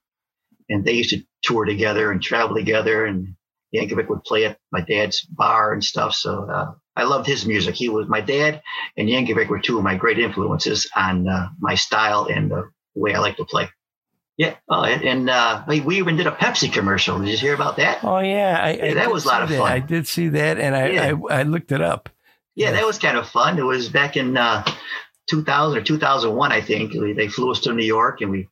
And 0.69 0.85
they 0.85 0.93
used 0.93 1.11
to 1.11 1.23
tour 1.43 1.65
together 1.65 2.11
and 2.13 2.23
travel 2.23 2.57
together, 2.57 3.05
and 3.07 3.35
Yankovic 3.75 4.09
would 4.09 4.25
play 4.25 4.45
at 4.47 4.59
my 4.73 4.81
dad's 4.81 5.21
bar 5.23 5.73
and 5.73 5.83
stuff. 5.85 6.15
So 6.15 6.45
uh, 6.51 6.73
I 6.97 7.05
loved 7.05 7.27
his 7.27 7.47
music. 7.47 7.75
He 7.75 7.89
was 7.89 8.09
my 8.09 8.21
dad, 8.21 8.63
and 8.97 9.09
Yankovic 9.09 9.49
were 9.49 9.61
two 9.61 9.79
of 9.79 9.85
my 9.85 9.95
great 9.97 10.19
influences 10.19 10.89
on 10.97 11.29
uh, 11.29 11.49
my 11.61 11.75
style 11.75 12.27
and 12.33 12.51
the 12.51 12.71
way 12.95 13.15
I 13.15 13.19
like 13.21 13.37
to 13.37 13.45
play. 13.45 13.69
Yeah, 14.37 14.55
uh, 14.71 14.85
and, 14.85 15.03
and 15.05 15.31
uh, 15.31 15.65
we 15.69 15.99
even 15.99 16.17
did 16.17 16.27
a 16.27 16.31
Pepsi 16.31 16.73
commercial. 16.73 17.19
Did 17.19 17.29
you 17.29 17.37
hear 17.37 17.55
about 17.55 17.77
that? 17.77 18.03
Oh 18.03 18.21
yeah, 18.21 18.59
I, 18.63 18.71
Yeah, 18.73 18.95
that 18.95 19.13
was 19.13 19.25
a 19.27 19.29
lot 19.29 19.43
of 19.43 19.51
that. 19.51 19.59
fun. 19.59 19.71
I 19.71 19.81
did 19.81 20.07
see 20.09 20.29
that, 20.29 20.59
and 20.59 20.75
I 20.75 20.89
Yeah. 20.89 21.13
I, 21.31 21.41
I 21.41 21.43
looked 21.43 21.73
it 21.73 21.83
up. 21.83 22.09
Yeah, 22.55 22.71
Yes. 22.71 22.81
that 22.81 22.87
was 22.87 22.99
kind 22.99 23.19
of 23.19 23.29
fun. 23.29 23.59
It 23.59 23.63
was 23.65 23.89
back 23.91 24.17
in 24.17 24.37
uh, 24.39 24.65
2000 25.29 25.79
or 25.79 25.83
2001, 25.83 26.53
I 26.53 26.61
think. 26.63 26.93
They 27.17 27.29
flew 27.29 27.51
us 27.51 27.61
to 27.61 27.73
New 27.75 27.85
York 27.85 28.23
and 28.23 28.31
we 28.31 28.49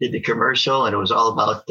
did 0.00 0.10
the 0.12 0.20
commercial, 0.20 0.86
and 0.86 0.94
it 0.94 0.98
was 0.98 1.12
all 1.12 1.28
about. 1.32 1.68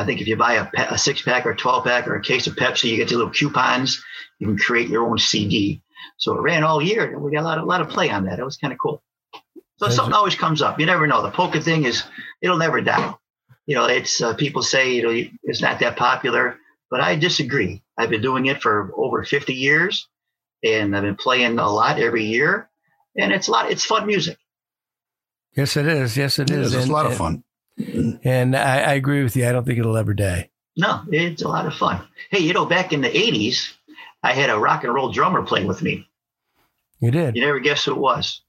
I 0.00 0.04
think 0.06 0.20
if 0.20 0.26
you 0.26 0.36
buy 0.36 0.54
a, 0.54 0.68
a 0.94 0.98
six 0.98 1.22
pack 1.22 1.46
or 1.46 1.50
a 1.52 1.56
12 1.56 1.84
pack 1.84 2.06
or 2.08 2.16
a 2.16 2.22
case 2.22 2.46
of 2.46 2.56
Pepsi, 2.56 2.90
you 2.90 2.96
get 2.96 3.08
the 3.08 3.16
little 3.16 3.32
coupons. 3.32 4.02
You 4.38 4.46
can 4.46 4.56
create 4.58 4.88
your 4.88 5.06
own 5.06 5.18
CD. 5.18 5.82
So 6.16 6.34
it 6.36 6.40
ran 6.40 6.64
all 6.64 6.82
year, 6.82 7.12
and 7.12 7.22
we 7.22 7.30
got 7.32 7.42
a 7.42 7.44
lot 7.44 7.58
of, 7.58 7.66
lot 7.66 7.80
of 7.80 7.88
play 7.88 8.10
on 8.10 8.24
that. 8.24 8.38
It 8.38 8.44
was 8.44 8.56
kind 8.56 8.72
of 8.72 8.78
cool. 8.78 9.02
So 9.54 9.86
That's- 9.86 9.96
something 9.96 10.14
always 10.14 10.34
comes 10.34 10.62
up. 10.62 10.78
You 10.80 10.86
never 10.86 11.06
know. 11.06 11.22
The 11.22 11.30
polka 11.30 11.60
thing 11.60 11.84
is, 11.84 12.04
it'll 12.42 12.58
never 12.58 12.80
die. 12.80 13.14
You 13.66 13.76
know, 13.76 13.86
it's 13.86 14.20
uh, 14.20 14.34
people 14.34 14.62
say 14.62 14.94
you 14.94 15.02
know 15.02 15.30
it's 15.44 15.62
not 15.62 15.78
that 15.80 15.96
popular, 15.96 16.56
but 16.90 17.00
I 17.00 17.16
disagree. 17.16 17.82
I've 17.96 18.10
been 18.10 18.22
doing 18.22 18.46
it 18.46 18.60
for 18.62 18.90
over 18.96 19.22
50 19.24 19.54
years 19.54 20.08
and 20.64 20.94
I've 20.96 21.02
been 21.02 21.16
playing 21.16 21.58
a 21.58 21.70
lot 21.70 21.98
every 22.00 22.24
year, 22.24 22.68
and 23.16 23.32
it's 23.32 23.48
a 23.48 23.50
lot. 23.50 23.70
It's 23.70 23.84
fun 23.84 24.06
music. 24.06 24.36
Yes, 25.56 25.76
it 25.76 25.86
is. 25.86 26.16
Yes, 26.16 26.38
it 26.38 26.50
It 26.50 26.58
is. 26.58 26.66
is. 26.68 26.74
It's 26.74 26.82
And- 26.84 26.90
a 26.90 26.94
lot 26.94 27.06
of 27.06 27.12
and- 27.12 27.18
fun. 27.18 27.44
And 28.24 28.56
I, 28.56 28.80
I 28.80 28.92
agree 28.94 29.22
with 29.22 29.36
you. 29.36 29.46
I 29.48 29.52
don't 29.52 29.64
think 29.64 29.78
it'll 29.78 29.96
ever 29.96 30.14
die. 30.14 30.50
No, 30.76 31.02
it's 31.10 31.42
a 31.42 31.48
lot 31.48 31.66
of 31.66 31.74
fun. 31.74 32.06
Hey, 32.30 32.40
you 32.40 32.52
know, 32.52 32.64
back 32.66 32.92
in 32.92 33.00
the 33.00 33.08
'80s, 33.10 33.72
I 34.22 34.32
had 34.32 34.50
a 34.50 34.58
rock 34.58 34.84
and 34.84 34.94
roll 34.94 35.10
drummer 35.12 35.42
play 35.42 35.64
with 35.64 35.82
me. 35.82 36.06
You 37.00 37.10
did. 37.10 37.34
You 37.36 37.44
never 37.44 37.58
guess 37.60 37.84
who 37.84 37.92
it 37.92 37.98
was? 37.98 38.42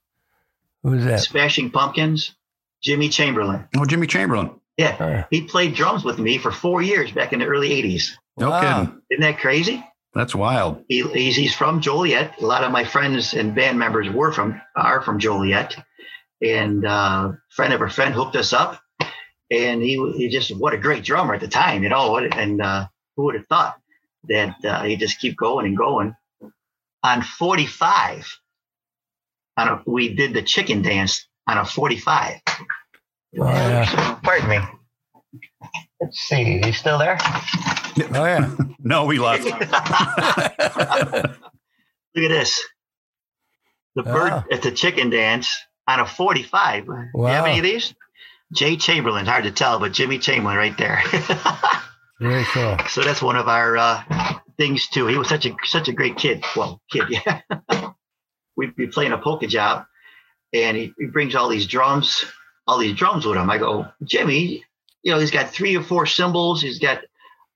Who 0.84 0.91
was 0.91 1.06
that? 1.06 1.20
Smashing 1.22 1.72
Pumpkins, 1.72 2.34
Jimmy 2.82 3.10
Chamberlin. 3.10 3.67
Oh, 3.78 3.86
Jimmy 3.86 4.08
Chamberlin. 4.08 4.52
Yeah, 4.78 4.96
Uh, 5.00 5.24
he 5.30 5.41
played 5.41 5.76
drums 5.76 6.04
with 6.04 6.17
me 6.17 6.38
for 6.38 6.52
four 6.52 6.82
years 6.82 7.12
back 7.12 7.34
in 7.34 7.39
the 7.39 7.46
early 7.46 7.70
'80s. 7.70 8.12
No 8.38 8.50
Wow. 8.50 8.62
kidding. 8.86 9.02
Isn't 9.12 9.22
that 9.22 9.39
crazy? 9.39 9.84
That's 10.13 10.36
wild. 10.36 10.84
He, 10.89 11.04
he's, 11.13 11.36
he's 11.38 11.56
from 11.56 11.80
Joliet. 11.82 12.41
A 12.41 12.46
lot 12.46 12.63
of 12.65 12.72
my 12.72 12.84
friends 12.84 13.34
and 13.34 13.56
band 13.56 13.80
members 13.80 14.10
were 14.10 14.32
from 14.34 14.62
are 14.76 15.02
from 15.02 15.20
Joliet, 15.20 15.76
and 16.41 16.86
uh, 16.86 17.32
friend 17.50 17.74
of 17.74 17.82
a 17.82 17.89
friend 17.89 18.13
hooked 18.13 18.36
us 18.36 18.52
up, 18.54 18.82
and 19.51 19.83
he 19.83 19.97
he 20.15 20.29
just 20.29 20.55
what 20.57 20.73
a 20.73 20.77
great 20.77 21.03
drummer 21.03 21.33
at 21.35 21.41
the 21.41 21.47
time, 21.47 21.83
you 21.83 21.89
know. 21.89 22.11
What, 22.11 22.33
and 22.35 22.61
uh, 22.61 22.87
who 23.15 23.25
would 23.25 23.35
have 23.35 23.45
thought 23.47 23.77
that 24.29 24.55
uh, 24.65 24.83
he 24.83 24.95
just 24.95 25.19
keep 25.19 25.37
going 25.37 25.65
and 25.67 25.77
going. 25.77 26.15
On 27.03 27.23
45, 27.23 28.37
on 29.57 29.67
a, 29.67 29.81
we 29.87 30.13
did 30.13 30.33
the 30.35 30.43
chicken 30.43 30.83
dance 30.83 31.27
on 31.47 31.57
a 31.57 31.65
45. 31.65 32.37
Oh, 32.47 32.59
yeah. 33.33 34.19
Pardon 34.23 34.49
me. 34.49 34.59
Let's 35.99 36.19
see. 36.19 36.61
You 36.63 36.71
still 36.73 36.99
there? 36.99 37.17
Oh 37.21 38.25
yeah. 38.25 38.49
No, 38.83 39.05
we 39.05 39.19
left. 39.19 39.43
Look 39.45 39.55
at 42.25 42.29
this. 42.29 42.59
The 43.95 44.03
bird 44.03 44.31
Ah. 44.33 44.43
at 44.51 44.61
the 44.63 44.71
chicken 44.71 45.09
dance 45.11 45.55
on 45.87 45.99
a 45.99 46.05
45. 46.05 46.85
Do 46.85 46.93
You 47.15 47.23
have 47.25 47.45
any 47.45 47.59
of 47.59 47.63
these? 47.63 47.93
Jay 48.53 48.75
Chamberlin, 48.77 49.25
hard 49.25 49.45
to 49.45 49.51
tell, 49.51 49.79
but 49.79 49.93
Jimmy 49.93 50.19
Chamberlin 50.19 50.57
right 50.57 50.77
there. 50.77 51.01
Very 52.19 52.43
cool. 52.45 52.77
so 52.89 53.01
that's 53.01 53.21
one 53.21 53.35
of 53.35 53.47
our 53.47 53.77
uh, 53.77 54.03
things 54.57 54.87
too. 54.87 55.07
He 55.07 55.17
was 55.17 55.27
such 55.29 55.45
a 55.45 55.55
such 55.63 55.87
a 55.87 55.93
great 55.93 56.17
kid. 56.17 56.43
Well, 56.55 56.81
kid, 56.91 57.03
yeah. 57.09 57.41
We'd 58.55 58.75
be 58.75 58.87
playing 58.87 59.11
a 59.13 59.17
polka 59.17 59.47
job, 59.47 59.85
and 60.53 60.77
he, 60.77 60.93
he 60.99 61.07
brings 61.07 61.33
all 61.35 61.49
these 61.49 61.65
drums, 61.65 62.25
all 62.67 62.77
these 62.77 62.95
drums 62.95 63.25
with 63.25 63.37
him. 63.37 63.49
I 63.49 63.57
go, 63.57 63.87
Jimmy, 64.03 64.63
you 65.01 65.11
know, 65.11 65.19
he's 65.19 65.31
got 65.31 65.49
three 65.49 65.75
or 65.77 65.81
four 65.83 66.05
cymbals. 66.05 66.61
He's 66.61 66.77
got 66.77 66.99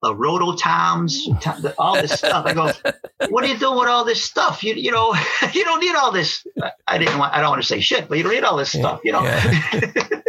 uh, 0.02 0.14
rototoms, 0.14 1.26
to- 1.42 1.62
the- 1.62 1.76
all 1.78 1.94
this 1.96 2.14
stuff. 2.14 2.46
I 2.48 2.54
go, 2.54 2.72
what 3.30 3.44
are 3.44 3.48
you 3.48 3.58
doing 3.60 3.78
with 3.78 3.88
all 3.90 4.06
this 4.06 4.24
stuff? 4.24 4.64
You 4.64 4.74
you 4.74 4.90
know, 4.92 5.14
you 5.54 5.64
don't 5.64 5.82
need 5.82 5.94
all 5.96 6.12
this. 6.12 6.48
I- 6.64 6.72
I 6.88 6.98
didn't 6.98 7.20
want. 7.20 7.34
I 7.36 7.42
don't 7.42 7.52
want 7.52 7.62
to 7.62 7.68
say 7.68 7.82
shit, 7.82 8.08
but 8.10 8.18
you 8.18 8.24
don't 8.24 8.34
need 8.34 8.44
all 8.44 8.58
this 8.58 8.72
stuff. 8.72 9.02
You 9.04 9.12
know. 9.12 9.22
Yeah. 9.24 10.22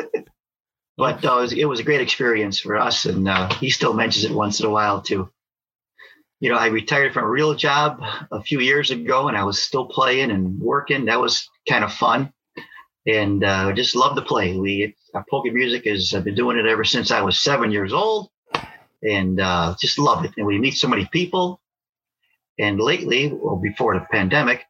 But 0.97 1.25
uh, 1.25 1.37
it, 1.37 1.41
was, 1.41 1.53
it 1.53 1.65
was 1.67 1.81
a 1.81 1.85
great 1.85 2.01
experience 2.01 2.61
for 2.61 2.77
us, 2.77 3.05
and 3.05 3.29
uh, 3.29 3.53
he 3.55 3.71
still 3.71 3.95
mentions 3.95 4.25
it 4.25 4.33
once 4.33 4.61
in 4.61 4.67
a 4.67 4.71
while 4.71 5.03
too. 5.03 5.31
You 6.41 6.51
know, 6.51 6.59
I 6.59 6.67
retired 6.67 7.15
from 7.15 7.25
a 7.25 7.31
real 7.31 7.55
job 7.55 8.01
a 8.31 8.43
few 8.43 8.61
years 8.61 8.91
ago, 8.91 9.29
and 9.29 9.37
I 9.37 9.45
was 9.45 9.61
still 9.61 9.87
playing 9.87 10.31
and 10.31 10.59
working. 10.61 11.07
That 11.07 11.21
was 11.21 11.49
kind 11.69 11.85
of 11.85 11.93
fun, 11.93 12.33
and 13.07 13.43
uh, 13.45 13.73
just 13.73 13.97
love 13.97 14.17
to 14.17 14.23
play. 14.23 14.57
We 14.57 14.95
our 15.15 15.25
polka 15.31 15.51
music 15.51 15.87
is 15.87 16.15
I've 16.15 16.25
been 16.25 16.35
doing 16.35 16.59
it 16.59 16.67
ever 16.67 16.85
since 16.85 17.11
I 17.11 17.23
was 17.23 17.41
seven 17.41 17.73
years 17.73 17.93
old, 17.93 18.29
and 19.03 19.41
uh, 19.41 19.75
just 19.81 19.99
love 19.99 20.25
it. 20.25 20.33
And 20.37 20.47
we 20.47 20.59
meet 20.59 20.75
so 20.75 20.89
many 20.89 21.07
people. 21.07 21.61
And 22.59 22.81
lately, 22.81 23.33
well, 23.33 23.57
before 23.57 23.95
the 23.95 24.07
pandemic, 24.11 24.65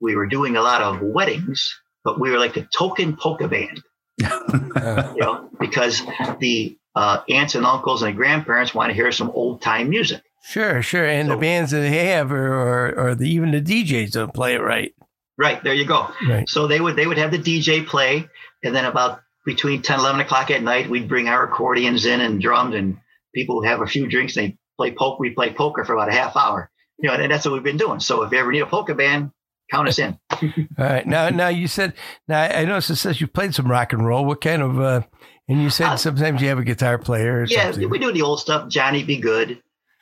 we 0.00 0.16
were 0.16 0.26
doing 0.26 0.56
a 0.56 0.62
lot 0.62 0.82
of 0.82 1.00
weddings, 1.00 1.80
but 2.04 2.20
we 2.20 2.30
were 2.30 2.38
like 2.38 2.54
the 2.54 2.66
token 2.76 3.16
polka 3.16 3.48
band 3.48 3.82
Uh, 3.84 3.89
you 4.20 5.22
know, 5.22 5.48
because 5.58 6.02
the 6.38 6.76
uh, 6.94 7.22
aunts 7.28 7.54
and 7.54 7.64
uncles 7.64 8.02
and 8.02 8.16
grandparents 8.16 8.74
want 8.74 8.90
to 8.90 8.94
hear 8.94 9.12
some 9.12 9.30
old 9.30 9.62
time 9.62 9.90
music. 9.90 10.22
sure, 10.42 10.82
sure. 10.82 11.04
And 11.04 11.30
the 11.30 11.36
bands 11.36 11.70
that 11.70 11.80
they 11.80 12.06
have, 12.06 12.32
or 12.32 12.52
or, 12.52 12.98
or 12.98 13.14
the, 13.14 13.28
even 13.28 13.50
the 13.50 13.60
DJs 13.60 14.12
don't 14.12 14.34
play 14.34 14.54
it 14.54 14.62
right. 14.62 14.94
Right 15.38 15.62
there, 15.64 15.72
you 15.72 15.86
go. 15.86 16.08
Right. 16.28 16.48
So 16.48 16.66
they 16.66 16.80
would 16.80 16.96
they 16.96 17.06
would 17.06 17.18
have 17.18 17.30
the 17.30 17.38
DJ 17.38 17.86
play, 17.86 18.28
and 18.62 18.74
then 18.74 18.84
about 18.84 19.20
between 19.46 19.82
10, 19.82 20.00
11 20.00 20.20
o'clock 20.20 20.50
at 20.50 20.62
night, 20.62 20.90
we'd 20.90 21.08
bring 21.08 21.28
our 21.28 21.44
accordions 21.44 22.04
in 22.04 22.20
and 22.20 22.42
drums, 22.42 22.74
and 22.74 22.98
people 23.34 23.56
would 23.56 23.66
have 23.66 23.80
a 23.80 23.86
few 23.86 24.06
drinks. 24.06 24.36
And 24.36 24.50
they 24.52 24.58
play 24.76 24.92
poker. 24.92 25.16
We 25.20 25.30
play 25.30 25.52
poker 25.52 25.84
for 25.84 25.94
about 25.94 26.10
a 26.10 26.12
half 26.12 26.36
hour. 26.36 26.70
you 26.98 27.08
know, 27.08 27.14
and 27.14 27.32
that's 27.32 27.44
what 27.46 27.54
we've 27.54 27.62
been 27.62 27.78
doing. 27.78 28.00
So 28.00 28.22
if 28.22 28.32
you 28.32 28.38
ever 28.38 28.52
need 28.52 28.60
a 28.60 28.66
polka 28.66 28.94
band, 28.94 29.30
count 29.70 29.88
us 29.88 29.98
in. 29.98 30.18
All 30.30 30.40
right. 30.78 31.06
Now, 31.06 31.28
now 31.30 31.48
you 31.48 31.68
said, 31.68 31.94
now 32.28 32.42
I 32.42 32.64
noticed 32.64 32.90
it 32.90 32.96
says 32.96 33.20
you 33.20 33.26
played 33.26 33.54
some 33.54 33.70
rock 33.70 33.92
and 33.92 34.04
roll. 34.06 34.24
What 34.24 34.40
kind 34.40 34.62
of, 34.62 34.80
uh, 34.80 35.02
and 35.48 35.62
you 35.62 35.70
said 35.70 35.88
Uh, 35.88 35.96
sometimes 35.96 36.40
you 36.42 36.48
have 36.48 36.58
a 36.58 36.64
guitar 36.64 36.98
player 36.98 37.40
or 37.40 37.44
Yeah, 37.44 37.70
something. 37.70 37.90
we 37.90 37.98
do 37.98 38.12
the 38.12 38.22
old 38.22 38.40
stuff. 38.40 38.68
Johnny 38.68 39.02
B. 39.02 39.18
Goode, 39.20 39.60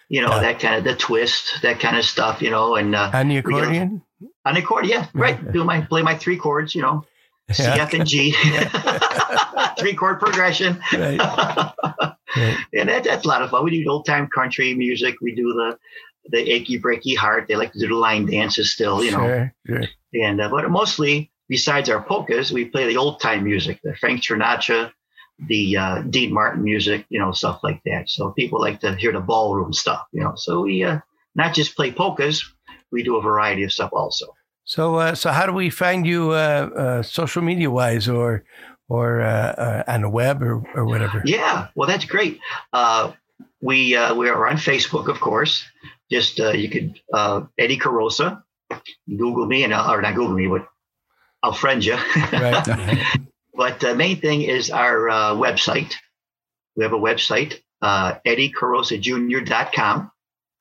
you 0.09 0.21
know, 0.23 0.29
that 0.41 0.59
kind 0.61 0.75
of 0.77 0.85
the 0.85 0.95
twist, 0.95 1.63
that 1.63 1.81
kind 1.81 1.97
of 1.97 2.05
stuff, 2.05 2.41
you 2.43 2.51
know, 2.51 2.77
and 2.77 2.95
uh, 2.95 3.11
On 3.15 3.29
the 3.29 3.35
get- 3.37 3.45
accordion? 3.47 4.03
on 4.45 4.55
the 4.55 4.61
accordion, 4.61 5.01
yeah, 5.01 5.07
right. 5.15 5.53
Do 5.53 5.63
my 5.65 5.81
play 5.83 6.03
my 6.03 6.17
three 6.17 6.37
chords, 6.39 6.75
you 6.75 6.83
know, 6.83 7.05
C, 7.53 7.63
Yeah. 7.63 7.77
F, 7.83 7.93
and 7.95 8.07
G, 8.07 8.33
three 9.79 9.95
chord 9.95 10.21
progression. 10.21 10.81
Right. 10.93 11.21
Right. 12.37 12.59
and 12.75 12.91
that, 12.91 13.05
that's 13.05 13.25
a 13.25 13.29
lot 13.29 13.41
of 13.41 13.49
fun. 13.51 13.65
We 13.65 13.83
do 13.83 13.91
old 13.91 14.05
time 14.05 14.29
country 14.29 14.75
music. 14.75 15.15
We 15.23 15.35
do 15.35 15.45
the 15.55 15.79
the 16.31 16.39
achy 16.39 16.81
breaky 16.81 17.17
heart. 17.17 17.47
They 17.49 17.57
like 17.57 17.73
to 17.73 17.79
do 17.79 17.89
the 17.89 17.95
line 17.95 18.27
dances 18.27 18.73
still, 18.73 19.03
you 19.05 19.11
know. 19.11 19.19
Sure, 19.19 19.55
sure. 19.67 19.83
And 20.15 20.41
uh, 20.41 20.49
but 20.49 20.71
mostly, 20.71 21.31
besides 21.49 21.89
our 21.89 22.03
polkas, 22.03 22.53
we 22.53 22.67
play 22.67 22.87
the 22.87 22.97
old 22.97 23.21
time 23.21 23.45
music, 23.45 23.81
the 23.83 23.95
Frank 23.97 24.23
Sinatra, 24.23 24.93
the 25.47 25.77
uh, 25.77 26.03
Dean 26.03 26.33
Martin 26.33 26.65
music, 26.65 27.07
you 27.09 27.21
know, 27.21 27.33
stuff 27.33 27.61
like 27.63 27.81
that. 27.85 28.09
So 28.09 28.31
people 28.31 28.61
like 28.61 28.81
to 28.81 28.95
hear 28.97 29.13
the 29.13 29.21
ballroom 29.21 29.73
stuff, 29.73 30.07
you 30.13 30.23
know. 30.23 30.35
So 30.37 30.63
we 30.63 30.85
uh, 30.85 30.99
not 31.35 31.55
just 31.55 31.77
play 31.77 31.93
polkas, 31.93 32.45
we 32.91 33.03
do 33.03 33.17
a 33.17 33.23
variety 33.23 33.63
of 33.65 33.73
stuff 33.73 33.91
also. 33.93 34.27
So, 34.65 34.97
uh, 34.97 35.15
so 35.15 35.31
how 35.31 35.47
do 35.47 35.53
we 35.53 35.71
find 35.71 36.07
you, 36.07 36.33
uh, 36.33 36.69
uh, 36.77 37.03
social 37.03 37.41
media 37.41 37.71
wise 37.71 38.07
or, 38.07 38.45
or, 38.91 39.23
on 39.23 40.03
the 40.03 40.11
web 40.11 40.43
or, 40.43 40.63
or 40.75 40.85
whatever? 40.85 41.23
Yeah, 41.25 41.69
well, 41.75 41.89
that's 41.89 42.05
great. 42.05 42.39
Uh, 42.75 43.13
we 43.61 43.97
uh, 43.97 44.15
we 44.15 44.29
are 44.29 44.47
on 44.47 44.57
Facebook, 44.57 45.09
of 45.09 45.21
course. 45.21 45.65
Just 46.11 46.41
uh, 46.41 46.53
you 46.53 46.71
could 46.71 47.01
uh, 47.13 47.43
Eddie 47.59 47.79
Korosa, 47.79 48.43
Google 49.09 49.47
me, 49.47 49.65
and 49.65 49.75
I'll, 49.75 49.93
or 49.93 50.01
not 50.03 50.15
Google 50.15 50.35
me, 50.37 50.47
but 50.47 50.67
I'll 51.43 51.53
friend 51.53 51.85
you. 51.85 51.95
Right. 52.33 53.09
but 53.55 53.81
the 53.81 53.95
main 53.95 54.21
thing 54.21 54.43
is 54.43 54.71
our 54.71 55.09
uh, 55.09 55.35
website. 55.35 55.95
We 56.77 56.85
have 56.85 56.93
a 56.93 56.99
website, 56.99 57.61
uh, 57.83 58.15
EddieKorosajr.com, 58.27 60.11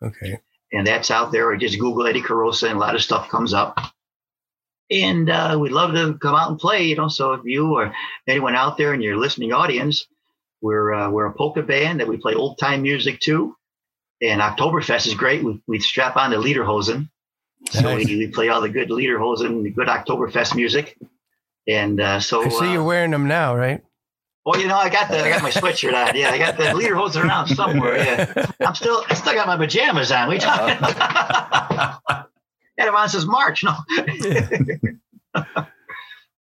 Okay. 0.04 0.40
and 0.72 0.88
that's 0.88 1.12
out 1.12 1.32
there. 1.32 1.50
Or 1.50 1.58
just 1.58 1.80
Google 1.80 2.08
Eddie 2.08 2.22
Korosa, 2.22 2.70
and 2.70 2.78
a 2.78 2.80
lot 2.80 2.96
of 2.96 3.02
stuff 3.02 3.30
comes 3.30 3.54
up. 3.54 3.78
And 4.90 5.30
uh, 5.30 5.58
we'd 5.60 5.72
love 5.74 5.94
to 5.94 6.18
come 6.18 6.36
out 6.36 6.50
and 6.50 6.60
play. 6.60 6.84
You 6.84 6.96
know, 6.96 7.08
so 7.08 7.34
if 7.34 7.42
you 7.46 7.76
or 7.78 7.94
anyone 8.28 8.56
out 8.56 8.78
there 8.78 8.94
in 8.94 9.02
your 9.02 9.18
listening 9.18 9.54
audience, 9.54 10.08
we're 10.62 10.94
uh, 10.94 11.10
we're 11.10 11.26
a 11.26 11.34
polka 11.34 11.62
band 11.62 12.00
that 12.00 12.08
we 12.08 12.18
play 12.18 12.34
old 12.36 12.58
time 12.58 12.82
music 12.82 13.20
too. 13.20 13.56
And 14.22 14.42
Oktoberfest 14.42 15.06
is 15.08 15.14
great. 15.14 15.44
We, 15.44 15.62
we 15.68 15.80
strap 15.80 16.16
on 16.18 16.32
the 16.32 16.38
Lederhosen. 16.38 17.10
So 17.72 17.82
Nice. 17.82 18.06
we, 18.08 18.18
we 18.18 18.28
play 18.28 18.50
all 18.50 18.62
the 18.62 18.70
good 18.70 18.90
Lederhosen, 18.90 19.64
the 19.64 19.70
good 19.72 19.88
Oktoberfest 19.88 20.56
music. 20.56 20.98
And 21.68 22.00
uh, 22.00 22.20
so 22.20 22.44
I 22.44 22.50
see 22.50 22.66
uh, 22.68 22.74
you're 22.74 22.84
wearing 22.84 23.12
them 23.12 23.28
now, 23.28 23.56
right? 23.56 23.82
well, 24.46 24.60
you 24.62 24.68
know, 24.68 24.78
I 24.78 24.88
got 24.90 25.10
the 25.10 25.20
I 25.22 25.30
got 25.30 25.44
my 25.44 25.52
sweatshirt 25.62 25.94
on. 25.94 26.16
Yeah, 26.16 26.30
I 26.32 26.38
got 26.38 26.56
the 26.58 26.64
Lederhosen 26.64 27.26
around 27.26 27.48
somewhere. 27.48 27.98
Yeah, 27.98 28.46
I'm 28.62 28.76
still 28.76 29.04
I 29.10 29.14
still 29.16 29.34
got 29.34 29.46
my 29.48 29.58
pajamas 29.58 30.10
on. 30.12 30.30
We 30.30 30.38
talking? 30.38 30.78
and 32.78 32.90
on 32.90 33.10
says 33.10 33.26
March. 33.26 33.64
No, 33.66 33.76
I've 35.36 35.44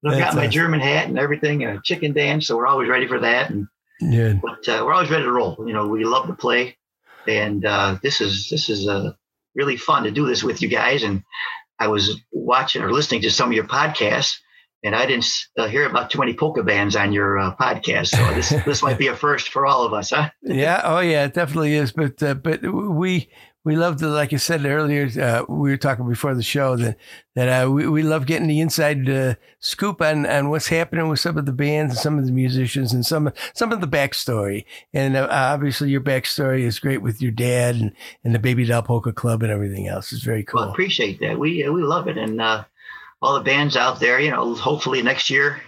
got 0.04 0.34
my 0.34 0.42
awesome. 0.42 0.50
German 0.50 0.80
hat 0.80 1.08
and 1.08 1.18
everything, 1.18 1.64
and 1.64 1.78
a 1.78 1.82
chicken 1.82 2.12
dance. 2.12 2.46
So 2.46 2.56
we're 2.56 2.66
always 2.68 2.88
ready 2.88 3.08
for 3.08 3.18
that. 3.20 3.50
And 3.50 3.66
Yeah. 4.00 4.34
but 4.34 4.68
uh, 4.68 4.82
we're 4.84 4.92
always 4.94 5.10
ready 5.10 5.24
to 5.24 5.32
roll. 5.32 5.56
You 5.66 5.72
know, 5.72 5.88
we 5.88 6.04
love 6.04 6.28
to 6.28 6.34
play, 6.34 6.76
and 7.28 7.64
uh, 7.64 7.98
this 8.02 8.20
is 8.20 8.48
this 8.50 8.68
is 8.68 8.88
uh, 8.88 9.12
really 9.54 9.76
fun 9.76 10.04
to 10.04 10.10
do 10.10 10.26
this 10.26 10.42
with 10.42 10.62
you 10.62 10.68
guys. 10.68 11.02
And 11.02 11.22
I 11.78 11.88
was 11.88 12.20
watching 12.32 12.82
or 12.82 12.92
listening 12.92 13.22
to 13.22 13.30
some 13.30 13.50
of 13.50 13.54
your 13.54 13.66
podcasts, 13.66 14.36
and 14.84 14.94
I 14.94 15.06
didn't 15.06 15.28
uh, 15.58 15.68
hear 15.68 15.86
about 15.86 16.10
too 16.10 16.18
many 16.18 16.34
polka 16.34 16.62
bands 16.62 16.96
on 16.96 17.12
your 17.12 17.38
uh, 17.38 17.56
podcast. 17.56 18.08
So 18.08 18.34
this 18.34 18.48
this 18.64 18.82
might 18.82 18.98
be 18.98 19.08
a 19.08 19.16
first 19.16 19.48
for 19.48 19.66
all 19.66 19.84
of 19.84 19.92
us, 19.92 20.10
huh? 20.10 20.30
Yeah. 20.42 20.80
Oh, 20.84 21.00
yeah. 21.00 21.24
It 21.24 21.34
definitely 21.34 21.74
is. 21.74 21.92
But 21.92 22.22
uh, 22.22 22.34
but 22.34 22.62
we 22.62 23.30
we 23.66 23.74
love 23.74 23.96
to, 23.96 24.06
like 24.06 24.32
I 24.32 24.36
said 24.36 24.64
earlier, 24.64 25.08
uh, 25.20 25.44
we 25.48 25.70
were 25.70 25.76
talking 25.76 26.08
before 26.08 26.36
the 26.36 26.42
show 26.44 26.76
that 26.76 26.96
that 27.34 27.64
uh, 27.64 27.68
we 27.68 27.88
we 27.88 28.04
love 28.04 28.24
getting 28.24 28.46
the 28.46 28.60
inside 28.60 29.10
uh, 29.10 29.34
scoop 29.58 30.00
on 30.00 30.24
on 30.24 30.50
what's 30.50 30.68
happening 30.68 31.08
with 31.08 31.18
some 31.18 31.36
of 31.36 31.46
the 31.46 31.52
bands 31.52 31.92
and 31.94 31.98
some 31.98 32.16
of 32.16 32.26
the 32.26 32.32
musicians 32.32 32.92
and 32.92 33.04
some 33.04 33.32
some 33.54 33.72
of 33.72 33.80
the 33.80 33.88
backstory. 33.88 34.66
And 34.94 35.16
uh, 35.16 35.26
obviously, 35.28 35.90
your 35.90 36.00
backstory 36.00 36.60
is 36.60 36.78
great 36.78 37.02
with 37.02 37.20
your 37.20 37.32
dad 37.32 37.74
and 37.74 37.92
and 38.22 38.32
the 38.32 38.38
Baby 38.38 38.64
Doll 38.66 38.82
Polka 38.82 39.12
Club 39.12 39.42
and 39.42 39.50
everything 39.50 39.88
else. 39.88 40.12
It's 40.12 40.22
very 40.22 40.46
Well, 40.54 40.62
cool. 40.66 40.72
appreciate 40.72 41.18
that. 41.18 41.36
We 41.36 41.68
we 41.68 41.82
love 41.82 42.06
it, 42.06 42.16
and 42.16 42.40
uh, 42.40 42.64
all 43.20 43.34
the 43.34 43.44
bands 43.44 43.76
out 43.76 43.98
there. 43.98 44.20
You 44.20 44.30
know, 44.30 44.54
hopefully 44.54 45.02
next 45.02 45.28
year 45.28 45.60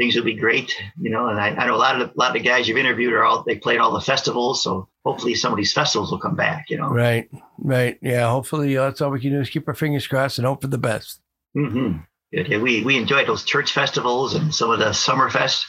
things 0.00 0.16
will 0.16 0.24
be 0.24 0.34
great. 0.34 0.74
You 0.98 1.10
know, 1.10 1.28
and 1.28 1.38
I, 1.38 1.48
I 1.50 1.66
know 1.66 1.74
a 1.74 1.76
lot 1.76 2.00
of 2.00 2.08
the, 2.08 2.14
a 2.14 2.18
lot 2.18 2.34
of 2.34 2.42
the 2.42 2.48
guys 2.48 2.66
you've 2.66 2.78
interviewed 2.78 3.12
are 3.12 3.22
all 3.24 3.42
they 3.46 3.56
played 3.56 3.78
all 3.78 3.92
the 3.92 4.00
festivals, 4.00 4.62
so 4.62 4.88
hopefully 5.04 5.34
some 5.34 5.52
of 5.52 5.58
these 5.58 5.72
festivals 5.72 6.10
will 6.10 6.18
come 6.18 6.36
back. 6.36 6.70
You 6.70 6.78
know. 6.78 6.88
Right. 6.88 7.28
Right. 7.58 7.98
Yeah. 8.00 8.30
Hopefully, 8.30 8.76
uh, 8.76 8.84
that's 8.84 9.00
all 9.02 9.10
we 9.10 9.20
can 9.20 9.30
do 9.30 9.40
is 9.40 9.50
keep 9.50 9.68
our 9.68 9.74
fingers 9.74 10.06
crossed 10.06 10.38
and 10.38 10.46
hope 10.46 10.62
for 10.62 10.68
the 10.68 10.78
best. 10.78 11.20
hmm 11.54 11.98
Good. 12.32 12.48
Yeah, 12.48 12.58
we 12.58 12.82
we 12.84 12.96
enjoyed 12.96 13.26
those 13.26 13.44
church 13.44 13.72
festivals 13.72 14.34
and 14.34 14.54
some 14.54 14.70
of 14.70 14.78
the 14.78 14.92
summer 14.92 15.28
fest. 15.28 15.66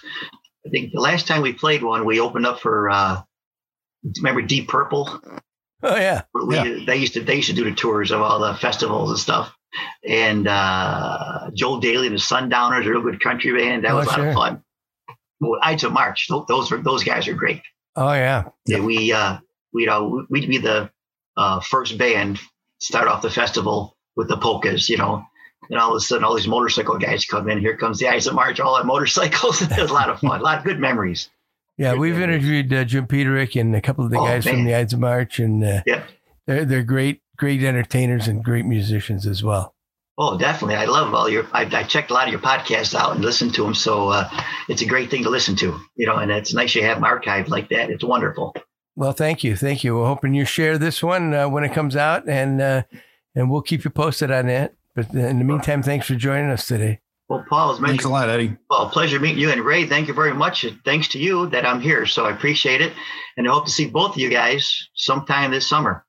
I 0.65 0.69
think 0.69 0.93
the 0.93 1.01
last 1.01 1.27
time 1.27 1.41
we 1.41 1.53
played 1.53 1.83
one, 1.83 2.05
we 2.05 2.19
opened 2.19 2.45
up 2.45 2.59
for 2.59 2.89
uh, 2.89 3.21
remember 4.17 4.41
Deep 4.43 4.67
Purple. 4.69 5.19
Oh 5.83 5.95
yeah. 5.95 6.23
We, 6.33 6.55
Yeah. 6.55 6.85
They 6.85 6.97
used 6.97 7.13
to 7.15 7.21
they 7.21 7.35
used 7.37 7.49
to 7.49 7.55
do 7.55 7.63
the 7.63 7.75
tours 7.75 8.11
of 8.11 8.21
all 8.21 8.39
the 8.39 8.53
festivals 8.55 9.09
and 9.09 9.19
stuff. 9.19 9.53
And 10.07 10.47
uh, 10.47 11.49
Joel 11.53 11.79
Daly 11.79 12.07
and 12.07 12.15
the 12.15 12.19
Sundowners, 12.19 12.85
a 12.85 12.89
real 12.89 13.01
good 13.01 13.21
country 13.21 13.53
band. 13.57 13.83
That 13.83 13.91
Oh, 13.91 13.97
was 13.97 14.07
a 14.07 14.09
lot 14.09 14.15
sure. 14.17 14.27
of 14.29 14.33
fun. 14.35 14.63
Well, 15.39 15.59
Ides 15.63 15.83
of 15.83 15.91
March, 15.91 16.27
those 16.47 16.69
were 16.71 16.77
those 16.77 17.03
guys 17.03 17.27
are 17.27 17.33
great. 17.33 17.61
Oh 17.95 18.13
yeah. 18.13 18.49
Yeah, 18.65 18.79
we 18.81 19.11
uh, 19.11 19.37
we'd 19.73 19.87
uh, 19.89 20.07
we'd 20.29 20.47
be 20.49 20.57
the 20.59 20.89
uh, 21.37 21.59
first 21.61 21.97
band 21.97 22.39
start 22.79 23.07
off 23.07 23.21
the 23.21 23.29
festival 23.31 23.97
with 24.15 24.27
the 24.27 24.37
polkas, 24.37 24.89
you 24.89 24.97
know. 24.97 25.23
And 25.69 25.79
all 25.79 25.91
of 25.91 25.95
a 25.97 25.99
sudden, 25.99 26.23
all 26.23 26.35
these 26.35 26.47
motorcycle 26.47 26.97
guys 26.97 27.25
come 27.25 27.49
in. 27.49 27.59
Here 27.59 27.77
comes 27.77 27.99
the 27.99 28.07
Ides 28.07 28.27
of 28.27 28.33
March, 28.35 28.59
all 28.59 28.75
on 28.75 28.85
motorcycles. 28.87 29.61
it 29.61 29.69
was 29.77 29.89
a 29.91 29.93
lot 29.93 30.09
of 30.09 30.19
fun, 30.19 30.39
a 30.41 30.43
lot 30.43 30.57
of 30.59 30.63
good 30.65 30.79
memories. 30.79 31.29
Yeah, 31.77 31.91
Good 31.93 31.99
we've 32.01 32.17
memories. 32.17 32.35
interviewed 32.43 32.73
uh, 32.73 32.83
Jim 32.83 33.07
Peterick 33.07 33.55
and 33.59 33.73
a 33.75 33.81
couple 33.81 34.03
of 34.03 34.11
the 34.11 34.17
Oh, 34.19 34.25
guys 34.25 34.43
from 34.45 34.65
the 34.65 34.75
Ides 34.75 34.93
of 34.93 34.99
March, 34.99 35.39
and 35.39 35.63
uh, 35.63 35.81
Yeah. 35.85 36.03
they're 36.45 36.65
they're 36.65 36.83
great, 36.83 37.21
great 37.41 37.63
entertainers 37.63 38.27
and 38.27 38.43
great 38.43 38.65
musicians 38.65 39.25
as 39.25 39.43
well. 39.43 39.73
Oh, 40.17 40.37
definitely. 40.37 40.75
I 40.75 40.85
love 40.85 41.11
all 41.15 41.27
your. 41.27 41.47
I, 41.51 41.63
I 41.63 41.83
checked 41.83 42.11
a 42.11 42.13
lot 42.13 42.27
of 42.27 42.31
your 42.31 42.39
podcasts 42.39 42.93
out 42.93 43.15
and 43.15 43.25
listened 43.25 43.55
to 43.55 43.63
them, 43.63 43.73
so 43.73 44.09
uh, 44.09 44.29
it's 44.69 44.83
a 44.83 44.85
great 44.85 45.09
thing 45.09 45.23
to 45.23 45.31
listen 45.31 45.55
to. 45.55 45.79
You 45.95 46.05
know, 46.05 46.17
and 46.17 46.29
it's 46.31 46.53
nice 46.53 46.75
you 46.75 46.83
have 46.83 46.97
them 47.01 47.03
archived 47.03 47.49
like 47.49 47.69
that. 47.69 47.89
It's 47.89 48.03
wonderful. 48.03 48.55
Well, 48.95 49.13
thank 49.13 49.43
you, 49.43 49.55
thank 49.55 49.83
you. 49.83 49.95
We're 49.97 50.05
hoping 50.05 50.35
you 50.35 50.45
share 50.45 50.77
this 50.77 51.01
one 51.01 51.33
uh, 51.33 51.49
when 51.49 51.63
it 51.63 51.73
comes 51.73 51.95
out, 51.95 52.29
and 52.29 52.61
uh, 52.61 52.83
and 53.33 53.49
we'll 53.49 53.63
keep 53.63 53.83
you 53.83 53.89
posted 53.89 54.29
on 54.29 54.45
that. 54.45 54.75
But 54.93 55.11
in 55.11 55.39
the 55.39 55.43
meantime, 55.43 55.81
thanks 55.81 56.05
for 56.05 56.13
joining 56.15 56.51
us 56.51 56.67
today. 56.67 56.99
Well, 57.27 57.43
Paul, 57.49 57.71
as 57.71 57.77
Thanks 57.77 57.79
a 57.79 57.87
mentioned, 57.87 58.11
lot, 58.11 58.29
Eddie. 58.29 58.57
well, 58.69 58.89
pleasure 58.89 59.19
meeting 59.19 59.39
you 59.39 59.49
and 59.49 59.61
Ray. 59.61 59.87
Thank 59.87 60.09
you 60.09 60.13
very 60.13 60.33
much. 60.33 60.65
And 60.65 60.77
Thanks 60.83 61.07
to 61.09 61.17
you 61.17 61.47
that 61.47 61.65
I'm 61.65 61.79
here, 61.81 62.05
so 62.05 62.25
I 62.25 62.31
appreciate 62.31 62.81
it, 62.81 62.93
and 63.37 63.47
I 63.47 63.51
hope 63.53 63.65
to 63.65 63.71
see 63.71 63.87
both 63.87 64.11
of 64.11 64.17
you 64.17 64.29
guys 64.29 64.89
sometime 64.93 65.49
this 65.49 65.67
summer. 65.67 66.05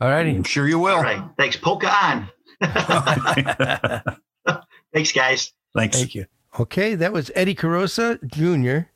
All 0.00 0.08
righty. 0.10 0.30
I'm 0.30 0.44
sure 0.44 0.68
you 0.68 0.78
will. 0.78 0.96
All 0.96 1.02
right. 1.02 1.22
Thanks. 1.38 1.56
Polka 1.56 1.88
on. 1.88 2.28
Thanks, 4.92 5.12
guys. 5.12 5.52
Thanks. 5.74 5.98
Thank 5.98 6.14
you. 6.14 6.26
Okay, 6.58 6.94
that 6.94 7.12
was 7.12 7.30
Eddie 7.34 7.54
Korosa 7.54 8.18
Jr. 8.26 8.88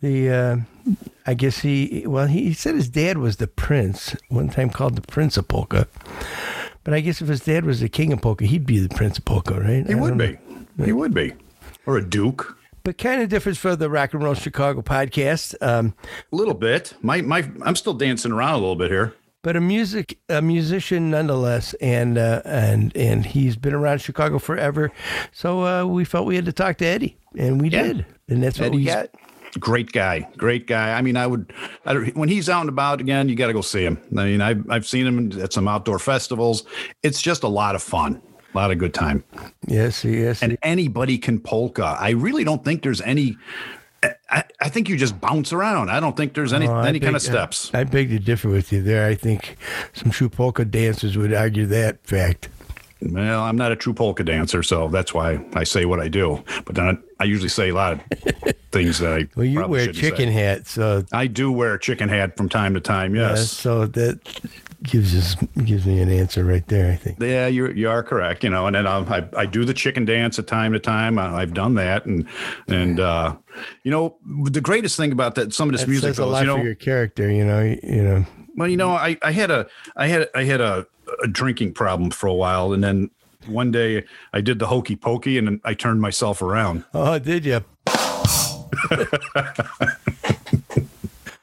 The 0.00 0.30
uh, 0.30 0.56
I 1.26 1.34
guess 1.34 1.58
he 1.58 2.04
well 2.06 2.26
he, 2.26 2.44
he 2.44 2.52
said 2.54 2.76
his 2.76 2.88
dad 2.88 3.18
was 3.18 3.36
the 3.36 3.48
prince 3.48 4.16
one 4.28 4.48
time 4.48 4.70
called 4.70 4.94
the 4.94 5.02
Prince 5.02 5.36
of 5.36 5.48
Polka, 5.48 5.88
but 6.84 6.94
I 6.94 7.00
guess 7.00 7.20
if 7.20 7.28
his 7.28 7.40
dad 7.40 7.64
was 7.64 7.80
the 7.80 7.88
king 7.88 8.12
of 8.12 8.22
polka, 8.22 8.46
he'd 8.46 8.64
be 8.64 8.78
the 8.78 8.94
Prince 8.94 9.18
of 9.18 9.24
Polka, 9.24 9.60
right? 9.60 9.86
He 9.86 9.92
I 9.92 9.96
would 9.96 10.16
don't 10.16 10.38
be. 10.76 10.84
He 10.84 10.92
would 10.92 11.12
be. 11.12 11.34
Or 11.84 11.98
a 11.98 12.08
duke. 12.08 12.56
But 12.84 12.96
kind 12.96 13.20
of 13.20 13.28
different 13.28 13.58
for 13.58 13.76
the 13.76 13.90
Rock 13.90 14.14
and 14.14 14.22
Roll 14.22 14.34
Chicago 14.34 14.80
podcast. 14.82 15.54
Um, 15.60 15.94
A 16.32 16.36
little 16.36 16.54
bit. 16.54 16.94
My 17.02 17.20
my 17.20 17.50
I'm 17.62 17.76
still 17.76 17.94
dancing 17.94 18.32
around 18.32 18.54
a 18.54 18.58
little 18.58 18.76
bit 18.76 18.90
here. 18.90 19.14
But 19.48 19.56
a 19.56 19.60
music 19.62 20.18
a 20.28 20.42
musician 20.42 21.10
nonetheless, 21.10 21.72
and 21.80 22.18
uh, 22.18 22.42
and 22.44 22.94
and 22.94 23.24
he's 23.24 23.56
been 23.56 23.72
around 23.72 23.98
Chicago 24.02 24.38
forever. 24.38 24.92
So 25.32 25.64
uh, 25.64 25.86
we 25.86 26.04
felt 26.04 26.26
we 26.26 26.36
had 26.36 26.44
to 26.44 26.52
talk 26.52 26.76
to 26.78 26.84
Eddie, 26.84 27.16
and 27.34 27.58
we 27.58 27.70
Yeah. 27.70 27.82
did, 27.84 28.06
and 28.28 28.42
that's 28.42 28.60
what 28.60 28.72
we 28.72 28.86
Eddie's- 28.90 29.08
got. 29.08 29.08
Great 29.58 29.90
guy, 29.92 30.28
great 30.36 30.66
guy. 30.66 30.92
I 30.92 31.00
mean, 31.00 31.16
I 31.16 31.26
would, 31.26 31.50
I 31.86 31.94
when 32.12 32.28
he's 32.28 32.50
out 32.50 32.60
and 32.60 32.68
about 32.68 33.00
again, 33.00 33.30
you 33.30 33.36
got 33.36 33.46
to 33.46 33.54
go 33.54 33.62
see 33.62 33.82
him. 33.82 33.96
I 34.18 34.24
mean, 34.24 34.42
I've 34.42 34.70
I've 34.70 34.86
seen 34.86 35.06
him 35.06 35.40
at 35.40 35.54
some 35.54 35.66
outdoor 35.66 35.98
festivals. 35.98 36.64
It's 37.02 37.22
just 37.22 37.42
a 37.42 37.48
lot 37.48 37.74
of 37.74 37.82
fun, 37.82 38.20
a 38.52 38.56
lot 38.58 38.70
of 38.70 38.76
good 38.76 38.92
time. 38.92 39.24
Yes, 39.66 40.04
yes. 40.04 40.42
And 40.42 40.58
anybody 40.62 41.16
can 41.16 41.40
polka. 41.40 41.96
I 41.98 42.10
really 42.10 42.44
don't 42.44 42.62
think 42.62 42.82
there's 42.82 43.00
any. 43.00 43.38
I, 44.30 44.44
I 44.60 44.68
think 44.68 44.88
you 44.88 44.96
just 44.96 45.20
bounce 45.20 45.52
around. 45.52 45.90
I 45.90 45.98
don't 46.00 46.16
think 46.16 46.34
there's 46.34 46.52
any 46.52 46.68
Oh, 46.68 46.80
any 46.80 47.00
kind 47.00 47.16
of 47.16 47.22
uh, 47.22 47.24
steps. 47.24 47.70
I, 47.74 47.80
I 47.80 47.84
beg 47.84 48.10
to 48.10 48.18
differ 48.18 48.48
with 48.48 48.72
you 48.72 48.82
there. 48.82 49.06
I 49.06 49.14
think 49.14 49.56
some 49.92 50.10
true 50.10 50.28
polka 50.28 50.64
dancers 50.64 51.16
would 51.16 51.32
argue 51.32 51.66
that 51.66 52.04
fact. 52.06 52.48
Well, 53.00 53.42
I'm 53.42 53.56
not 53.56 53.72
a 53.72 53.76
true 53.76 53.94
polka 53.94 54.24
dancer, 54.24 54.62
so 54.62 54.88
that's 54.88 55.14
why 55.14 55.44
I 55.54 55.64
say 55.64 55.84
what 55.84 56.00
I 56.00 56.08
do. 56.08 56.42
But 56.64 56.74
then 56.74 57.02
I, 57.20 57.24
usually 57.24 57.48
say 57.48 57.70
a 57.70 57.74
lot 57.74 57.92
of 57.92 58.54
things 58.70 58.98
that 58.98 59.12
I 59.12 59.28
Well, 59.36 59.44
you 59.46 59.66
wear 59.66 59.92
chicken 59.92 60.28
say. 60.28 60.32
hat, 60.32 60.66
so 60.66 61.04
I 61.12 61.26
do 61.26 61.50
wear 61.50 61.74
a 61.74 61.80
chicken 61.80 62.08
hat 62.08 62.36
from 62.36 62.48
time 62.48 62.74
to 62.74 62.80
time. 62.80 63.14
Yes. 63.14 63.50
so 63.50 63.86
that 63.86 64.20
gives 64.82 65.14
us 65.16 65.34
gives 65.64 65.86
me 65.86 66.00
an 66.00 66.10
answer 66.10 66.44
right 66.44 66.66
there. 66.68 66.92
I 66.92 66.96
think. 66.96 67.20
Yeah, 67.20 67.46
you 67.46 67.68
you 67.70 67.88
are 67.88 68.02
correct. 68.02 68.44
You 68.44 68.50
know, 68.50 68.66
and 68.66 68.76
then 68.76 68.86
um, 68.86 69.06
I 69.08 69.26
I 69.36 69.46
do 69.46 69.64
the 69.64 69.74
chicken 69.74 70.04
dance 70.04 70.38
at 70.38 70.46
time 70.46 70.72
to 70.72 70.78
time. 70.78 71.18
I, 71.18 71.42
I've 71.42 71.54
done 71.54 71.74
that, 71.74 72.06
and 72.06 72.26
and 72.68 73.00
uh, 73.00 73.36
you 73.82 73.90
know 73.90 74.16
the 74.44 74.60
greatest 74.60 74.96
thing 74.96 75.12
about 75.12 75.34
that 75.36 75.52
some 75.52 75.68
of 75.68 75.72
this 75.72 75.82
That 75.82 75.88
music 75.88 76.10
says 76.10 76.18
a 76.18 76.26
lot 76.26 76.40
you 76.40 76.46
know, 76.46 76.58
for 76.58 76.64
your 76.64 76.74
character. 76.74 77.30
You 77.30 77.44
know. 77.44 77.62
You, 77.62 77.80
you 77.82 78.02
know. 78.02 78.26
well, 78.56 78.68
you 78.68 78.76
know, 78.76 78.90
I 78.90 79.16
I 79.22 79.32
had 79.32 79.50
a 79.50 79.66
I 79.96 80.06
had 80.06 80.28
I 80.34 80.44
had 80.44 80.60
a, 80.60 80.86
a 81.22 81.28
drinking 81.28 81.74
problem 81.74 82.10
for 82.10 82.26
a 82.26 82.34
while, 82.34 82.72
and 82.72 82.82
then 82.82 83.10
one 83.48 83.70
day 83.70 84.04
I 84.32 84.40
did 84.40 84.58
the 84.58 84.66
hokey 84.66 84.96
pokey, 84.96 85.38
and 85.38 85.60
I 85.64 85.74
turned 85.74 86.00
myself 86.00 86.42
around. 86.42 86.84
Oh, 86.94 87.18
did 87.18 87.44
you? 87.44 87.64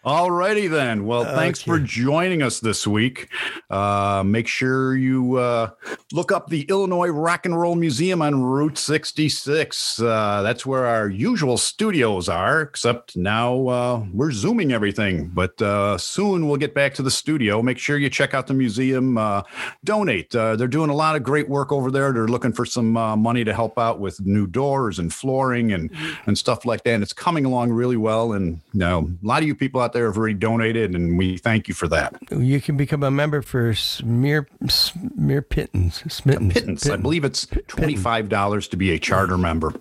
All 0.06 0.30
righty 0.30 0.68
then. 0.68 1.08
Well, 1.08 1.26
thanks 1.26 1.64
for 1.64 1.80
joining 1.80 2.43
us 2.43 2.60
this 2.60 2.86
week. 2.86 3.28
Uh, 3.72 4.22
make 4.24 4.47
sure 4.47 4.95
you 4.95 5.38
uh, 5.38 5.72
look 6.14 6.32
up 6.32 6.47
the 6.47 6.62
Illinois 6.70 7.08
Rock 7.08 7.47
and 7.47 7.60
Roll 7.60 7.74
Museum 7.74 8.22
on 8.22 8.43
Route 8.43 8.78
66. 8.78 9.99
Uh, 9.99 10.43
that's 10.43 10.64
where 10.64 10.86
our 10.86 11.10
usual 11.10 11.58
studios 11.58 12.30
are, 12.30 12.62
except 12.62 13.18
now 13.18 13.68
uh, 13.68 14.06
we're 14.14 14.32
zooming 14.32 14.72
everything. 14.72 15.30
But 15.30 15.60
uh, 15.60 15.97
soon 15.97 16.47
we'll 16.47 16.58
get 16.58 16.76
back 16.76 16.93
to 16.95 17.01
the 17.01 17.10
studio. 17.10 17.64
Make 17.64 17.80
sure 17.80 17.97
you 17.97 18.12
check 18.12 18.36
out 18.36 18.45
the 18.45 18.53
museum. 18.53 19.18
Uh, 19.18 19.41
donate. 19.84 20.36
Uh, 20.36 20.56
they're 20.56 20.68
doing 20.68 20.91
a 20.91 20.95
lot 20.95 21.16
of 21.16 21.24
great 21.24 21.49
work 21.49 21.72
over 21.72 21.89
there. 21.89 22.14
They're 22.14 22.28
looking 22.28 22.53
for 22.53 22.68
some 22.68 22.95
uh, 22.95 23.16
money 23.16 23.43
to 23.43 23.56
help 23.56 23.80
out 23.80 23.99
with 23.99 24.22
new 24.22 24.45
doors 24.45 24.99
and 24.99 25.12
flooring 25.12 25.74
and 25.74 25.89
and 26.28 26.38
stuff 26.38 26.64
like 26.64 26.84
that. 26.84 26.93
And 26.93 27.01
it's 27.01 27.12
coming 27.12 27.45
along 27.45 27.72
really 27.72 27.97
well. 27.97 28.34
And 28.34 28.62
you 28.72 28.80
know, 28.82 29.10
a 29.24 29.26
lot 29.26 29.41
of 29.41 29.47
you 29.47 29.56
people 29.56 29.82
out 29.82 29.95
there 29.96 30.06
have 30.08 30.18
already 30.18 30.34
donated, 30.36 30.93
and 30.93 31.18
we 31.18 31.38
thank 31.38 31.68
you 31.70 31.74
for 31.74 31.88
that. 31.88 32.14
You 32.30 32.60
can 32.62 32.76
become 32.78 33.02
a 33.02 33.10
member 33.10 33.41
for 33.41 33.74
smear 33.74 34.48
smear 34.68 35.41
pittance. 35.41 36.02
Smittens. 36.04 36.54
Pittance. 36.54 36.89
I 36.89 36.98
believe 36.98 37.24
it's 37.24 37.48
twenty 37.68 37.96
five 37.96 38.28
dollars 38.30 38.68
to 38.68 38.78
be 38.78 38.91
a 38.91 39.00
charter 39.00 39.38
member. 39.38 39.74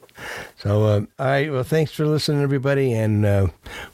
So, 0.56 0.84
uh, 0.84 1.00
all 1.18 1.26
right. 1.26 1.50
Well, 1.52 1.64
thanks 1.64 1.90
for 1.92 2.06
listening, 2.06 2.42
everybody, 2.42 2.92
and 2.94 3.26
uh, 3.26 3.48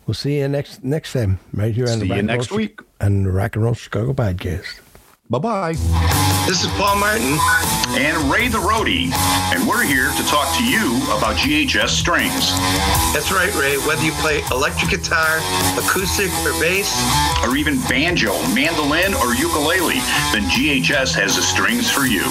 we'll 0.06 0.14
see 0.14 0.38
you 0.38 0.46
next 0.46 0.84
next 0.84 1.14
time 1.14 1.40
right 1.54 1.74
here 1.74 1.88
on 1.88 1.98
See 2.00 2.08
the 2.08 2.16
you 2.16 2.22
next 2.22 2.50
Roll 2.50 2.58
week. 2.58 2.80
on 3.00 3.22
the 3.24 3.32
Rock 3.32 3.56
and 3.56 3.64
Roll 3.64 3.74
Chicago 3.74 4.12
podcast. 4.12 4.78
Bye 5.30 5.38
bye. 5.38 5.72
This 6.46 6.62
is 6.62 6.70
Paul 6.72 6.96
Martin. 6.96 7.79
And 7.98 8.30
Ray 8.30 8.48
the 8.48 8.58
Roadie, 8.58 9.12
and 9.52 9.66
we're 9.66 9.82
here 9.82 10.10
to 10.10 10.22
talk 10.26 10.56
to 10.58 10.64
you 10.64 10.96
about 11.16 11.36
GHS 11.36 11.88
strings, 11.88 12.52
That's 13.12 13.32
right, 13.32 13.52
Ray. 13.54 13.76
Whether 13.78 14.04
you 14.04 14.12
play 14.12 14.42
electric 14.50 14.90
guitar, 14.90 15.38
acoustic, 15.76 16.30
or 16.46 16.52
bass, 16.60 16.94
or 17.42 17.56
even 17.56 17.80
banjo, 17.88 18.32
mandolin, 18.54 19.14
or 19.14 19.34
ukulele, 19.34 19.98
then 20.32 20.44
GHS 20.50 21.14
has 21.14 21.36
the 21.36 21.42
strings 21.42 21.90
for 21.90 22.06
you. 22.06 22.22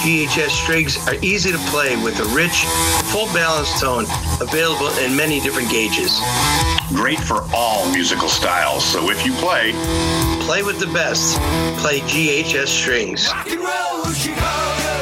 GHS 0.00 0.50
strings 0.50 0.96
are 1.08 1.16
easy 1.22 1.52
to 1.52 1.58
play 1.70 1.96
with 2.02 2.18
a 2.20 2.28
rich, 2.34 2.64
full 3.12 3.26
balanced 3.34 3.80
tone 3.80 4.04
available 4.40 4.88
in 4.98 5.16
many 5.16 5.40
different 5.40 5.70
gauges. 5.70 6.20
Great 6.88 7.18
for 7.18 7.44
all 7.52 7.90
musical 7.92 8.28
styles, 8.28 8.84
so 8.84 9.10
if 9.10 9.26
you 9.26 9.32
play, 9.34 9.72
Play 10.44 10.62
with 10.62 10.78
the 10.78 10.86
best. 10.88 11.38
Play 11.80 12.00
GHS 12.00 12.68
strings. 12.68 13.28
Rock 13.28 13.50
and 13.50 13.60
roll 13.60 14.12
Chicago. 14.12 14.93